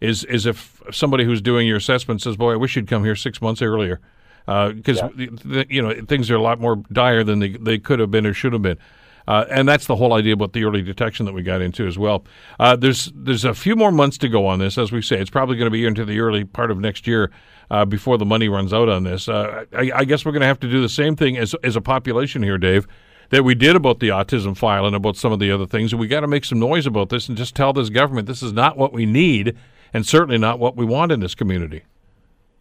is 0.00 0.24
is 0.24 0.46
if 0.46 0.80
somebody 0.92 1.24
who's 1.24 1.42
doing 1.42 1.66
your 1.66 1.76
assessment 1.76 2.22
says, 2.22 2.36
"Boy, 2.36 2.52
I 2.52 2.56
wish 2.56 2.76
you'd 2.76 2.88
come 2.88 3.04
here 3.04 3.16
six 3.16 3.42
months 3.42 3.60
earlier," 3.60 4.00
because 4.46 5.00
uh, 5.00 5.08
yeah. 5.16 5.64
you 5.68 5.80
know 5.80 5.94
things 6.06 6.30
are 6.30 6.36
a 6.36 6.42
lot 6.42 6.60
more 6.60 6.76
dire 6.92 7.24
than 7.24 7.38
they 7.38 7.50
they 7.50 7.78
could 7.78 7.98
have 7.98 8.10
been 8.10 8.26
or 8.26 8.34
should 8.34 8.52
have 8.52 8.62
been. 8.62 8.78
Uh, 9.26 9.46
and 9.48 9.66
that's 9.66 9.86
the 9.86 9.96
whole 9.96 10.12
idea 10.12 10.34
about 10.34 10.52
the 10.52 10.64
early 10.64 10.82
detection 10.82 11.24
that 11.26 11.32
we 11.32 11.42
got 11.42 11.62
into 11.62 11.86
as 11.86 11.98
well. 11.98 12.24
Uh, 12.60 12.76
there's 12.76 13.10
there's 13.14 13.44
a 13.44 13.54
few 13.54 13.74
more 13.74 13.90
months 13.90 14.18
to 14.18 14.28
go 14.28 14.46
on 14.46 14.58
this, 14.58 14.76
as 14.76 14.92
we 14.92 15.00
say. 15.00 15.18
It's 15.18 15.30
probably 15.30 15.56
going 15.56 15.66
to 15.66 15.70
be 15.70 15.86
into 15.86 16.04
the 16.04 16.20
early 16.20 16.44
part 16.44 16.70
of 16.70 16.78
next 16.78 17.06
year 17.06 17.30
uh, 17.70 17.84
before 17.84 18.18
the 18.18 18.26
money 18.26 18.48
runs 18.48 18.72
out 18.72 18.88
on 18.88 19.04
this. 19.04 19.28
Uh, 19.28 19.64
I, 19.72 19.90
I, 19.94 20.04
guess 20.04 20.24
we're 20.24 20.32
going 20.32 20.42
to 20.42 20.46
have 20.46 20.60
to 20.60 20.70
do 20.70 20.82
the 20.82 20.88
same 20.88 21.16
thing 21.16 21.38
as 21.38 21.54
as 21.62 21.76
a 21.76 21.80
population 21.80 22.42
here, 22.42 22.58
Dave. 22.58 22.86
That 23.30 23.42
we 23.42 23.54
did 23.54 23.74
about 23.74 24.00
the 24.00 24.08
autism 24.08 24.54
file 24.54 24.84
and 24.86 24.94
about 24.94 25.16
some 25.16 25.32
of 25.32 25.38
the 25.38 25.50
other 25.50 25.66
things, 25.66 25.92
and 25.92 25.98
we 25.98 26.06
got 26.06 26.20
to 26.20 26.28
make 26.28 26.44
some 26.44 26.60
noise 26.60 26.86
about 26.86 27.08
this 27.08 27.26
and 27.26 27.38
just 27.38 27.56
tell 27.56 27.72
this 27.72 27.88
government 27.88 28.28
this 28.28 28.42
is 28.42 28.52
not 28.52 28.76
what 28.76 28.92
we 28.92 29.06
need, 29.06 29.56
and 29.94 30.06
certainly 30.06 30.36
not 30.36 30.58
what 30.58 30.76
we 30.76 30.84
want 30.84 31.10
in 31.10 31.20
this 31.20 31.34
community. 31.34 31.84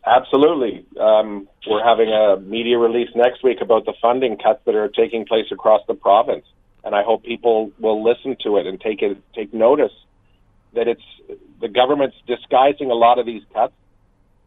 Absolutely. 0.06 0.86
Um, 1.00 1.48
we're 1.68 1.84
having 1.84 2.10
a 2.10 2.38
media 2.38 2.78
release 2.78 3.10
next 3.16 3.44
week 3.44 3.60
about 3.62 3.86
the 3.86 3.94
funding 4.02 4.38
cuts 4.38 4.60
that 4.66 4.76
are 4.76 4.90
taking 4.90 5.26
place 5.26 5.46
across 5.52 5.82
the 5.88 5.94
province, 5.94 6.46
and 6.84 6.94
I 6.94 7.04
hope 7.04 7.24
people 7.24 7.72
will 7.80 8.04
listen 8.04 8.36
to 8.44 8.58
it 8.58 8.68
and 8.68 8.80
take 8.82 9.02
it 9.02 9.18
take 9.34 9.54
notice 9.54 9.94
that 10.74 10.90
it's 10.90 11.02
the 11.62 11.70
government's 11.70 12.18
disguising 12.28 12.92
a 12.92 12.96
lot 12.96 13.18
of 13.18 13.26
these 13.26 13.44
cuts. 13.54 13.74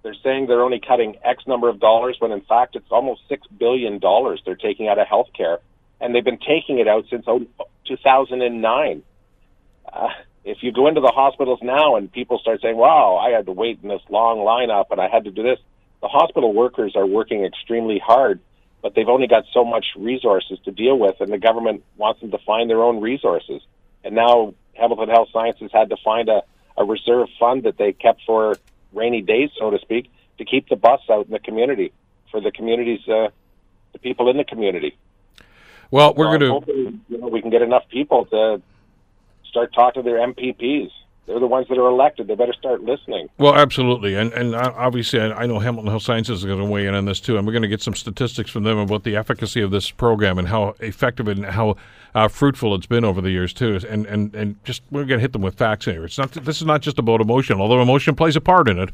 They're 0.02 0.14
saying 0.22 0.46
they're 0.46 0.62
only 0.62 0.80
cutting 0.80 1.16
X 1.24 1.44
number 1.46 1.70
of 1.70 1.80
dollars 1.80 2.16
when 2.18 2.32
in 2.32 2.42
fact 2.42 2.76
it's 2.76 2.90
almost 2.90 3.22
six 3.26 3.46
billion 3.58 3.98
dollars 3.98 4.42
they're 4.44 4.56
taking 4.56 4.88
out 4.88 4.98
of 4.98 5.06
healthcare, 5.06 5.58
and 6.02 6.14
they've 6.14 6.22
been 6.22 6.38
taking 6.38 6.78
it 6.78 6.86
out 6.86 7.06
since 7.08 7.24
2009. 7.86 9.02
Uh, 9.90 10.08
if 10.46 10.62
you 10.62 10.70
go 10.70 10.86
into 10.86 11.00
the 11.00 11.12
hospitals 11.12 11.58
now 11.60 11.96
and 11.96 12.10
people 12.10 12.38
start 12.38 12.62
saying, 12.62 12.76
wow, 12.76 13.16
I 13.16 13.30
had 13.30 13.46
to 13.46 13.52
wait 13.52 13.80
in 13.82 13.88
this 13.88 14.00
long 14.08 14.38
lineup 14.38 14.86
and 14.92 15.00
I 15.00 15.08
had 15.08 15.24
to 15.24 15.32
do 15.32 15.42
this, 15.42 15.58
the 16.00 16.08
hospital 16.08 16.54
workers 16.54 16.94
are 16.94 17.04
working 17.04 17.44
extremely 17.44 17.98
hard, 17.98 18.38
but 18.80 18.94
they've 18.94 19.08
only 19.08 19.26
got 19.26 19.44
so 19.52 19.64
much 19.64 19.86
resources 19.96 20.60
to 20.64 20.70
deal 20.70 20.96
with, 20.96 21.20
and 21.20 21.32
the 21.32 21.38
government 21.38 21.82
wants 21.96 22.20
them 22.20 22.30
to 22.30 22.38
find 22.38 22.70
their 22.70 22.80
own 22.80 23.00
resources. 23.00 23.60
And 24.04 24.14
now 24.14 24.54
Hamilton 24.74 25.08
Health 25.08 25.30
Sciences 25.32 25.70
had 25.72 25.90
to 25.90 25.96
find 26.04 26.28
a, 26.28 26.42
a 26.76 26.84
reserve 26.84 27.28
fund 27.40 27.64
that 27.64 27.76
they 27.76 27.92
kept 27.92 28.22
for 28.24 28.54
rainy 28.92 29.22
days, 29.22 29.50
so 29.58 29.70
to 29.70 29.80
speak, 29.80 30.12
to 30.38 30.44
keep 30.44 30.68
the 30.68 30.76
bus 30.76 31.00
out 31.10 31.26
in 31.26 31.32
the 31.32 31.40
community 31.40 31.92
for 32.30 32.40
the 32.40 32.52
communities, 32.52 33.00
uh, 33.08 33.30
the 33.92 33.98
people 33.98 34.30
in 34.30 34.36
the 34.36 34.44
community. 34.44 34.96
Well, 35.90 36.14
we're 36.14 36.32
so 36.38 36.38
going 36.38 36.64
to. 36.66 37.00
You 37.08 37.18
know, 37.18 37.26
we 37.26 37.40
can 37.40 37.50
get 37.50 37.62
enough 37.62 37.88
people 37.88 38.26
to 38.26 38.62
start 39.56 39.72
talking 39.72 40.02
to 40.02 40.10
their 40.10 40.18
MPPs. 40.18 40.90
They're 41.26 41.40
the 41.40 41.46
ones 41.46 41.66
that 41.68 41.78
are 41.78 41.88
elected. 41.88 42.28
They 42.28 42.36
better 42.36 42.52
start 42.52 42.84
listening. 42.84 43.28
Well, 43.38 43.56
absolutely, 43.56 44.14
and 44.14 44.32
and 44.32 44.54
obviously, 44.54 45.20
I 45.20 45.46
know 45.46 45.58
Hamilton 45.58 45.90
Health 45.90 46.04
Sciences 46.04 46.40
is 46.40 46.44
going 46.44 46.60
to 46.60 46.64
weigh 46.64 46.86
in 46.86 46.94
on 46.94 47.04
this 47.04 47.18
too, 47.18 47.36
and 47.36 47.44
we're 47.44 47.52
going 47.52 47.62
to 47.62 47.68
get 47.68 47.82
some 47.82 47.94
statistics 47.94 48.48
from 48.48 48.62
them 48.62 48.78
about 48.78 49.02
the 49.02 49.16
efficacy 49.16 49.60
of 49.60 49.72
this 49.72 49.90
program 49.90 50.38
and 50.38 50.46
how 50.46 50.76
effective 50.78 51.26
and 51.26 51.44
how 51.44 51.76
uh, 52.14 52.28
fruitful 52.28 52.76
it's 52.76 52.86
been 52.86 53.04
over 53.04 53.20
the 53.20 53.30
years 53.30 53.52
too. 53.52 53.80
And 53.88 54.06
and 54.06 54.32
and 54.36 54.62
just 54.64 54.82
we're 54.92 55.04
going 55.04 55.18
to 55.18 55.22
hit 55.22 55.32
them 55.32 55.42
with 55.42 55.56
facts 55.56 55.86
here. 55.86 56.04
It's 56.04 56.16
not. 56.16 56.30
This 56.30 56.60
is 56.60 56.66
not 56.66 56.80
just 56.80 56.98
about 57.00 57.20
emotion, 57.20 57.60
although 57.60 57.82
emotion 57.82 58.14
plays 58.14 58.36
a 58.36 58.40
part 58.40 58.68
in 58.68 58.78
it. 58.78 58.90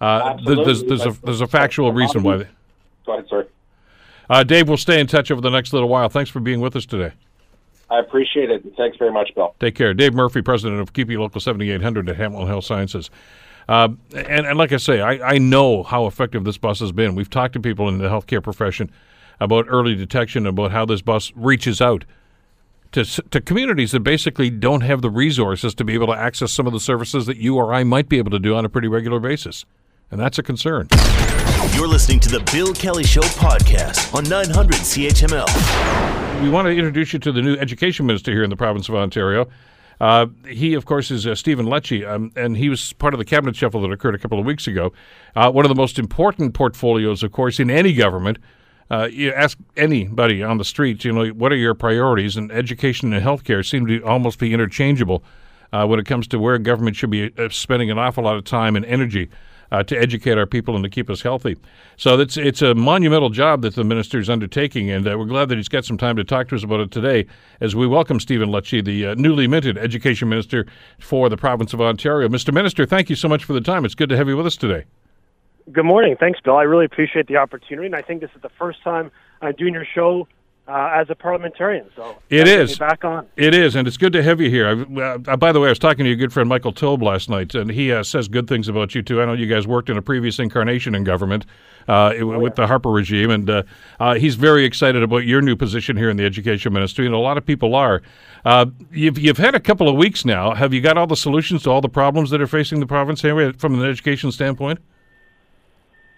Uh, 0.00 0.38
there's 0.44 0.84
there's 0.84 1.04
a 1.04 1.16
there's 1.24 1.40
a 1.40 1.48
factual 1.48 1.92
reason 1.92 2.22
why. 2.22 2.36
They, 2.36 2.48
Go 3.06 3.14
ahead, 3.14 3.28
sir. 3.28 3.48
Uh, 4.30 4.44
Dave, 4.44 4.68
we'll 4.68 4.76
stay 4.76 5.00
in 5.00 5.08
touch 5.08 5.32
over 5.32 5.40
the 5.40 5.50
next 5.50 5.72
little 5.72 5.88
while. 5.88 6.08
Thanks 6.08 6.30
for 6.30 6.38
being 6.38 6.60
with 6.60 6.76
us 6.76 6.86
today. 6.86 7.12
I 7.92 7.98
appreciate 7.98 8.50
it. 8.50 8.64
Thanks 8.76 8.96
very 8.96 9.12
much, 9.12 9.34
Bill. 9.34 9.54
Take 9.60 9.74
care. 9.74 9.92
Dave 9.92 10.14
Murphy, 10.14 10.40
president 10.40 10.80
of 10.80 10.94
CUPE 10.94 11.18
Local 11.18 11.42
7800 11.42 12.08
at 12.08 12.16
Hamilton 12.16 12.48
Health 12.48 12.64
Sciences. 12.64 13.10
Uh, 13.68 13.90
and, 14.14 14.46
and 14.46 14.56
like 14.56 14.72
I 14.72 14.78
say, 14.78 15.02
I, 15.02 15.34
I 15.34 15.38
know 15.38 15.82
how 15.82 16.06
effective 16.06 16.44
this 16.44 16.56
bus 16.56 16.80
has 16.80 16.90
been. 16.90 17.14
We've 17.14 17.28
talked 17.28 17.52
to 17.52 17.60
people 17.60 17.90
in 17.90 17.98
the 17.98 18.08
healthcare 18.08 18.42
profession 18.42 18.90
about 19.40 19.66
early 19.68 19.94
detection, 19.94 20.46
about 20.46 20.72
how 20.72 20.86
this 20.86 21.02
bus 21.02 21.32
reaches 21.36 21.82
out 21.82 22.06
to, 22.92 23.04
to 23.04 23.40
communities 23.42 23.92
that 23.92 24.00
basically 24.00 24.48
don't 24.48 24.80
have 24.80 25.02
the 25.02 25.10
resources 25.10 25.74
to 25.74 25.84
be 25.84 25.92
able 25.92 26.06
to 26.06 26.12
access 26.14 26.50
some 26.50 26.66
of 26.66 26.72
the 26.72 26.80
services 26.80 27.26
that 27.26 27.36
you 27.36 27.56
or 27.56 27.74
I 27.74 27.84
might 27.84 28.08
be 28.08 28.16
able 28.16 28.30
to 28.30 28.38
do 28.38 28.54
on 28.54 28.64
a 28.64 28.70
pretty 28.70 28.88
regular 28.88 29.20
basis. 29.20 29.66
And 30.12 30.20
that's 30.20 30.38
a 30.38 30.42
concern. 30.42 30.86
You're 31.74 31.88
listening 31.88 32.20
to 32.20 32.28
the 32.28 32.48
Bill 32.52 32.72
Kelly 32.72 33.02
Show 33.04 33.22
podcast 33.22 34.14
on 34.14 34.22
900 34.28 34.76
CHML 34.76 36.22
we 36.42 36.50
want 36.50 36.66
to 36.66 36.72
introduce 36.72 37.12
you 37.12 37.20
to 37.20 37.30
the 37.30 37.40
new 37.40 37.54
education 37.54 38.04
minister 38.04 38.32
here 38.32 38.42
in 38.42 38.50
the 38.50 38.56
province 38.56 38.88
of 38.88 38.96
Ontario. 38.96 39.48
Uh, 40.00 40.26
he, 40.48 40.74
of 40.74 40.84
course, 40.84 41.12
is 41.12 41.24
uh, 41.24 41.36
Stephen 41.36 41.66
Lecce, 41.66 42.04
um, 42.04 42.32
and 42.34 42.56
he 42.56 42.68
was 42.68 42.92
part 42.94 43.14
of 43.14 43.18
the 43.18 43.24
cabinet 43.24 43.54
shuffle 43.54 43.80
that 43.80 43.92
occurred 43.92 44.16
a 44.16 44.18
couple 44.18 44.40
of 44.40 44.44
weeks 44.44 44.66
ago. 44.66 44.92
Uh, 45.36 45.52
one 45.52 45.64
of 45.64 45.68
the 45.68 45.76
most 45.76 46.00
important 46.00 46.52
portfolios, 46.52 47.22
of 47.22 47.30
course, 47.30 47.60
in 47.60 47.70
any 47.70 47.94
government. 47.94 48.38
Uh, 48.90 49.08
you 49.10 49.32
ask 49.32 49.56
anybody 49.76 50.42
on 50.42 50.58
the 50.58 50.64
street, 50.64 51.04
you 51.04 51.12
know, 51.12 51.28
what 51.28 51.52
are 51.52 51.56
your 51.56 51.74
priorities? 51.74 52.36
And 52.36 52.50
education 52.50 53.12
and 53.12 53.24
healthcare 53.24 53.64
seem 53.64 53.86
to 53.86 54.02
almost 54.02 54.40
be 54.40 54.52
interchangeable 54.52 55.22
uh, 55.72 55.86
when 55.86 56.00
it 56.00 56.06
comes 56.06 56.26
to 56.28 56.38
where 56.38 56.58
government 56.58 56.96
should 56.96 57.10
be 57.10 57.32
uh, 57.38 57.48
spending 57.50 57.90
an 57.90 57.98
awful 57.98 58.24
lot 58.24 58.36
of 58.36 58.44
time 58.44 58.74
and 58.74 58.84
energy 58.84 59.30
uh, 59.72 59.82
to 59.82 59.98
educate 59.98 60.36
our 60.38 60.46
people 60.46 60.76
and 60.76 60.84
to 60.84 60.90
keep 60.90 61.08
us 61.10 61.22
healthy. 61.22 61.56
So 61.96 62.20
it's 62.20 62.36
it's 62.36 62.62
a 62.62 62.74
monumental 62.74 63.30
job 63.30 63.62
that 63.62 63.74
the 63.74 63.84
minister 63.84 64.18
is 64.18 64.28
undertaking, 64.28 64.90
and 64.90 65.08
uh, 65.08 65.18
we're 65.18 65.24
glad 65.24 65.48
that 65.48 65.56
he's 65.56 65.68
got 65.68 65.84
some 65.84 65.96
time 65.96 66.14
to 66.16 66.24
talk 66.24 66.48
to 66.48 66.54
us 66.54 66.62
about 66.62 66.80
it 66.80 66.90
today 66.90 67.26
as 67.60 67.74
we 67.74 67.86
welcome 67.86 68.20
Stephen 68.20 68.50
Lecce, 68.50 68.84
the 68.84 69.06
uh, 69.06 69.14
newly 69.14 69.48
minted 69.48 69.78
Education 69.78 70.28
Minister 70.28 70.66
for 71.00 71.28
the 71.30 71.38
province 71.38 71.72
of 71.72 71.80
Ontario. 71.80 72.28
Mr. 72.28 72.52
Minister, 72.52 72.84
thank 72.84 73.08
you 73.08 73.16
so 73.16 73.28
much 73.28 73.44
for 73.44 73.54
the 73.54 73.60
time. 73.62 73.84
It's 73.86 73.94
good 73.94 74.10
to 74.10 74.16
have 74.16 74.28
you 74.28 74.36
with 74.36 74.46
us 74.46 74.56
today. 74.56 74.84
Good 75.72 75.84
morning. 75.84 76.16
Thanks, 76.20 76.38
Bill. 76.40 76.56
I 76.56 76.64
really 76.64 76.84
appreciate 76.84 77.26
the 77.26 77.38
opportunity, 77.38 77.86
and 77.86 77.96
I 77.96 78.02
think 78.02 78.20
this 78.20 78.30
is 78.36 78.42
the 78.42 78.50
first 78.50 78.82
time 78.82 79.10
I'm 79.40 79.54
doing 79.54 79.72
your 79.72 79.86
show 79.86 80.28
uh, 80.68 80.90
as 80.94 81.10
a 81.10 81.14
parliamentarian. 81.14 81.88
So 81.96 82.16
it 82.30 82.46
is 82.46 82.78
back 82.78 83.04
on. 83.04 83.26
It 83.36 83.54
is, 83.54 83.74
and 83.74 83.88
it's 83.88 83.96
good 83.96 84.12
to 84.12 84.22
have 84.22 84.40
you 84.40 84.48
here. 84.48 84.86
Uh, 85.00 85.18
by 85.36 85.52
the 85.52 85.60
way, 85.60 85.68
I 85.68 85.70
was 85.70 85.78
talking 85.78 86.04
to 86.04 86.08
your 86.08 86.16
good 86.16 86.32
friend 86.32 86.48
Michael 86.48 86.72
Taube 86.72 87.02
last 87.02 87.28
night, 87.28 87.54
and 87.54 87.70
he 87.70 87.90
uh, 87.92 88.02
says 88.02 88.28
good 88.28 88.46
things 88.46 88.68
about 88.68 88.94
you 88.94 89.02
too. 89.02 89.20
I 89.20 89.24
know 89.24 89.32
you 89.32 89.46
guys 89.46 89.66
worked 89.66 89.90
in 89.90 89.96
a 89.96 90.02
previous 90.02 90.38
incarnation 90.38 90.94
in 90.94 91.02
government 91.02 91.46
uh, 91.88 92.14
oh, 92.20 92.38
with 92.38 92.54
the 92.54 92.66
Harper 92.66 92.90
regime, 92.90 93.30
and 93.30 93.50
uh, 93.50 93.62
uh, 93.98 94.14
he's 94.14 94.36
very 94.36 94.64
excited 94.64 95.02
about 95.02 95.24
your 95.24 95.40
new 95.40 95.56
position 95.56 95.96
here 95.96 96.10
in 96.10 96.16
the 96.16 96.24
education 96.24 96.72
ministry, 96.72 97.06
and 97.06 97.14
a 97.14 97.18
lot 97.18 97.36
of 97.36 97.44
people 97.44 97.74
are. 97.74 98.00
you've 98.92 99.18
you've 99.18 99.38
had 99.38 99.54
a 99.54 99.60
couple 99.60 99.88
of 99.88 99.96
weeks 99.96 100.24
now. 100.24 100.54
Have 100.54 100.72
you 100.72 100.80
got 100.80 100.96
all 100.96 101.08
the 101.08 101.16
solutions 101.16 101.64
to 101.64 101.70
all 101.70 101.80
the 101.80 101.88
problems 101.88 102.30
that 102.30 102.40
are 102.40 102.46
facing 102.46 102.78
the 102.78 102.86
province 102.86 103.20
here 103.20 103.52
from 103.54 103.80
an 103.80 103.88
education 103.88 104.30
standpoint? 104.30 104.78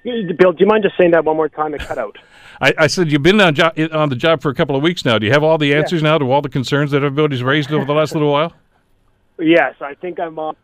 Bill, 0.04 0.52
do 0.52 0.58
you 0.58 0.66
mind 0.66 0.82
just 0.82 0.98
saying 0.98 1.12
that 1.12 1.24
one 1.24 1.34
more 1.34 1.48
time? 1.48 1.72
It 1.72 1.80
cut 1.80 1.96
out. 1.96 2.18
I, 2.60 2.74
I, 2.78 2.86
said 2.86 3.10
you've 3.10 3.22
been 3.22 3.40
on, 3.40 3.54
jo- 3.54 3.72
on 3.92 4.08
the 4.08 4.16
job 4.16 4.42
for 4.42 4.50
a 4.50 4.54
couple 4.54 4.76
of 4.76 4.82
weeks 4.82 5.04
now. 5.04 5.18
Do 5.18 5.26
you 5.26 5.32
have 5.32 5.42
all 5.42 5.58
the 5.58 5.74
answers 5.74 6.02
yeah. 6.02 6.10
now 6.10 6.18
to 6.18 6.30
all 6.30 6.42
the 6.42 6.48
concerns 6.48 6.90
that 6.92 7.02
everybody's 7.02 7.42
raised 7.42 7.72
over 7.72 7.84
the 7.84 7.92
last 7.92 8.14
little 8.14 8.32
while? 8.32 8.52
Yes, 9.36 9.74
I 9.80 9.94
think 9.94 10.20
I'm 10.20 10.38
on 10.38 10.54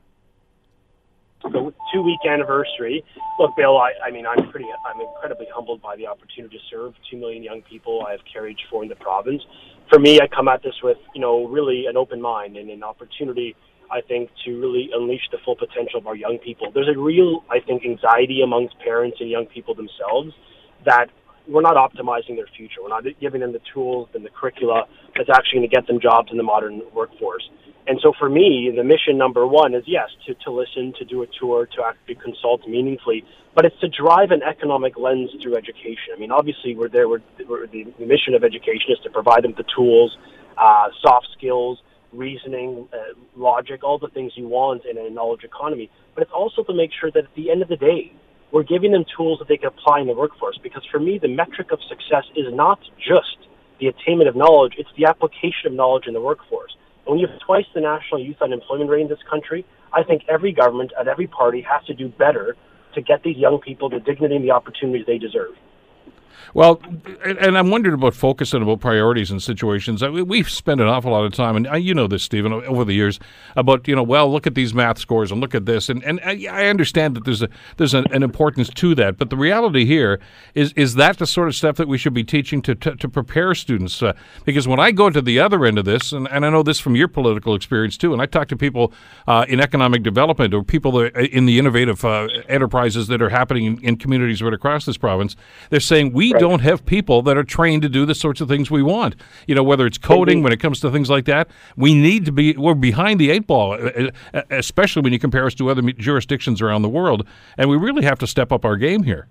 the 1.43 1.74
two 1.93 2.03
week 2.03 2.20
anniversary. 2.24 3.05
Look, 3.41 3.57
Bill, 3.57 3.76
I, 3.76 3.91
I 4.07 4.12
mean, 4.12 4.26
I'm 4.28 4.49
pretty, 4.49 4.66
I'm 4.86 5.01
incredibly 5.01 5.49
humbled 5.53 5.82
by 5.82 5.97
the 5.97 6.07
opportunity 6.07 6.57
to 6.57 6.62
serve 6.70 6.95
two 7.11 7.16
million 7.16 7.43
young 7.43 7.62
people 7.62 8.07
I 8.07 8.12
have 8.12 8.20
carried 8.32 8.57
for 8.70 8.84
in 8.84 8.88
the 8.88 8.95
province. 8.95 9.43
For 9.88 9.99
me, 9.99 10.20
I 10.20 10.28
come 10.28 10.47
at 10.47 10.62
this 10.62 10.76
with, 10.84 10.99
you 11.16 11.20
know, 11.20 11.49
really 11.49 11.86
an 11.86 11.97
open 11.97 12.22
mind 12.22 12.57
and 12.57 12.70
an 12.70 12.84
opportunity 12.84 13.57
I 13.91 14.01
think, 14.01 14.30
to 14.45 14.61
really 14.61 14.91
unleash 14.95 15.28
the 15.32 15.38
full 15.45 15.57
potential 15.57 15.99
of 15.99 16.07
our 16.07 16.14
young 16.14 16.38
people. 16.38 16.70
There's 16.72 16.88
a 16.88 16.99
real, 16.99 17.43
I 17.51 17.59
think, 17.61 17.84
anxiety 17.84 18.41
amongst 18.43 18.78
parents 18.78 19.18
and 19.20 19.28
young 19.28 19.47
people 19.47 19.74
themselves 19.74 20.32
that 20.84 21.11
we're 21.51 21.62
not 21.62 21.74
optimizing 21.74 22.36
their 22.36 22.48
future. 22.57 22.80
We're 22.82 22.88
not 22.88 23.05
giving 23.20 23.40
them 23.40 23.53
the 23.53 23.61
tools 23.74 24.09
and 24.14 24.24
the 24.24 24.30
curricula 24.30 24.84
that's 25.16 25.28
actually 25.28 25.61
going 25.61 25.70
to 25.70 25.76
get 25.76 25.86
them 25.86 26.01
jobs 26.01 26.28
in 26.30 26.36
the 26.36 26.44
modern 26.44 26.80
workforce. 26.94 27.48
And 27.86 27.98
so 28.03 28.12
for 28.18 28.28
me, 28.28 28.72
the 28.74 28.84
mission 28.84 29.18
number 29.18 29.46
one 29.46 29.74
is 29.74 29.82
yes, 29.86 30.09
to, 30.26 30.34
to 30.44 30.53
listen, 30.53 30.94
to 30.98 31.05
do 31.05 31.22
a 31.22 31.26
tour, 31.40 31.66
to 31.66 31.82
actually 31.84 32.14
consult 32.22 32.66
meaningfully, 32.68 33.24
but 33.55 33.64
it's 33.64 33.78
to 33.80 33.88
drive 33.88 34.30
an 34.30 34.42
economic 34.42 34.96
lens 34.96 35.30
through 35.42 35.57
education. 35.57 36.14
I 36.14 36.18
mean, 36.20 36.30
obviously, 36.30 36.76
we're 36.76 36.88
there, 36.88 37.09
we're, 37.09 37.22
we're 37.48 37.66
the 37.66 37.84
mission 37.98 38.34
of 38.34 38.44
education 38.44 38.90
is 38.90 38.98
to 39.03 39.11
provide 39.11 39.42
them 39.42 39.55
the 39.57 39.64
tools, 39.74 40.16
uh, 40.57 40.88
soft 41.03 41.28
skills, 41.36 41.82
reasoning, 42.12 42.86
uh, 42.92 43.18
logic, 43.34 43.82
all 43.82 43.98
the 43.98 44.09
things 44.09 44.32
you 44.36 44.46
want 44.46 44.84
in 44.84 44.96
a 44.98 45.11
knowledge 45.11 45.42
economy. 45.42 45.90
But 46.14 46.22
it's 46.22 46.32
also 46.32 46.62
to 46.62 46.74
make 46.74 46.90
sure 47.01 47.11
that 47.11 47.24
at 47.24 47.34
the 47.34 47.51
end 47.51 47.62
of 47.62 47.68
the 47.68 47.76
day, 47.76 48.12
we're 48.53 48.64
giving 48.64 48.92
them 48.92 49.05
tools 49.16 49.38
that 49.38 49.48
they 49.48 49.57
can 49.57 49.68
apply 49.68 50.01
in 50.01 50.07
the 50.07 50.14
workforce. 50.14 50.59
Because 50.62 50.84
for 50.90 50.98
me, 50.98 51.18
the 51.18 51.28
metric 51.28 51.70
of 51.72 51.78
success 51.88 52.24
is 52.36 52.46
not 52.53 52.80
just 52.98 53.48
the 53.78 53.86
attainment 53.86 54.28
of 54.28 54.36
knowledge, 54.36 54.74
it's 54.76 54.90
the 54.96 55.07
application 55.07 55.66
of 55.66 55.72
knowledge 55.72 56.05
in 56.07 56.14
the 56.14 56.20
workforce. 56.20 56.76
And 57.07 57.12
when 57.12 57.18
you 57.18 57.26
have 57.28 57.40
twice 57.40 57.64
the 57.74 57.80
national 57.80 58.20
youth 58.20 58.36
unemployment 58.42 58.90
rate 58.90 59.03
in 59.03 59.09
this 59.09 59.22
country, 59.28 59.64
I 59.92 60.03
think 60.03 60.22
every 60.28 60.53
government 60.53 60.92
at 60.98 61.09
every 61.09 61.26
party 61.26 61.62
has 61.62 61.84
to 61.86 61.94
do 61.94 62.09
better 62.09 62.57
to 62.94 63.01
get 63.01 63.22
these 63.22 63.36
young 63.36 63.61
people 63.61 63.88
the 63.88 64.01
dignity 64.01 64.36
and 64.36 64.44
the 64.44 64.51
opportunities 64.51 65.07
they 65.07 65.18
deserve. 65.18 65.55
Well, 66.55 66.81
and, 67.24 67.57
I'm 67.57 67.70
wondering 67.70 67.95
about 67.95 68.14
focus 68.14 68.55
and 68.55 68.62
about 68.62 68.81
priorities 68.81 69.31
and 69.31 69.43
situations. 69.43 70.03
We've 70.03 70.49
spent 70.49 70.81
an 70.81 70.89
awful 70.89 71.12
lot 71.12 71.24
of 71.24 71.33
time, 71.33 71.57
and 71.57 71.85
you 71.85 71.95
know 71.95 72.07
this, 72.07 72.22
Stephen, 72.22 72.53
over 72.53 72.85
the 72.85 72.95
years 72.95 73.20
about 73.57 73.87
you 73.87 73.95
know, 73.95 74.03
well, 74.03 74.31
look 74.31 74.47
at 74.47 74.55
these 74.55 74.74
math 74.74 74.99
scores 74.99 75.31
and 75.31 75.41
look 75.41 75.55
at 75.55 75.66
this, 75.66 75.89
and 75.89 76.03
and 76.05 76.20
I 76.24 76.66
understand 76.66 77.16
that 77.16 77.24
there's 77.24 77.43
a 77.43 77.49
there's 77.76 77.95
an, 77.95 78.07
an 78.12 78.22
importance 78.22 78.68
to 78.70 78.95
that, 78.97 79.16
but 79.16 79.31
the 79.31 79.37
reality 79.37 79.85
here 79.85 80.20
is 80.55 80.72
is 80.74 80.95
that 80.95 81.18
the 81.18 81.26
sort 81.26 81.49
of 81.49 81.55
stuff 81.55 81.76
that 81.76 81.89
we 81.89 81.99
should 81.99 82.14
be 82.14 82.24
teaching 82.24 82.62
to 82.62 82.74
to, 82.74 82.97
to 82.97 83.09
prepare 83.09 83.55
students? 83.55 84.03
Uh, 84.03 84.12
because 84.45 84.66
when 84.66 84.81
I 84.81 84.91
go 84.91 85.11
to 85.11 85.22
the 85.22 85.39
other 85.39 85.64
end 85.64 85.78
of 85.78 85.85
this, 85.85 86.12
and, 86.12 86.28
and 86.28 86.45
I 86.45 86.51
know 86.51 86.62
this 86.62 86.81
from 86.81 86.97
your 86.97 87.09
political 87.09 87.55
experience 87.55 87.97
too, 87.97 88.12
and 88.12 88.22
I 88.22 88.26
talk 88.26 88.49
to 88.49 88.57
people 88.57 88.93
uh, 89.26 89.45
in 89.49 89.61
economic 89.61 90.03
development 90.03 90.55
or 90.55 90.62
people 90.62 90.93
that 90.93 91.16
in 91.16 91.47
the 91.47 91.59
innovative 91.59 92.05
uh, 92.05 92.28
enterprises 92.49 93.09
that 93.09 93.22
are 93.22 93.31
happening 93.31 93.64
in, 93.64 93.85
in 93.85 93.97
communities 93.97 94.43
right 94.43 94.55
across 94.55 94.85
this 94.85 94.97
province, 94.97 95.37
they're 95.70 95.81
saying 95.81 96.12
we 96.21 96.35
right. 96.35 96.39
don't 96.39 96.61
have 96.61 96.85
people 96.85 97.23
that 97.23 97.39
are 97.39 97.45
trained 97.45 97.81
to 97.81 97.89
do 97.89 98.05
the 98.05 98.14
sorts 98.14 98.43
of 98.43 98.49
things 98.49 98.71
we 98.71 98.83
want. 98.83 99.16
You 99.47 99.55
know, 99.55 99.62
whether 99.62 99.87
it's 99.87 99.97
coding, 99.97 100.37
mm-hmm. 100.37 100.45
when 100.45 100.53
it 100.53 100.61
comes 100.61 100.79
to 100.81 100.91
things 100.91 101.09
like 101.09 101.25
that, 101.25 101.49
we 101.77 101.95
need 101.95 102.27
to 102.27 102.33
be, 102.33 102.55
we're 102.59 102.75
behind 102.75 103.18
the 103.18 103.31
eight 103.31 103.47
ball, 103.47 103.79
especially 104.51 105.01
when 105.01 105.14
you 105.14 105.18
compare 105.18 105.47
us 105.47 105.55
to 105.55 105.71
other 105.71 105.81
jurisdictions 105.93 106.61
around 106.61 106.83
the 106.83 106.91
world. 106.91 107.27
And 107.57 107.71
we 107.71 107.79
really 107.79 108.05
have 108.05 108.18
to 108.18 108.27
step 108.27 108.53
up 108.53 108.66
our 108.66 108.77
game 108.77 109.03
here. 109.05 109.29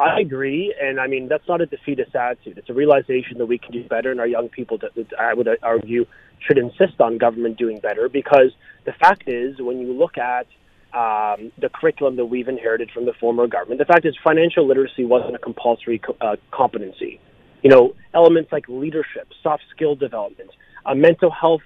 I 0.00 0.18
agree, 0.18 0.74
and 0.82 0.98
I 0.98 1.06
mean 1.06 1.28
that's 1.28 1.46
not 1.46 1.60
a 1.60 1.66
defeatist 1.66 2.16
attitude. 2.16 2.58
It's 2.58 2.68
a 2.68 2.74
realization 2.74 3.38
that 3.38 3.46
we 3.46 3.58
can 3.58 3.70
do 3.70 3.84
better, 3.84 4.10
and 4.10 4.18
our 4.18 4.26
young 4.26 4.48
people, 4.48 4.80
I 5.20 5.32
would 5.34 5.48
argue, 5.62 6.04
should 6.40 6.58
insist 6.58 7.00
on 7.00 7.18
government 7.18 7.58
doing 7.58 7.78
better. 7.78 8.08
Because 8.08 8.50
the 8.84 8.92
fact 8.92 9.28
is, 9.28 9.60
when 9.60 9.78
you 9.78 9.92
look 9.92 10.18
at 10.18 10.48
um, 10.94 11.52
the 11.58 11.70
curriculum 11.72 12.16
that 12.16 12.26
we've 12.26 12.48
inherited 12.48 12.90
from 12.92 13.06
the 13.06 13.12
former 13.14 13.46
government. 13.46 13.78
The 13.78 13.86
fact 13.86 14.04
is, 14.04 14.14
financial 14.22 14.66
literacy 14.66 15.04
wasn't 15.04 15.34
a 15.34 15.38
compulsory 15.38 15.98
co- 15.98 16.16
uh, 16.20 16.36
competency. 16.50 17.18
You 17.62 17.70
know, 17.70 17.94
elements 18.14 18.52
like 18.52 18.68
leadership, 18.68 19.28
soft 19.42 19.62
skill 19.74 19.94
development, 19.94 20.50
a 20.84 20.94
mental 20.94 21.30
health 21.30 21.62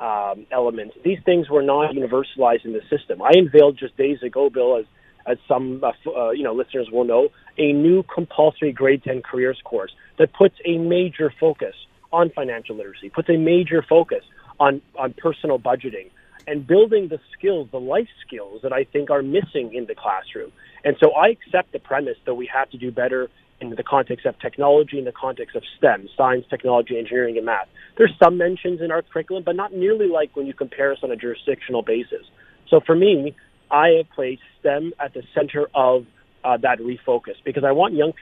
um, 0.00 0.46
elements, 0.50 0.96
these 1.04 1.18
things 1.24 1.50
were 1.50 1.62
not 1.62 1.94
universalized 1.94 2.64
in 2.64 2.72
the 2.72 2.80
system. 2.88 3.20
I 3.20 3.32
unveiled 3.34 3.78
just 3.78 3.96
days 3.96 4.22
ago, 4.22 4.48
Bill, 4.48 4.78
as 4.78 4.86
as 5.26 5.36
some 5.46 5.84
uh, 5.84 5.92
uh, 6.10 6.30
you 6.30 6.42
know 6.42 6.54
listeners 6.54 6.88
will 6.90 7.04
know, 7.04 7.28
a 7.58 7.72
new 7.72 8.02
compulsory 8.02 8.72
grade 8.72 9.02
10 9.04 9.20
careers 9.22 9.60
course 9.64 9.92
that 10.18 10.32
puts 10.32 10.54
a 10.64 10.78
major 10.78 11.32
focus 11.38 11.74
on 12.12 12.30
financial 12.30 12.76
literacy, 12.76 13.10
puts 13.10 13.28
a 13.28 13.36
major 13.36 13.84
focus 13.86 14.24
on 14.58 14.80
on 14.98 15.14
personal 15.18 15.58
budgeting, 15.58 16.10
and 16.50 16.66
building 16.66 17.06
the 17.08 17.20
skills, 17.32 17.68
the 17.70 17.78
life 17.78 18.08
skills 18.26 18.60
that 18.64 18.72
I 18.72 18.82
think 18.82 19.08
are 19.08 19.22
missing 19.22 19.72
in 19.72 19.86
the 19.86 19.94
classroom. 19.94 20.50
And 20.84 20.96
so 20.98 21.12
I 21.12 21.28
accept 21.28 21.72
the 21.72 21.78
premise 21.78 22.16
that 22.26 22.34
we 22.34 22.50
have 22.52 22.68
to 22.70 22.76
do 22.76 22.90
better 22.90 23.28
in 23.60 23.70
the 23.70 23.84
context 23.84 24.26
of 24.26 24.36
technology, 24.40 24.98
in 24.98 25.04
the 25.04 25.12
context 25.12 25.54
of 25.54 25.62
STEM, 25.78 26.08
science, 26.16 26.44
technology, 26.50 26.98
engineering, 26.98 27.36
and 27.36 27.46
math. 27.46 27.68
There's 27.96 28.12
some 28.20 28.36
mentions 28.36 28.80
in 28.80 28.90
our 28.90 29.02
curriculum, 29.02 29.44
but 29.46 29.54
not 29.54 29.72
nearly 29.72 30.08
like 30.08 30.34
when 30.34 30.46
you 30.46 30.52
compare 30.52 30.90
us 30.90 30.98
on 31.04 31.12
a 31.12 31.16
jurisdictional 31.16 31.82
basis. 31.82 32.26
So 32.68 32.80
for 32.84 32.96
me, 32.96 33.36
I 33.70 33.90
have 33.98 34.10
placed 34.12 34.42
STEM 34.58 34.92
at 34.98 35.14
the 35.14 35.22
center 35.32 35.68
of 35.72 36.04
uh, 36.42 36.56
that 36.56 36.80
refocus 36.80 37.36
because 37.44 37.62
I 37.62 37.70
want 37.70 37.94
young 37.94 38.12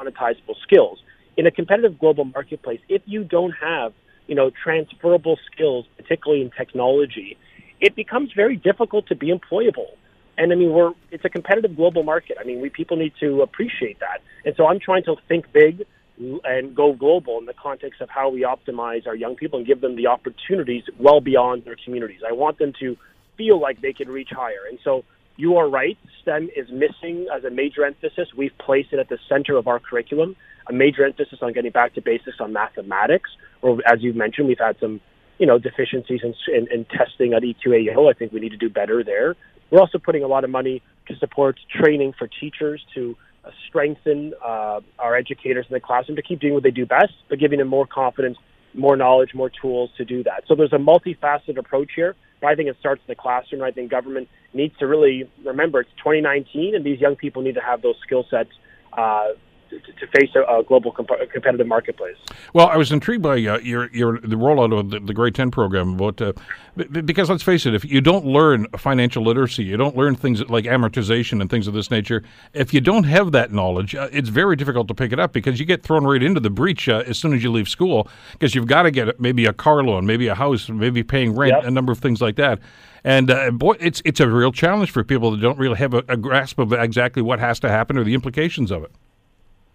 monetizable 0.00 0.56
skills. 0.62 0.98
In 1.36 1.46
a 1.46 1.50
competitive 1.50 1.98
global 1.98 2.24
marketplace, 2.24 2.80
if 2.88 3.02
you 3.04 3.22
don't 3.22 3.52
have 3.60 3.92
you 4.28 4.34
know 4.34 4.50
transferable 4.50 5.36
skills, 5.52 5.84
particularly 5.98 6.42
in 6.42 6.50
technology, 6.56 7.36
it 7.80 7.94
becomes 7.94 8.32
very 8.32 8.56
difficult 8.56 9.06
to 9.08 9.14
be 9.14 9.32
employable. 9.32 9.90
And 10.38 10.52
I 10.52 10.56
mean, 10.56 10.72
we're 10.72 10.92
it's 11.10 11.24
a 11.24 11.28
competitive 11.30 11.76
global 11.76 12.02
market. 12.02 12.36
I 12.40 12.44
mean, 12.44 12.60
we 12.60 12.68
people 12.68 12.96
need 12.96 13.12
to 13.20 13.42
appreciate 13.42 14.00
that. 14.00 14.20
And 14.44 14.54
so 14.56 14.66
I'm 14.66 14.80
trying 14.80 15.04
to 15.04 15.16
think 15.28 15.52
big 15.52 15.86
and 16.18 16.74
go 16.74 16.94
global 16.94 17.38
in 17.38 17.46
the 17.46 17.54
context 17.54 18.00
of 18.00 18.08
how 18.08 18.30
we 18.30 18.40
optimize 18.42 19.06
our 19.06 19.14
young 19.14 19.36
people 19.36 19.58
and 19.58 19.66
give 19.66 19.80
them 19.80 19.96
the 19.96 20.06
opportunities 20.06 20.84
well 20.98 21.20
beyond 21.20 21.64
their 21.64 21.76
communities. 21.84 22.20
I 22.26 22.32
want 22.32 22.58
them 22.58 22.72
to 22.80 22.96
feel 23.36 23.60
like 23.60 23.82
they 23.82 23.92
can 23.92 24.08
reach 24.08 24.30
higher. 24.30 24.64
And 24.68 24.78
so 24.82 25.04
you 25.36 25.56
are 25.56 25.68
right. 25.68 25.98
STEM 26.22 26.48
is 26.56 26.70
missing 26.70 27.26
as 27.34 27.44
a 27.44 27.50
major 27.50 27.84
emphasis. 27.84 28.28
We've 28.34 28.56
placed 28.58 28.92
it 28.92 28.98
at 28.98 29.08
the 29.08 29.18
center 29.28 29.56
of 29.56 29.68
our 29.68 29.78
curriculum, 29.78 30.36
a 30.68 30.72
major 30.72 31.04
emphasis 31.04 31.40
on 31.42 31.52
getting 31.52 31.72
back 31.72 31.94
to 31.94 32.00
basics 32.00 32.38
on 32.40 32.52
mathematics. 32.52 33.30
Or 33.60 33.78
as 33.86 34.02
you've 34.02 34.16
mentioned, 34.16 34.48
we've 34.48 34.58
had 34.58 34.78
some 34.80 35.00
you 35.38 35.46
know, 35.46 35.58
deficiencies 35.58 36.20
in, 36.22 36.34
in, 36.54 36.68
in 36.72 36.84
testing 36.84 37.34
at 37.34 37.42
EQAO. 37.42 38.10
I 38.10 38.18
think 38.18 38.32
we 38.32 38.40
need 38.40 38.50
to 38.50 38.56
do 38.56 38.68
better 38.68 39.04
there. 39.04 39.36
We're 39.70 39.80
also 39.80 39.98
putting 39.98 40.22
a 40.22 40.28
lot 40.28 40.44
of 40.44 40.50
money 40.50 40.82
to 41.08 41.16
support 41.16 41.58
training 41.80 42.14
for 42.18 42.28
teachers 42.28 42.84
to 42.94 43.16
uh, 43.44 43.50
strengthen 43.68 44.34
uh, 44.44 44.80
our 44.98 45.16
educators 45.16 45.66
in 45.68 45.74
the 45.74 45.80
classroom 45.80 46.16
to 46.16 46.22
keep 46.22 46.40
doing 46.40 46.54
what 46.54 46.62
they 46.62 46.70
do 46.70 46.86
best, 46.86 47.12
but 47.28 47.38
giving 47.38 47.58
them 47.58 47.68
more 47.68 47.86
confidence, 47.86 48.38
more 48.74 48.96
knowledge, 48.96 49.34
more 49.34 49.50
tools 49.50 49.90
to 49.96 50.04
do 50.04 50.22
that. 50.24 50.44
So 50.46 50.54
there's 50.54 50.72
a 50.72 50.78
multifaceted 50.78 51.58
approach 51.58 51.90
here. 51.94 52.14
But 52.40 52.48
I 52.48 52.54
think 52.54 52.68
it 52.68 52.76
starts 52.78 53.00
in 53.06 53.12
the 53.12 53.14
classroom. 53.14 53.62
I 53.62 53.70
think 53.70 53.90
government 53.90 54.28
needs 54.52 54.76
to 54.78 54.86
really 54.86 55.28
remember 55.44 55.80
it's 55.80 55.90
2019, 55.98 56.74
and 56.74 56.84
these 56.84 57.00
young 57.00 57.16
people 57.16 57.42
need 57.42 57.54
to 57.54 57.62
have 57.62 57.82
those 57.82 57.96
skill 58.04 58.26
sets 58.30 58.50
uh, 58.92 59.28
to, 59.70 60.06
face 60.06 60.30
a, 60.34 60.40
a 60.40 60.62
global 60.62 60.92
comp- 60.92 61.30
competitive 61.32 61.66
marketplace. 61.66 62.16
Well, 62.52 62.68
I 62.68 62.76
was 62.76 62.92
intrigued 62.92 63.22
by 63.22 63.34
uh, 63.34 63.58
your 63.58 63.90
your 63.92 64.20
the 64.20 64.36
rollout 64.36 64.78
of 64.78 64.90
the, 64.90 65.00
the 65.00 65.14
Grade 65.14 65.34
Ten 65.34 65.50
program, 65.50 65.94
about 65.94 66.20
uh, 66.20 66.32
because 66.76 67.30
let's 67.30 67.42
face 67.42 67.66
it, 67.66 67.74
if 67.74 67.84
you 67.84 68.00
don't 68.00 68.26
learn 68.26 68.66
financial 68.76 69.22
literacy, 69.22 69.64
you 69.64 69.76
don't 69.76 69.96
learn 69.96 70.14
things 70.14 70.48
like 70.48 70.64
amortization 70.64 71.40
and 71.40 71.50
things 71.50 71.66
of 71.66 71.74
this 71.74 71.90
nature. 71.90 72.22
If 72.52 72.72
you 72.74 72.80
don't 72.80 73.04
have 73.04 73.32
that 73.32 73.52
knowledge, 73.52 73.94
uh, 73.94 74.08
it's 74.12 74.28
very 74.28 74.56
difficult 74.56 74.88
to 74.88 74.94
pick 74.94 75.12
it 75.12 75.18
up 75.18 75.32
because 75.32 75.58
you 75.58 75.66
get 75.66 75.82
thrown 75.82 76.04
right 76.04 76.22
into 76.22 76.40
the 76.40 76.50
breach 76.50 76.88
uh, 76.88 77.02
as 77.06 77.18
soon 77.18 77.34
as 77.34 77.42
you 77.42 77.50
leave 77.50 77.68
school 77.68 78.08
because 78.32 78.54
you've 78.54 78.66
got 78.66 78.82
to 78.82 78.90
get 78.90 79.18
maybe 79.20 79.46
a 79.46 79.52
car 79.52 79.82
loan, 79.82 80.06
maybe 80.06 80.28
a 80.28 80.34
house, 80.34 80.68
maybe 80.68 81.02
paying 81.02 81.34
rent, 81.34 81.54
yep. 81.56 81.64
a 81.64 81.70
number 81.70 81.92
of 81.92 81.98
things 81.98 82.20
like 82.20 82.36
that. 82.36 82.60
And 83.04 83.30
uh, 83.30 83.52
boy, 83.52 83.76
it's 83.78 84.02
it's 84.04 84.20
a 84.20 84.28
real 84.28 84.52
challenge 84.52 84.90
for 84.90 85.04
people 85.04 85.30
that 85.30 85.40
don't 85.40 85.58
really 85.58 85.76
have 85.76 85.94
a, 85.94 86.02
a 86.08 86.16
grasp 86.16 86.58
of 86.58 86.72
exactly 86.72 87.22
what 87.22 87.38
has 87.38 87.60
to 87.60 87.68
happen 87.68 87.96
or 87.96 88.04
the 88.04 88.14
implications 88.14 88.70
of 88.70 88.82
it. 88.82 88.90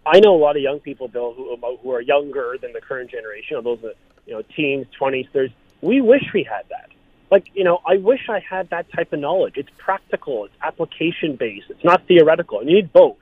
I 0.04 0.20
know 0.20 0.34
a 0.34 0.42
lot 0.42 0.56
of 0.56 0.62
young 0.62 0.80
people, 0.80 1.08
Bill, 1.08 1.32
who 1.32 1.56
who 1.82 1.90
are 1.92 2.00
younger 2.00 2.56
than 2.60 2.72
the 2.72 2.80
current 2.80 3.10
generation, 3.10 3.62
those 3.62 3.78
you 4.26 4.34
know, 4.34 4.42
teens, 4.56 4.86
twenties, 4.98 5.26
thirties. 5.32 5.54
We 5.80 6.00
wish 6.00 6.24
we 6.34 6.42
had 6.44 6.64
that. 6.70 6.90
Like, 7.30 7.46
you 7.54 7.64
know, 7.64 7.80
I 7.86 7.96
wish 7.96 8.28
I 8.28 8.40
had 8.40 8.70
that 8.70 8.92
type 8.92 9.12
of 9.12 9.20
knowledge. 9.20 9.54
It's 9.56 9.70
practical, 9.78 10.44
it's 10.44 10.54
application 10.62 11.36
based, 11.36 11.66
it's 11.70 11.84
not 11.84 12.06
theoretical. 12.06 12.60
And 12.60 12.68
you 12.68 12.76
need 12.76 12.92
both. 12.92 13.16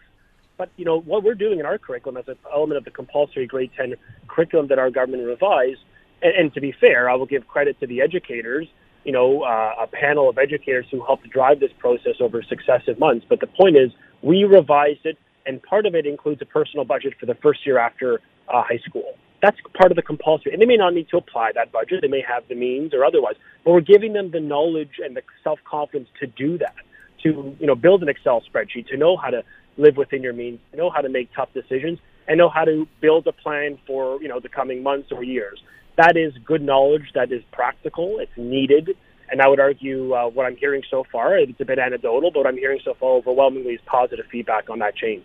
But 0.56 0.70
you 0.76 0.84
know 0.84 1.00
what 1.00 1.22
we're 1.22 1.34
doing 1.34 1.60
in 1.60 1.66
our 1.66 1.78
curriculum 1.78 2.16
as 2.18 2.28
an 2.28 2.36
element 2.52 2.78
of 2.78 2.84
the 2.84 2.90
compulsory 2.90 3.46
grade 3.46 3.70
ten 3.76 3.94
curriculum 4.26 4.68
that 4.68 4.78
our 4.78 4.90
government 4.90 5.24
revised. 5.26 5.80
And, 6.22 6.34
and 6.34 6.54
to 6.54 6.60
be 6.60 6.72
fair, 6.72 7.08
I 7.08 7.14
will 7.14 7.26
give 7.26 7.46
credit 7.46 7.78
to 7.80 7.86
the 7.86 8.00
educators. 8.02 8.66
You 9.04 9.12
know, 9.12 9.42
uh, 9.42 9.74
a 9.80 9.86
panel 9.86 10.28
of 10.28 10.36
educators 10.36 10.86
who 10.90 11.02
helped 11.02 11.28
drive 11.30 11.60
this 11.60 11.72
process 11.78 12.16
over 12.20 12.42
successive 12.42 12.98
months. 12.98 13.24
But 13.26 13.40
the 13.40 13.46
point 13.46 13.76
is, 13.76 13.90
we 14.20 14.44
revised 14.44 15.06
it 15.06 15.16
and 15.46 15.62
part 15.62 15.86
of 15.86 15.94
it 15.94 16.06
includes 16.06 16.40
a 16.42 16.46
personal 16.46 16.84
budget 16.84 17.14
for 17.18 17.26
the 17.26 17.34
first 17.34 17.66
year 17.66 17.78
after 17.78 18.20
uh, 18.48 18.62
high 18.62 18.80
school. 18.86 19.14
That's 19.42 19.56
part 19.74 19.90
of 19.90 19.96
the 19.96 20.02
compulsory, 20.02 20.52
and 20.52 20.60
they 20.60 20.66
may 20.66 20.76
not 20.76 20.92
need 20.92 21.08
to 21.10 21.16
apply 21.16 21.52
that 21.54 21.72
budget. 21.72 22.00
They 22.02 22.08
may 22.08 22.22
have 22.26 22.46
the 22.48 22.54
means 22.54 22.92
or 22.92 23.04
otherwise, 23.04 23.36
but 23.64 23.72
we're 23.72 23.80
giving 23.80 24.12
them 24.12 24.30
the 24.30 24.40
knowledge 24.40 25.00
and 25.02 25.16
the 25.16 25.22
self 25.42 25.58
confidence 25.64 26.08
to 26.20 26.26
do 26.26 26.58
that, 26.58 26.74
to 27.22 27.56
you 27.58 27.66
know 27.66 27.74
build 27.74 28.02
an 28.02 28.08
Excel 28.08 28.42
spreadsheet, 28.42 28.86
to 28.88 28.98
know 28.98 29.16
how 29.16 29.30
to 29.30 29.42
live 29.78 29.96
within 29.96 30.22
your 30.22 30.34
means, 30.34 30.60
to 30.72 30.76
know 30.76 30.90
how 30.90 31.00
to 31.00 31.08
make 31.08 31.30
tough 31.34 31.48
decisions, 31.54 31.98
and 32.28 32.36
know 32.36 32.50
how 32.50 32.64
to 32.64 32.86
build 33.00 33.26
a 33.26 33.32
plan 33.32 33.78
for 33.86 34.20
you 34.20 34.28
know 34.28 34.40
the 34.40 34.48
coming 34.48 34.82
months 34.82 35.10
or 35.10 35.24
years. 35.24 35.62
That 35.96 36.16
is 36.16 36.34
good 36.44 36.62
knowledge. 36.62 37.12
That 37.14 37.32
is 37.32 37.42
practical. 37.50 38.18
It's 38.18 38.32
needed, 38.36 38.90
And 39.30 39.40
I 39.40 39.48
would 39.48 39.60
argue 39.60 40.12
uh, 40.12 40.28
what 40.28 40.46
I'm 40.46 40.56
hearing 40.56 40.82
so 40.90 41.04
far, 41.10 41.38
it's 41.38 41.60
a 41.60 41.64
bit 41.64 41.78
anecdotal, 41.78 42.30
but 42.30 42.40
what 42.40 42.46
I'm 42.46 42.56
hearing 42.56 42.80
so 42.84 42.94
far 42.94 43.10
overwhelmingly 43.10 43.74
is 43.74 43.80
positive 43.86 44.26
feedback 44.26 44.68
on 44.68 44.80
that 44.80 44.96
change 44.96 45.24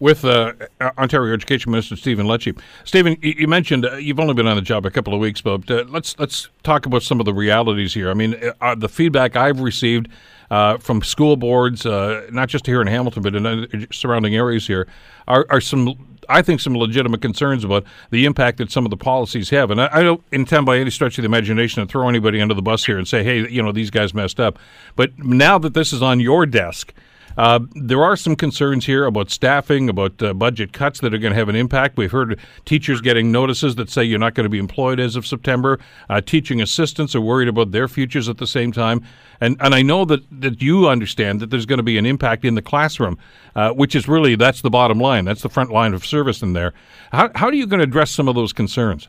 with 0.00 0.24
uh, 0.24 0.54
Ontario 0.98 1.32
Education 1.34 1.70
Minister 1.70 1.94
Stephen 1.94 2.26
Lecce. 2.26 2.58
Stephen, 2.84 3.16
you 3.22 3.46
mentioned 3.46 3.84
uh, 3.84 3.96
you've 3.96 4.18
only 4.18 4.34
been 4.34 4.46
on 4.48 4.56
the 4.56 4.62
job 4.62 4.84
a 4.86 4.90
couple 4.90 5.14
of 5.14 5.20
weeks, 5.20 5.40
but 5.40 5.70
uh, 5.70 5.84
let's 5.88 6.18
let's 6.18 6.48
talk 6.62 6.86
about 6.86 7.02
some 7.02 7.20
of 7.20 7.26
the 7.26 7.34
realities 7.34 7.94
here. 7.94 8.10
I 8.10 8.14
mean, 8.14 8.34
uh, 8.34 8.52
uh, 8.60 8.74
the 8.74 8.88
feedback 8.88 9.36
I've 9.36 9.60
received 9.60 10.08
uh, 10.50 10.78
from 10.78 11.02
school 11.02 11.36
boards, 11.36 11.84
not 11.84 12.48
just 12.48 12.66
here 12.66 12.80
in 12.80 12.86
Hamilton, 12.86 13.22
but 13.22 13.34
in 13.34 13.86
surrounding 13.92 14.34
areas 14.34 14.66
here, 14.66 14.86
are, 15.28 15.46
are 15.50 15.60
some 15.60 15.94
I 16.30 16.42
think 16.42 16.60
some 16.60 16.76
legitimate 16.76 17.20
concerns 17.20 17.64
about 17.64 17.84
the 18.10 18.24
impact 18.24 18.58
that 18.58 18.70
some 18.70 18.86
of 18.86 18.90
the 18.90 18.96
policies 18.96 19.50
have. 19.50 19.70
And 19.70 19.80
I, 19.80 19.88
I, 19.92 20.02
don't 20.02 20.22
intend 20.32 20.64
by 20.64 20.78
any 20.78 20.90
stretch 20.90 21.18
of 21.18 21.22
the 21.22 21.26
imagination 21.26 21.84
to 21.84 21.90
throw 21.90 22.08
anybody 22.08 22.40
under 22.40 22.54
the 22.54 22.62
bus 22.62 22.84
here 22.84 22.98
and 22.98 23.06
say, 23.06 23.24
hey, 23.24 23.48
you 23.48 23.62
know, 23.62 23.72
these 23.72 23.90
guys 23.90 24.14
messed 24.14 24.38
up. 24.38 24.58
But 24.96 25.18
now 25.18 25.58
that 25.58 25.74
this 25.74 25.92
is 25.92 26.02
on 26.02 26.20
your 26.20 26.46
desk, 26.46 26.94
uh, 27.36 27.60
there 27.74 28.02
are 28.02 28.16
some 28.16 28.36
concerns 28.36 28.86
here 28.86 29.04
about 29.06 29.30
staffing, 29.30 29.88
about 29.88 30.20
uh, 30.22 30.34
budget 30.34 30.72
cuts 30.72 31.00
that 31.00 31.14
are 31.14 31.18
going 31.18 31.32
to 31.32 31.38
have 31.38 31.48
an 31.48 31.56
impact. 31.56 31.96
We've 31.96 32.10
heard 32.10 32.38
teachers 32.64 33.00
getting 33.00 33.30
notices 33.30 33.76
that 33.76 33.88
say 33.88 34.04
you're 34.04 34.18
not 34.18 34.34
going 34.34 34.44
to 34.44 34.50
be 34.50 34.58
employed 34.58 35.00
as 35.00 35.16
of 35.16 35.26
September. 35.26 35.78
Uh, 36.08 36.20
teaching 36.20 36.60
assistants 36.60 37.14
are 37.14 37.20
worried 37.20 37.48
about 37.48 37.70
their 37.70 37.88
futures 37.88 38.28
at 38.28 38.38
the 38.38 38.46
same 38.46 38.72
time. 38.72 39.04
And, 39.40 39.56
and 39.60 39.74
I 39.74 39.82
know 39.82 40.04
that, 40.04 40.22
that 40.40 40.60
you 40.60 40.88
understand 40.88 41.40
that 41.40 41.50
there's 41.50 41.66
going 41.66 41.78
to 41.78 41.82
be 41.82 41.96
an 41.96 42.06
impact 42.06 42.44
in 42.44 42.54
the 42.54 42.62
classroom, 42.62 43.18
uh, 43.56 43.70
which 43.70 43.94
is 43.94 44.06
really, 44.06 44.36
that's 44.36 44.60
the 44.60 44.70
bottom 44.70 44.98
line. 44.98 45.24
That's 45.24 45.42
the 45.42 45.48
front 45.48 45.70
line 45.70 45.94
of 45.94 46.04
service 46.04 46.42
in 46.42 46.52
there. 46.52 46.74
How, 47.12 47.30
how 47.34 47.46
are 47.46 47.54
you 47.54 47.66
going 47.66 47.78
to 47.78 47.84
address 47.84 48.10
some 48.10 48.28
of 48.28 48.34
those 48.34 48.52
concerns? 48.52 49.08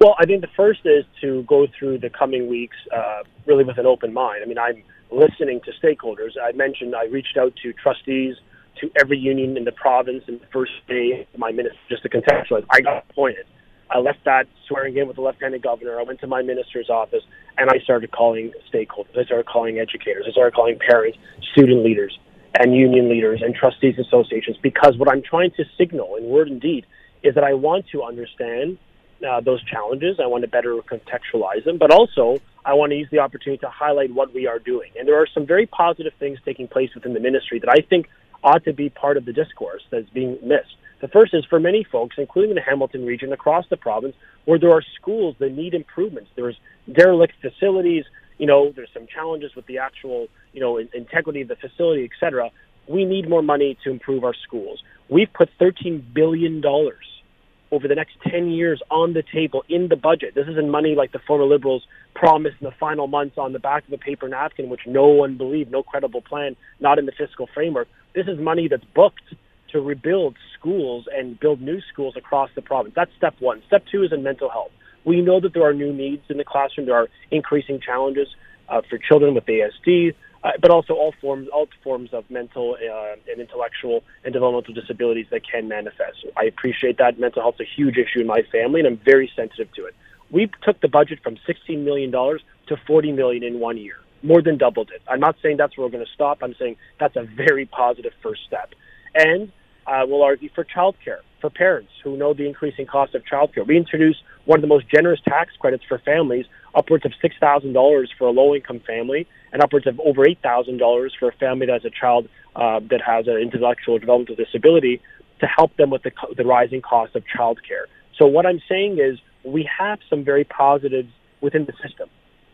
Well, 0.00 0.16
I 0.18 0.26
think 0.26 0.40
the 0.40 0.48
first 0.56 0.80
is 0.84 1.04
to 1.20 1.42
go 1.44 1.66
through 1.78 1.98
the 1.98 2.10
coming 2.10 2.48
weeks 2.48 2.76
uh, 2.94 3.22
really 3.46 3.64
with 3.64 3.78
an 3.78 3.86
open 3.86 4.12
mind. 4.12 4.42
I 4.42 4.46
mean, 4.46 4.58
I'm 4.58 4.82
listening 5.10 5.60
to 5.60 5.72
stakeholders. 5.84 6.30
I 6.42 6.52
mentioned 6.52 6.94
I 6.94 7.04
reached 7.04 7.36
out 7.36 7.54
to 7.62 7.72
trustees, 7.72 8.36
to 8.80 8.90
every 9.00 9.18
union 9.18 9.56
in 9.56 9.64
the 9.64 9.72
province 9.72 10.24
in 10.26 10.38
the 10.38 10.46
first 10.52 10.72
day 10.88 11.26
my 11.36 11.52
minister, 11.52 11.78
just 11.88 12.02
to 12.02 12.08
contextualize. 12.08 12.64
I 12.70 12.80
got 12.80 13.04
appointed. 13.10 13.46
I 13.90 13.98
left 13.98 14.24
that 14.24 14.46
swearing 14.68 14.96
in 14.96 15.06
with 15.06 15.16
the 15.16 15.22
lieutenant 15.22 15.62
governor. 15.62 15.98
I 16.00 16.02
went 16.02 16.20
to 16.20 16.26
my 16.26 16.42
minister's 16.42 16.88
office 16.88 17.22
and 17.58 17.68
I 17.70 17.78
started 17.84 18.10
calling 18.10 18.52
stakeholders. 18.72 19.18
I 19.18 19.24
started 19.24 19.46
calling 19.46 19.78
educators. 19.78 20.24
I 20.26 20.32
started 20.32 20.54
calling 20.54 20.78
parents, 20.78 21.18
student 21.52 21.84
leaders, 21.84 22.18
and 22.58 22.74
union 22.74 23.08
leaders 23.08 23.42
and 23.42 23.54
trustees 23.54 23.98
associations 23.98 24.56
because 24.62 24.96
what 24.96 25.10
I'm 25.10 25.22
trying 25.22 25.50
to 25.52 25.64
signal 25.76 26.16
in 26.16 26.24
word 26.24 26.48
and 26.48 26.60
deed 26.60 26.86
is 27.22 27.34
that 27.34 27.44
I 27.44 27.54
want 27.54 27.86
to 27.92 28.02
understand 28.02 28.78
uh, 29.26 29.40
those 29.40 29.62
challenges. 29.64 30.18
I 30.22 30.26
want 30.26 30.42
to 30.42 30.48
better 30.48 30.76
contextualize 30.76 31.64
them, 31.64 31.78
but 31.78 31.90
also 31.90 32.38
I 32.64 32.74
want 32.74 32.90
to 32.90 32.96
use 32.96 33.08
the 33.10 33.20
opportunity 33.20 33.60
to 33.60 33.70
highlight 33.70 34.12
what 34.12 34.34
we 34.34 34.46
are 34.46 34.58
doing. 34.58 34.90
And 34.98 35.06
there 35.06 35.20
are 35.20 35.26
some 35.32 35.46
very 35.46 35.66
positive 35.66 36.12
things 36.18 36.38
taking 36.44 36.68
place 36.68 36.90
within 36.94 37.14
the 37.14 37.20
ministry 37.20 37.58
that 37.60 37.68
I 37.68 37.86
think 37.88 38.08
ought 38.42 38.64
to 38.64 38.72
be 38.72 38.88
part 38.88 39.16
of 39.16 39.24
the 39.24 39.32
discourse 39.32 39.82
that's 39.90 40.08
being 40.10 40.38
missed. 40.42 40.76
The 41.02 41.08
first 41.08 41.34
is 41.34 41.44
for 41.44 41.58
many 41.58 41.82
folks, 41.82 42.14
including 42.16 42.52
in 42.52 42.54
the 42.54 42.62
Hamilton 42.62 43.04
region 43.04 43.32
across 43.32 43.64
the 43.68 43.76
province, 43.76 44.14
where 44.44 44.58
there 44.58 44.70
are 44.70 44.84
schools 45.00 45.34
that 45.40 45.50
need 45.50 45.74
improvements. 45.74 46.30
There's 46.36 46.56
derelict 46.90 47.34
facilities. 47.42 48.04
You 48.38 48.46
know, 48.46 48.72
there's 48.74 48.88
some 48.94 49.08
challenges 49.12 49.54
with 49.56 49.66
the 49.66 49.78
actual, 49.78 50.28
you 50.52 50.60
know, 50.60 50.78
integrity 50.78 51.40
of 51.40 51.48
the 51.48 51.56
facility, 51.56 52.04
et 52.04 52.10
cetera. 52.20 52.50
We 52.86 53.04
need 53.04 53.28
more 53.28 53.42
money 53.42 53.76
to 53.82 53.90
improve 53.90 54.22
our 54.22 54.34
schools. 54.46 54.80
We've 55.08 55.32
put 55.32 55.50
$13 55.60 56.14
billion 56.14 56.62
over 56.64 57.88
the 57.88 57.96
next 57.96 58.18
10 58.28 58.50
years 58.50 58.80
on 58.88 59.12
the 59.12 59.24
table 59.24 59.64
in 59.68 59.88
the 59.88 59.96
budget. 59.96 60.36
This 60.36 60.46
isn't 60.46 60.70
money 60.70 60.94
like 60.94 61.10
the 61.10 61.20
former 61.26 61.46
Liberals 61.46 61.84
promised 62.14 62.56
in 62.60 62.64
the 62.66 62.74
final 62.78 63.08
months 63.08 63.38
on 63.38 63.52
the 63.52 63.58
back 63.58 63.84
of 63.88 63.92
a 63.92 63.98
paper 63.98 64.28
napkin, 64.28 64.68
which 64.68 64.86
no 64.86 65.08
one 65.08 65.36
believed, 65.36 65.72
no 65.72 65.82
credible 65.82 66.20
plan, 66.20 66.54
not 66.78 67.00
in 67.00 67.06
the 67.06 67.12
fiscal 67.12 67.48
framework. 67.52 67.88
This 68.14 68.28
is 68.28 68.38
money 68.38 68.68
that's 68.68 68.84
booked 68.94 69.34
to 69.72 69.80
rebuild 69.80 70.36
schools 70.58 71.06
and 71.12 71.38
build 71.38 71.60
new 71.60 71.80
schools 71.92 72.14
across 72.16 72.50
the 72.54 72.62
province. 72.62 72.94
That's 72.94 73.10
step 73.16 73.34
one. 73.40 73.62
Step 73.66 73.84
two 73.90 74.02
is 74.04 74.12
in 74.12 74.22
mental 74.22 74.48
health. 74.50 74.70
We 75.04 75.20
know 75.20 75.40
that 75.40 75.52
there 75.52 75.66
are 75.66 75.74
new 75.74 75.92
needs 75.92 76.22
in 76.28 76.36
the 76.36 76.44
classroom. 76.44 76.86
There 76.86 76.96
are 76.96 77.08
increasing 77.30 77.80
challenges 77.80 78.28
uh, 78.68 78.82
for 78.88 78.98
children 78.98 79.34
with 79.34 79.44
ASD, 79.46 80.14
uh, 80.44 80.50
but 80.60 80.70
also 80.70 80.94
all 80.94 81.14
forms 81.20 81.48
all 81.52 81.68
forms 81.82 82.10
of 82.12 82.28
mental 82.30 82.76
uh, 82.76 83.30
and 83.30 83.40
intellectual 83.40 84.02
and 84.24 84.32
developmental 84.32 84.74
disabilities 84.74 85.26
that 85.30 85.42
can 85.48 85.68
manifest. 85.68 86.24
I 86.36 86.44
appreciate 86.44 86.98
that 86.98 87.18
mental 87.18 87.42
health 87.42 87.56
is 87.60 87.66
a 87.66 87.76
huge 87.76 87.96
issue 87.96 88.20
in 88.20 88.26
my 88.26 88.42
family, 88.50 88.80
and 88.80 88.86
I'm 88.86 89.00
very 89.04 89.30
sensitive 89.34 89.72
to 89.74 89.86
it. 89.86 89.94
We 90.30 90.50
took 90.62 90.80
the 90.80 90.88
budget 90.88 91.20
from 91.22 91.36
16 91.46 91.84
million 91.84 92.10
dollars 92.10 92.42
to 92.68 92.76
40 92.86 93.12
million 93.12 93.42
in 93.42 93.60
one 93.60 93.76
year, 93.76 93.96
more 94.22 94.40
than 94.40 94.56
doubled 94.56 94.90
it. 94.94 95.02
I'm 95.08 95.20
not 95.20 95.36
saying 95.42 95.56
that's 95.56 95.76
where 95.76 95.86
we're 95.86 95.92
going 95.92 96.04
to 96.04 96.12
stop. 96.12 96.38
I'm 96.42 96.54
saying 96.58 96.76
that's 96.98 97.16
a 97.16 97.22
very 97.22 97.66
positive 97.66 98.12
first 98.22 98.42
step, 98.46 98.70
and 99.14 99.52
uh, 99.92 100.06
we'll 100.06 100.22
argue 100.22 100.48
for 100.54 100.64
childcare 100.64 101.20
for 101.40 101.50
parents 101.50 101.90
who 102.02 102.16
know 102.16 102.32
the 102.32 102.46
increasing 102.46 102.86
cost 102.86 103.14
of 103.14 103.22
childcare. 103.24 103.66
We 103.66 103.76
introduced 103.76 104.22
one 104.46 104.58
of 104.58 104.62
the 104.62 104.68
most 104.68 104.88
generous 104.88 105.20
tax 105.28 105.52
credits 105.58 105.84
for 105.86 105.98
families, 105.98 106.46
upwards 106.74 107.04
of 107.04 107.12
$6,000 107.22 108.06
for 108.16 108.28
a 108.28 108.30
low 108.30 108.54
income 108.54 108.80
family, 108.86 109.26
and 109.52 109.62
upwards 109.62 109.86
of 109.86 110.00
over 110.00 110.24
$8,000 110.24 111.10
for 111.18 111.28
a 111.28 111.32
family 111.32 111.66
that 111.66 111.82
has 111.82 111.84
a 111.84 111.90
child 111.90 112.28
uh, 112.56 112.80
that 112.90 113.02
has 113.04 113.26
an 113.28 113.36
intellectual 113.36 113.98
developmental 113.98 114.36
disability 114.36 115.02
to 115.40 115.46
help 115.46 115.76
them 115.76 115.90
with 115.90 116.02
the, 116.04 116.12
the 116.36 116.44
rising 116.44 116.80
cost 116.80 117.14
of 117.14 117.24
childcare. 117.36 117.84
So, 118.16 118.26
what 118.26 118.46
I'm 118.46 118.60
saying 118.68 118.98
is 118.98 119.18
we 119.44 119.68
have 119.78 119.98
some 120.08 120.24
very 120.24 120.44
positives 120.44 121.12
within 121.40 121.66
the 121.66 121.72
system. 121.86 122.08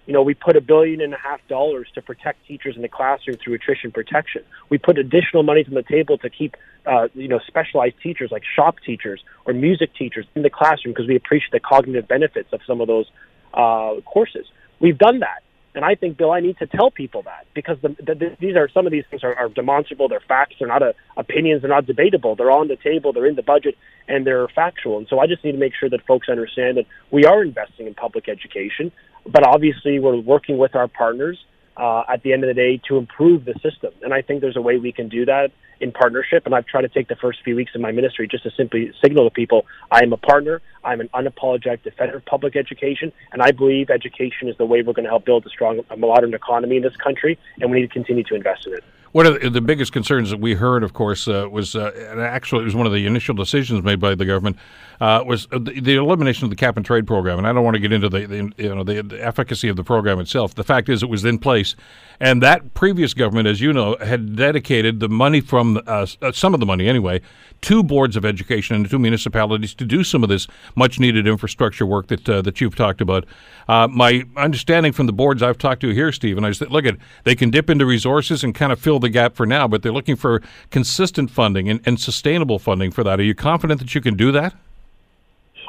You 0.08 0.14
know, 0.14 0.22
we 0.22 0.32
put 0.32 0.56
a 0.56 0.62
billion 0.62 1.02
and 1.02 1.12
a 1.12 1.18
half 1.18 1.46
dollars 1.48 1.86
to 1.94 2.00
protect 2.00 2.46
teachers 2.46 2.76
in 2.76 2.80
the 2.80 2.88
classroom 2.88 3.36
through 3.36 3.52
attrition 3.52 3.92
protection. 3.92 4.42
We 4.70 4.78
put 4.78 4.96
additional 4.96 5.42
money 5.42 5.66
on 5.68 5.74
the 5.74 5.82
table 5.82 6.16
to 6.18 6.30
keep, 6.30 6.56
uh, 6.86 7.08
you 7.12 7.28
know, 7.28 7.40
specialized 7.46 7.96
teachers 8.02 8.30
like 8.32 8.42
shop 8.56 8.76
teachers 8.86 9.22
or 9.44 9.52
music 9.52 9.94
teachers 9.94 10.24
in 10.34 10.40
the 10.40 10.48
classroom 10.48 10.94
because 10.94 11.06
we 11.06 11.14
appreciate 11.14 11.52
the 11.52 11.60
cognitive 11.60 12.08
benefits 12.08 12.54
of 12.54 12.60
some 12.66 12.80
of 12.80 12.86
those 12.86 13.04
uh, 13.52 14.00
courses. 14.06 14.46
We've 14.80 14.96
done 14.96 15.18
that. 15.18 15.42
And 15.74 15.84
I 15.84 15.94
think, 15.94 16.16
Bill, 16.16 16.32
I 16.32 16.40
need 16.40 16.56
to 16.58 16.66
tell 16.66 16.90
people 16.90 17.22
that 17.22 17.46
because 17.52 17.76
the, 17.82 17.90
the, 17.90 18.34
these 18.40 18.56
are 18.56 18.70
some 18.70 18.86
of 18.86 18.92
these 18.92 19.04
things 19.10 19.22
are, 19.22 19.34
are 19.34 19.50
demonstrable. 19.50 20.08
They're 20.08 20.20
facts. 20.26 20.54
They're 20.58 20.66
not 20.66 20.82
a, 20.82 20.94
opinions. 21.18 21.60
They're 21.60 21.70
not 21.70 21.84
debatable. 21.84 22.34
They're 22.34 22.50
on 22.50 22.68
the 22.68 22.76
table. 22.76 23.12
They're 23.12 23.26
in 23.26 23.36
the 23.36 23.42
budget, 23.42 23.76
and 24.08 24.26
they're 24.26 24.48
factual. 24.48 24.96
And 24.96 25.06
so 25.08 25.20
I 25.20 25.26
just 25.26 25.44
need 25.44 25.52
to 25.52 25.58
make 25.58 25.74
sure 25.78 25.90
that 25.90 26.04
folks 26.06 26.30
understand 26.30 26.78
that 26.78 26.86
we 27.10 27.26
are 27.26 27.42
investing 27.42 27.86
in 27.86 27.94
public 27.94 28.28
education 28.28 28.90
but 29.30 29.46
obviously 29.46 29.98
we're 29.98 30.16
working 30.16 30.58
with 30.58 30.74
our 30.74 30.88
partners 30.88 31.38
uh, 31.76 32.02
at 32.08 32.22
the 32.22 32.32
end 32.32 32.42
of 32.42 32.48
the 32.48 32.54
day 32.54 32.80
to 32.88 32.96
improve 32.96 33.44
the 33.44 33.54
system. 33.62 33.92
And 34.02 34.12
I 34.12 34.22
think 34.22 34.40
there's 34.40 34.56
a 34.56 34.60
way 34.60 34.78
we 34.78 34.92
can 34.92 35.08
do 35.08 35.24
that 35.26 35.52
in 35.80 35.92
partnership. 35.92 36.44
And 36.44 36.54
I've 36.54 36.66
tried 36.66 36.82
to 36.82 36.88
take 36.88 37.06
the 37.06 37.16
first 37.16 37.38
few 37.44 37.54
weeks 37.54 37.72
of 37.74 37.80
my 37.80 37.92
ministry 37.92 38.26
just 38.26 38.42
to 38.42 38.50
simply 38.50 38.92
signal 39.00 39.28
to 39.28 39.30
people 39.30 39.64
I 39.90 40.02
am 40.02 40.12
a 40.12 40.16
partner. 40.16 40.60
I'm 40.82 41.00
an 41.00 41.08
unapologetic 41.14 41.84
defender 41.84 42.16
of 42.16 42.24
public 42.24 42.56
education. 42.56 43.12
And 43.32 43.42
I 43.42 43.52
believe 43.52 43.90
education 43.90 44.48
is 44.48 44.56
the 44.56 44.66
way 44.66 44.82
we're 44.82 44.92
going 44.92 45.04
to 45.04 45.10
help 45.10 45.24
build 45.24 45.46
a 45.46 45.50
strong, 45.50 45.80
a 45.90 45.96
modern 45.96 46.34
economy 46.34 46.78
in 46.78 46.82
this 46.82 46.96
country. 46.96 47.38
And 47.60 47.70
we 47.70 47.80
need 47.80 47.86
to 47.86 47.92
continue 47.92 48.24
to 48.24 48.34
invest 48.34 48.66
in 48.66 48.74
it. 48.74 48.84
One 49.12 49.26
of 49.26 49.52
the, 49.52 49.60
biggest 49.60 49.92
concerns 49.92 50.30
that 50.30 50.38
we 50.38 50.54
heard, 50.54 50.82
of 50.82 50.92
course, 50.92 51.28
uh, 51.28 51.48
was 51.50 51.74
uh, 51.74 51.90
actually 52.18 52.62
it 52.62 52.64
was 52.66 52.74
one 52.74 52.86
of 52.86 52.92
the 52.92 53.06
initial 53.06 53.34
decisions 53.34 53.82
made 53.82 54.00
by 54.00 54.14
the 54.14 54.24
government 54.24 54.56
uh, 55.00 55.22
was 55.24 55.46
the, 55.46 55.80
the, 55.80 55.94
elimination 55.94 56.44
of 56.44 56.50
the 56.50 56.56
cap 56.56 56.76
and 56.76 56.84
trade 56.84 57.06
program. 57.06 57.38
And 57.38 57.46
I 57.46 57.52
don't 57.52 57.64
want 57.64 57.74
to 57.74 57.80
get 57.80 57.92
into 57.92 58.08
the, 58.08 58.26
the 58.26 58.52
you 58.56 58.74
know 58.74 58.82
the, 58.82 59.02
the, 59.02 59.24
efficacy 59.24 59.68
of 59.68 59.76
the 59.76 59.84
program 59.84 60.18
itself. 60.18 60.54
The 60.54 60.64
fact 60.64 60.88
is, 60.88 61.02
it 61.02 61.08
was 61.08 61.24
in 61.24 61.38
place, 61.38 61.76
and 62.20 62.42
that 62.42 62.74
previous 62.74 63.14
government, 63.14 63.46
as 63.46 63.60
you 63.60 63.72
know, 63.72 63.96
had 64.00 64.34
dedicated 64.36 65.00
the 65.00 65.08
money 65.08 65.40
from 65.40 65.80
uh, 65.86 66.06
uh, 66.20 66.32
some 66.32 66.52
of 66.52 66.60
the 66.60 66.66
money 66.66 66.88
anyway 66.88 67.20
to 67.60 67.82
boards 67.82 68.16
of 68.16 68.24
education 68.24 68.76
and 68.76 68.90
to 68.90 68.98
municipalities 68.98 69.74
to 69.74 69.84
do 69.84 70.04
some 70.04 70.22
of 70.22 70.28
this 70.28 70.46
much 70.76 71.00
needed 71.00 71.26
infrastructure 71.26 71.86
work 71.86 72.08
that 72.08 72.28
uh, 72.28 72.42
that 72.42 72.60
you've 72.60 72.76
talked 72.76 73.00
about. 73.00 73.24
my 73.68 74.24
understanding 74.36 74.92
from 74.92 75.06
the 75.06 75.12
boards 75.12 75.42
I've 75.42 75.58
talked 75.58 75.80
to 75.82 75.90
here, 75.90 76.10
Stephen, 76.12 76.44
I 76.44 76.52
said, 76.52 76.70
look 76.70 76.86
at 76.86 76.96
they 77.24 77.34
can 77.34 77.50
dip 77.50 77.70
into 77.70 77.86
resources 77.86 78.42
and 78.42 78.54
kind 78.54 78.72
of 78.72 78.80
fill 78.80 78.97
the 78.98 79.08
gap 79.08 79.34
for 79.34 79.46
now, 79.46 79.68
but 79.68 79.82
they're 79.82 79.92
looking 79.92 80.16
for 80.16 80.42
consistent 80.70 81.30
funding 81.30 81.68
and, 81.68 81.80
and 81.86 82.00
sustainable 82.00 82.58
funding 82.58 82.90
for 82.90 83.04
that. 83.04 83.20
Are 83.20 83.24
you 83.24 83.34
confident 83.34 83.80
that 83.80 83.94
you 83.94 84.00
can 84.00 84.16
do 84.16 84.32
that? 84.32 84.54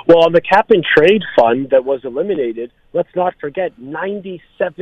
Well, 0.08 0.26
on 0.26 0.34
the 0.34 0.42
cap 0.42 0.72
and 0.72 0.84
trade 0.84 1.24
fund 1.38 1.70
that 1.72 1.86
was 1.86 2.02
eliminated, 2.04 2.72
let's 2.94 3.16
not 3.16 3.36
forget 3.40 3.80
97% 3.80 4.82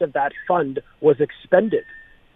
of 0.00 0.12
that 0.12 0.32
fund 0.46 0.80
was 1.00 1.20
expended. 1.20 1.84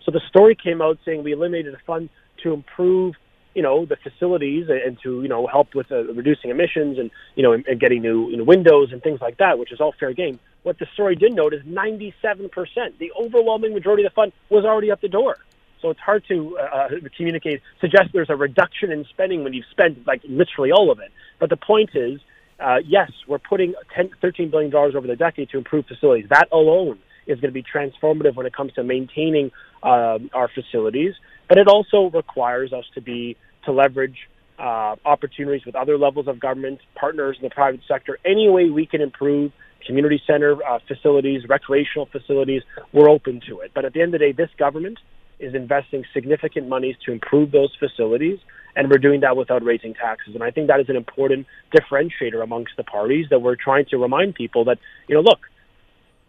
So 0.05 0.11
the 0.11 0.21
story 0.29 0.57
came 0.57 0.81
out 0.81 0.99
saying 1.05 1.23
we 1.23 1.33
eliminated 1.33 1.75
a 1.75 1.79
fund 1.87 2.09
to 2.43 2.53
improve, 2.53 3.15
you 3.57 3.63
know, 3.63 3.87
the 3.87 3.97
facilities 3.97 4.69
and 4.69 4.99
to, 5.03 5.23
you 5.23 5.29
know, 5.29 5.47
help 5.47 5.75
with 5.75 5.91
uh, 5.91 6.05
reducing 6.13 6.51
emissions 6.51 6.99
and, 6.99 7.11
you 7.37 7.43
know, 7.43 7.55
and, 7.55 7.81
getting 7.81 8.03
new 8.03 8.29
you 8.29 8.37
know, 8.37 8.45
windows 8.45 8.93
and 8.93 9.03
things 9.03 9.19
like 9.23 9.39
that, 9.39 9.59
which 9.59 9.73
is 9.73 9.81
all 9.81 9.95
fair 9.99 10.13
game. 10.13 10.39
What 10.63 10.79
the 10.79 10.87
story 10.93 11.17
didn't 11.17 11.37
note 11.37 11.55
is 11.55 11.63
97%, 11.63 12.51
the 12.99 13.11
overwhelming 13.19 13.73
majority 13.73 14.05
of 14.05 14.13
the 14.13 14.15
fund 14.15 14.33
was 14.51 14.67
already 14.67 14.91
up 14.91 15.01
the 15.01 15.09
door. 15.09 15.39
So 15.81 15.89
it's 15.89 16.01
hard 16.01 16.23
to 16.29 16.59
uh, 16.59 16.63
uh, 16.63 16.89
communicate, 17.17 17.63
suggest 17.81 18.11
there's 18.13 18.29
a 18.29 18.37
reduction 18.37 18.93
in 18.93 19.07
spending 19.07 19.43
when 19.43 19.55
you've 19.55 19.71
spent 19.71 20.07
like 20.07 20.21
literally 20.29 20.71
all 20.71 20.91
of 20.91 21.01
it. 21.01 21.11
But 21.39 21.49
the 21.49 21.57
point 21.57 21.91
is, 21.95 22.21
uh, 22.61 22.81
yes, 22.85 23.11
we're 23.27 23.39
putting 23.39 23.75
10, 23.95 24.11
$13 24.23 24.51
billion 24.51 24.75
over 24.75 25.07
the 25.07 25.17
decade 25.17 25.49
to 25.51 25.57
improve 25.57 25.87
facilities. 25.87 26.29
That 26.29 26.49
alone 26.53 26.99
is 27.27 27.41
going 27.41 27.53
to 27.53 27.55
be 27.55 27.63
transformative 27.63 28.35
when 28.35 28.45
it 28.45 28.53
comes 28.53 28.75
to 28.75 28.85
maintaining 28.85 29.51
um, 29.83 30.31
our 30.35 30.49
facilities. 30.49 31.15
But 31.49 31.59
it 31.59 31.69
also 31.69 32.11
requires 32.11 32.73
us 32.73 32.85
to 32.95 33.01
be 33.01 33.37
to 33.65 33.73
leverage 33.73 34.17
uh, 34.59 34.97
opportunities 35.05 35.65
with 35.67 35.75
other 35.75 35.99
levels 35.99 36.29
of 36.29 36.41
government, 36.41 36.81
partners 36.95 37.37
in 37.39 37.45
the 37.45 37.55
private 37.55 37.81
sector. 37.87 38.19
Any 38.25 38.49
way 38.49 38.71
we 38.71 38.87
can 38.87 39.01
improve 39.01 39.53
community 39.87 40.21
center 40.27 40.63
uh, 40.65 40.79
facilities, 40.89 41.43
recreational 41.49 42.07
facilities, 42.11 42.63
we're 42.93 43.09
open 43.09 43.41
to 43.49 43.61
it. 43.61 43.73
But 43.75 43.85
at 43.85 43.93
the 43.93 44.01
end 44.01 44.15
of 44.15 44.21
the 44.21 44.27
day, 44.27 44.33
this 44.33 44.51
government 44.59 44.99
is 45.39 45.55
investing 45.55 46.05
significant 46.15 46.69
monies 46.69 46.97
to 47.05 47.13
improve 47.13 47.53
those 47.53 47.75
facilities, 47.79 48.39
and 48.75 48.91
we're 48.91 48.99
doing 48.99 49.21
that 49.21 49.37
without 49.37 49.63
raising 49.63 49.95
taxes. 49.95 50.35
And 50.35 50.43
I 50.43 50.51
think 50.51 50.69
that 50.69 50.81
is 50.81 50.89
an 50.89 50.97
important 50.97 51.47
differentiator 51.75 52.43
amongst 52.43 52.73
the 52.77 52.85
parties 52.85 53.27
that 53.31 53.41
we're 53.41 53.57
trying 53.57 53.85
to 53.91 53.99
remind 53.99 54.35
people 54.35 54.65
that, 54.65 54.79
you 55.09 55.15
know, 55.15 55.21
look, 55.21 55.41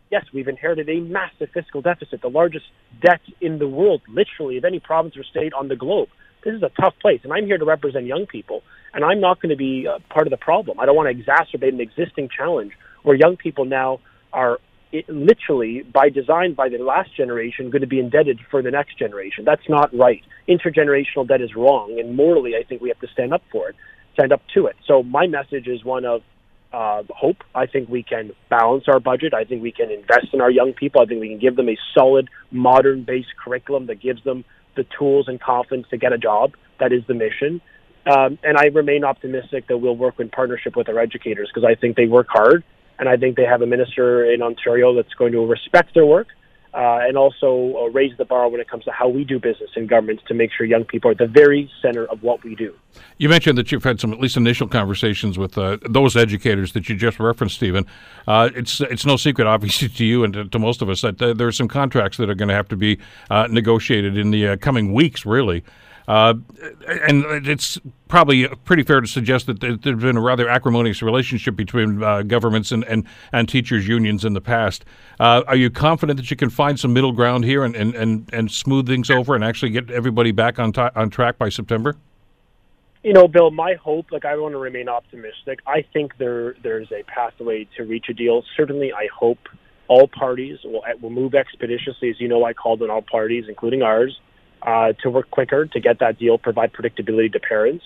yes, 0.10 0.26
we've 0.34 0.48
inherited 0.48 0.90
a 0.90 1.00
massive 1.00 1.50
fiscal 1.54 1.82
deficit, 1.82 2.22
the 2.22 2.30
largest 2.30 2.66
debt 3.02 3.22
in 3.42 3.60
the 3.60 3.68
world, 3.68 4.02
literally, 4.08 4.58
of 4.58 4.66
any 4.66 4.80
province 4.80 5.16
or 5.18 5.24
state 5.24 5.54
on 5.54 5.68
the 5.68 5.76
globe. 5.76 6.10
This 6.44 6.54
is 6.54 6.64
a 6.64 6.72
tough 6.82 6.94
place, 7.02 7.22
and 7.24 7.34
I'm 7.34 7.46
here 7.46 7.58
to 7.58 7.66
represent 7.66 8.06
young 8.06 8.26
people, 8.26 8.62
and 8.94 9.04
I'm 9.04 9.20
not 9.20 9.42
going 9.42 9.50
to 9.50 9.58
be 9.58 9.88
uh, 9.88 10.00
part 10.10 10.28
of 10.28 10.32
the 10.32 10.38
problem. 10.38 10.80
I 10.80 10.86
don't 10.86 10.96
want 10.96 11.10
to 11.10 11.24
exacerbate 11.24 11.70
an 11.70 11.82
existing 11.82 12.30
challenge 12.36 12.74
where 13.04 13.16
young 13.16 13.38
people 13.38 13.66
now 13.66 14.00
are 14.32 14.60
it, 14.92 15.10
literally 15.10 15.82
by 15.82 16.10
design 16.10 16.54
by 16.54 16.70
the 16.70 16.78
last 16.78 17.16
generation 17.16 17.70
going 17.70 17.82
to 17.82 17.88
be 17.88 18.00
indebted 18.00 18.40
for 18.50 18.62
the 18.62 18.72
next 18.72 18.98
generation. 18.98 19.44
That's 19.46 19.68
not 19.68 19.94
right. 19.94 20.24
Intergenerational 20.48 21.28
debt 21.28 21.42
is 21.42 21.56
wrong, 21.56 22.00
and 22.00 22.16
morally, 22.16 22.54
I 22.56 22.64
think 22.64 22.82
we 22.82 22.90
have 22.90 23.00
to 23.00 23.08
stand 23.08 23.34
up 23.34 23.44
for 23.52 23.70
it, 23.70 23.76
stand 24.14 24.32
up 24.32 24.42
to 24.54 24.68
it. 24.68 24.76
So 24.88 25.04
my 25.04 25.28
message 25.28 25.68
is 25.68 25.84
one 25.84 26.06
of 26.06 26.22
uh, 26.74 27.04
hope. 27.10 27.38
I 27.56 27.66
think 27.66 27.90
we 27.90 28.04
can 28.04 28.32
balance 28.50 28.86
our 28.88 29.00
budget. 29.00 29.34
I 29.34 29.44
think 29.44 29.62
we 29.62 29.72
can 29.72 29.92
invest 29.92 30.28
in 30.34 30.42
our 30.42 30.52
young 30.52 30.74
people. 30.74 31.02
I 31.02 31.06
think 31.06 31.22
we 31.22 31.30
can 31.30 31.40
give 31.40 31.56
them 31.56 31.70
a 31.70 31.78
solid, 31.94 32.30
modern-based 32.52 33.36
curriculum 33.44 33.88
that 33.88 34.02
gives 34.02 34.24
them 34.24 34.44
the 34.76 34.86
tools 34.98 35.28
and 35.28 35.40
confidence 35.40 35.88
to 35.90 35.98
get 35.98 36.14
a 36.14 36.18
job. 36.18 36.52
That 36.80 36.92
is 36.92 37.02
the 37.08 37.14
mission. 37.14 37.62
Um, 38.06 38.38
and 38.44 38.58
I 38.58 38.66
remain 38.68 39.04
optimistic 39.04 39.68
that 39.68 39.78
we'll 39.78 39.98
work 39.98 40.20
in 40.20 40.30
partnership 40.30 40.76
with 40.76 40.88
our 40.88 41.00
educators 41.00 41.50
because 41.54 41.68
I 41.70 41.76
think 41.76 41.98
they 41.98 42.06
work 42.06 42.28
hard 42.30 42.64
and 43.00 43.10
I 43.10 43.18
think 43.18 43.36
they 43.36 43.44
have 43.44 43.62
a 43.62 43.66
minister 43.66 44.32
in 44.32 44.42
Ontario 44.42 44.96
that's 44.96 45.14
going 45.14 45.34
to 45.34 45.46
respect 45.46 45.94
their 45.94 46.06
work 46.06 46.28
uh, 46.78 47.00
and 47.02 47.18
also 47.18 47.74
uh, 47.76 47.90
raise 47.90 48.16
the 48.18 48.26
bar 48.26 48.48
when 48.50 48.62
it 48.62 48.70
comes 48.70 48.84
to 48.84 48.92
how 48.92 49.10
we 49.10 49.24
do 49.24 49.40
business 49.40 49.72
in 49.76 49.88
governments 49.88 50.22
to 50.28 50.36
make 50.36 50.52
sure 50.56 50.64
young 50.64 50.86
people 50.86 51.10
are 51.10 51.14
at 51.14 51.18
the 51.18 51.26
very 51.26 51.72
center 51.82 52.06
of 52.06 52.22
what 52.22 52.44
we 52.44 52.54
do. 52.54 52.72
You 53.18 53.30
mentioned 53.30 53.58
that 53.58 53.72
you've 53.72 53.84
had 53.84 54.00
some 54.00 54.14
at 54.14 54.20
least 54.20 54.38
initial 54.38 54.68
conversations 54.68 55.40
with 55.40 55.58
uh, 55.58 55.78
those 55.90 56.16
educators 56.16 56.74
that 56.74 56.88
you 56.88 56.96
just 56.96 57.20
referenced, 57.20 57.56
Stephen. 57.56 57.88
Uh, 58.28 58.52
it's 58.56 58.80
it's 58.80 59.08
no 59.08 59.18
secret, 59.18 59.48
obviously, 59.56 59.90
to 59.90 60.06
you 60.06 60.24
and 60.24 60.34
to, 60.36 60.46
to 60.46 60.60
most 60.60 60.84
of 60.84 60.90
us 60.90 61.02
that 61.02 61.20
uh, 61.20 61.34
there 61.34 61.48
are 61.48 61.52
some 61.52 61.68
contracts 61.68 62.18
that 62.18 62.30
are 62.30 62.36
going 62.36 62.50
to 62.50 62.56
have 62.56 62.68
to 62.68 62.78
be 62.78 63.00
uh, 63.32 63.48
negotiated 63.50 64.16
in 64.16 64.30
the 64.30 64.56
coming 64.58 64.94
weeks, 64.94 65.26
really. 65.26 65.64
Uh, 66.08 66.36
and 66.88 67.26
it's 67.48 67.78
probably 68.08 68.48
pretty 68.64 68.84
fair 68.84 69.02
to 69.02 69.08
suggest 69.08 69.46
that 69.48 69.60
there's 69.60 70.02
been 70.02 70.16
a 70.16 70.22
rather 70.22 70.48
acrimonious 70.48 71.02
relationship 71.02 71.56
between 71.56 72.02
uh, 72.02 72.22
governments 72.22 72.72
and, 72.72 72.86
and, 72.86 73.06
and 73.34 73.50
teachers' 73.50 73.88
unions 73.88 74.24
in 74.24 74.34
the 74.34 74.42
past. 74.42 74.86
Uh, 75.20 75.44
are 75.48 75.56
you 75.56 75.70
confident 75.70 76.18
that 76.18 76.32
you 76.32 76.38
can 76.38 76.50
find 76.50 76.80
some 76.80 76.94
middle 76.94 77.12
ground 77.12 77.44
here 77.44 77.66
and, 77.66 77.76
and, 77.76 77.94
and, 77.96 78.30
and 78.32 78.52
smooth 78.52 78.88
things 78.88 79.10
over 79.10 79.36
and 79.36 79.44
actually 79.44 79.70
get 79.70 79.90
everybody 79.92 80.32
back 80.32 80.60
on, 80.60 80.72
t- 80.72 80.82
on 80.96 81.10
track 81.10 81.38
by 81.38 81.50
September? 81.50 81.98
You 83.04 83.14
know, 83.14 83.28
Bill, 83.28 83.52
my 83.52 83.76
hope, 83.76 84.12
like 84.12 84.26
I 84.26 84.36
want 84.38 84.54
to 84.54 84.58
remain 84.58 84.90
optimistic. 84.90 85.60
I 85.68 85.86
think 85.94 86.18
there 86.18 86.56
there's 86.64 86.92
a 86.92 87.04
pathway 87.04 87.68
to 87.78 87.84
reach 87.84 88.08
a 88.10 88.14
deal. 88.14 88.44
Certainly, 88.58 88.92
I 88.92 89.08
hope 89.18 89.38
all 89.88 90.08
parties 90.08 90.58
will, 90.64 90.84
will 91.02 91.10
move 91.10 91.36
expeditiously. 91.36 92.10
As 92.10 92.20
you 92.20 92.28
know, 92.28 92.44
I 92.44 92.54
called 92.54 92.82
on 92.82 92.90
all 92.90 93.04
parties, 93.04 93.46
including 93.48 93.82
ours, 93.82 94.20
uh, 94.62 94.94
to 95.04 95.10
work 95.10 95.30
quicker 95.32 95.66
to 95.66 95.80
get 95.80 96.00
that 96.00 96.18
deal, 96.20 96.38
provide 96.38 96.74
predictability 96.74 97.32
to 97.34 97.40
parents. 97.40 97.86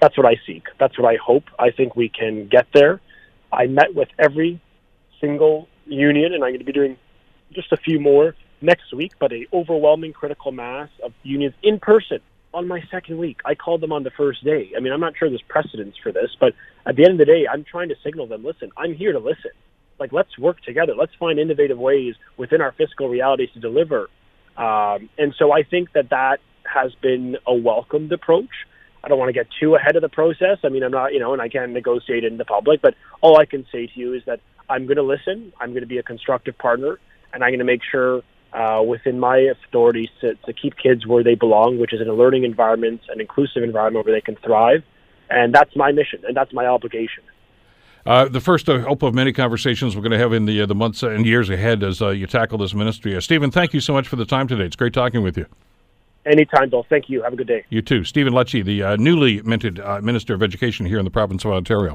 That's 0.00 0.16
what 0.16 0.26
I 0.26 0.36
seek. 0.46 0.64
That's 0.78 0.98
what 0.98 1.08
I 1.12 1.16
hope. 1.16 1.44
I 1.58 1.70
think 1.70 1.94
we 1.96 2.08
can 2.08 2.48
get 2.48 2.66
there. 2.74 3.00
I 3.52 3.66
met 3.66 3.94
with 3.94 4.08
every 4.18 4.60
single 5.20 5.68
union, 5.86 6.34
and 6.34 6.42
I'm 6.42 6.50
going 6.50 6.58
to 6.58 6.64
be 6.64 6.72
doing 6.72 6.96
just 7.52 7.72
a 7.72 7.76
few 7.76 8.00
more 8.00 8.34
next 8.60 8.94
week, 8.94 9.12
but 9.20 9.32
a 9.32 9.46
overwhelming 9.52 10.12
critical 10.12 10.52
mass 10.52 10.88
of 11.04 11.12
unions 11.22 11.54
in 11.62 11.78
person 11.78 12.20
on 12.54 12.68
my 12.68 12.82
second 12.90 13.18
week. 13.18 13.40
I 13.44 13.54
called 13.54 13.80
them 13.80 13.92
on 13.92 14.02
the 14.02 14.10
first 14.10 14.44
day. 14.44 14.72
I 14.76 14.80
mean, 14.80 14.92
I'm 14.92 15.00
not 15.00 15.14
sure 15.16 15.28
there's 15.28 15.42
precedence 15.48 15.96
for 16.02 16.12
this, 16.12 16.30
but 16.38 16.52
at 16.86 16.96
the 16.96 17.04
end 17.04 17.12
of 17.12 17.18
the 17.18 17.24
day, 17.24 17.46
I'm 17.50 17.64
trying 17.64 17.88
to 17.88 17.94
signal 18.04 18.26
them, 18.26 18.44
listen, 18.44 18.70
I'm 18.76 18.94
here 18.94 19.12
to 19.12 19.18
listen. 19.18 19.52
Like, 19.98 20.12
let's 20.12 20.36
work 20.38 20.60
together. 20.62 20.94
Let's 20.98 21.14
find 21.18 21.38
innovative 21.38 21.78
ways 21.78 22.14
within 22.36 22.60
our 22.60 22.72
fiscal 22.72 23.08
realities 23.08 23.50
to 23.54 23.60
deliver 23.60 24.08
um, 24.56 25.08
and 25.18 25.34
so 25.38 25.52
I 25.52 25.62
think 25.62 25.92
that 25.92 26.10
that 26.10 26.40
has 26.64 26.94
been 26.96 27.36
a 27.46 27.54
welcomed 27.54 28.12
approach. 28.12 28.50
I 29.04 29.08
don't 29.08 29.18
want 29.18 29.30
to 29.30 29.32
get 29.32 29.48
too 29.58 29.74
ahead 29.74 29.96
of 29.96 30.02
the 30.02 30.08
process. 30.08 30.58
I 30.62 30.68
mean, 30.68 30.82
I'm 30.82 30.92
not, 30.92 31.12
you 31.12 31.18
know, 31.18 31.32
and 31.32 31.42
I 31.42 31.48
can't 31.48 31.72
negotiate 31.72 32.24
in 32.24 32.36
the 32.36 32.44
public, 32.44 32.80
but 32.80 32.94
all 33.20 33.38
I 33.38 33.46
can 33.46 33.66
say 33.72 33.86
to 33.86 33.98
you 33.98 34.14
is 34.14 34.22
that 34.26 34.40
I'm 34.68 34.86
going 34.86 34.96
to 34.96 35.02
listen. 35.02 35.52
I'm 35.60 35.70
going 35.70 35.82
to 35.82 35.88
be 35.88 35.98
a 35.98 36.02
constructive 36.02 36.56
partner, 36.56 36.98
and 37.32 37.42
I'm 37.42 37.50
going 37.50 37.58
to 37.58 37.64
make 37.64 37.82
sure 37.90 38.22
uh, 38.52 38.82
within 38.86 39.18
my 39.18 39.38
authorities 39.38 40.10
to, 40.20 40.34
to 40.34 40.52
keep 40.52 40.76
kids 40.76 41.06
where 41.06 41.24
they 41.24 41.34
belong, 41.34 41.78
which 41.78 41.92
is 41.92 42.00
in 42.00 42.08
a 42.08 42.14
learning 42.14 42.44
environment, 42.44 43.00
an 43.08 43.20
inclusive 43.20 43.62
environment 43.62 44.06
where 44.06 44.14
they 44.14 44.20
can 44.20 44.36
thrive. 44.36 44.84
And 45.30 45.54
that's 45.54 45.74
my 45.74 45.92
mission, 45.92 46.22
and 46.26 46.36
that's 46.36 46.52
my 46.52 46.66
obligation. 46.66 47.24
Uh, 48.04 48.28
the 48.28 48.40
first 48.40 48.68
uh, 48.68 48.80
hope 48.80 49.02
of 49.02 49.14
many 49.14 49.32
conversations 49.32 49.94
we're 49.94 50.02
going 50.02 50.12
to 50.12 50.18
have 50.18 50.32
in 50.32 50.44
the 50.44 50.62
uh, 50.62 50.66
the 50.66 50.74
months 50.74 51.02
and 51.02 51.24
years 51.24 51.50
ahead 51.50 51.82
as 51.82 52.02
uh, 52.02 52.08
you 52.08 52.26
tackle 52.26 52.58
this 52.58 52.74
ministry. 52.74 53.16
Uh, 53.16 53.20
Stephen, 53.20 53.50
thank 53.50 53.72
you 53.72 53.80
so 53.80 53.92
much 53.92 54.08
for 54.08 54.16
the 54.16 54.24
time 54.24 54.48
today. 54.48 54.64
It's 54.64 54.76
great 54.76 54.92
talking 54.92 55.22
with 55.22 55.36
you. 55.36 55.46
Anytime, 56.26 56.70
Bill. 56.70 56.84
Thank 56.88 57.08
you. 57.08 57.22
Have 57.22 57.32
a 57.32 57.36
good 57.36 57.48
day. 57.48 57.64
You 57.68 57.82
too. 57.82 58.04
Stephen 58.04 58.32
Lecce, 58.32 58.64
the 58.64 58.82
uh, 58.82 58.96
newly 58.96 59.42
minted 59.42 59.78
Minister 60.02 60.34
of 60.34 60.42
Education 60.42 60.86
here 60.86 60.98
in 60.98 61.04
the 61.04 61.10
province 61.10 61.44
of 61.44 61.52
Ontario. 61.52 61.94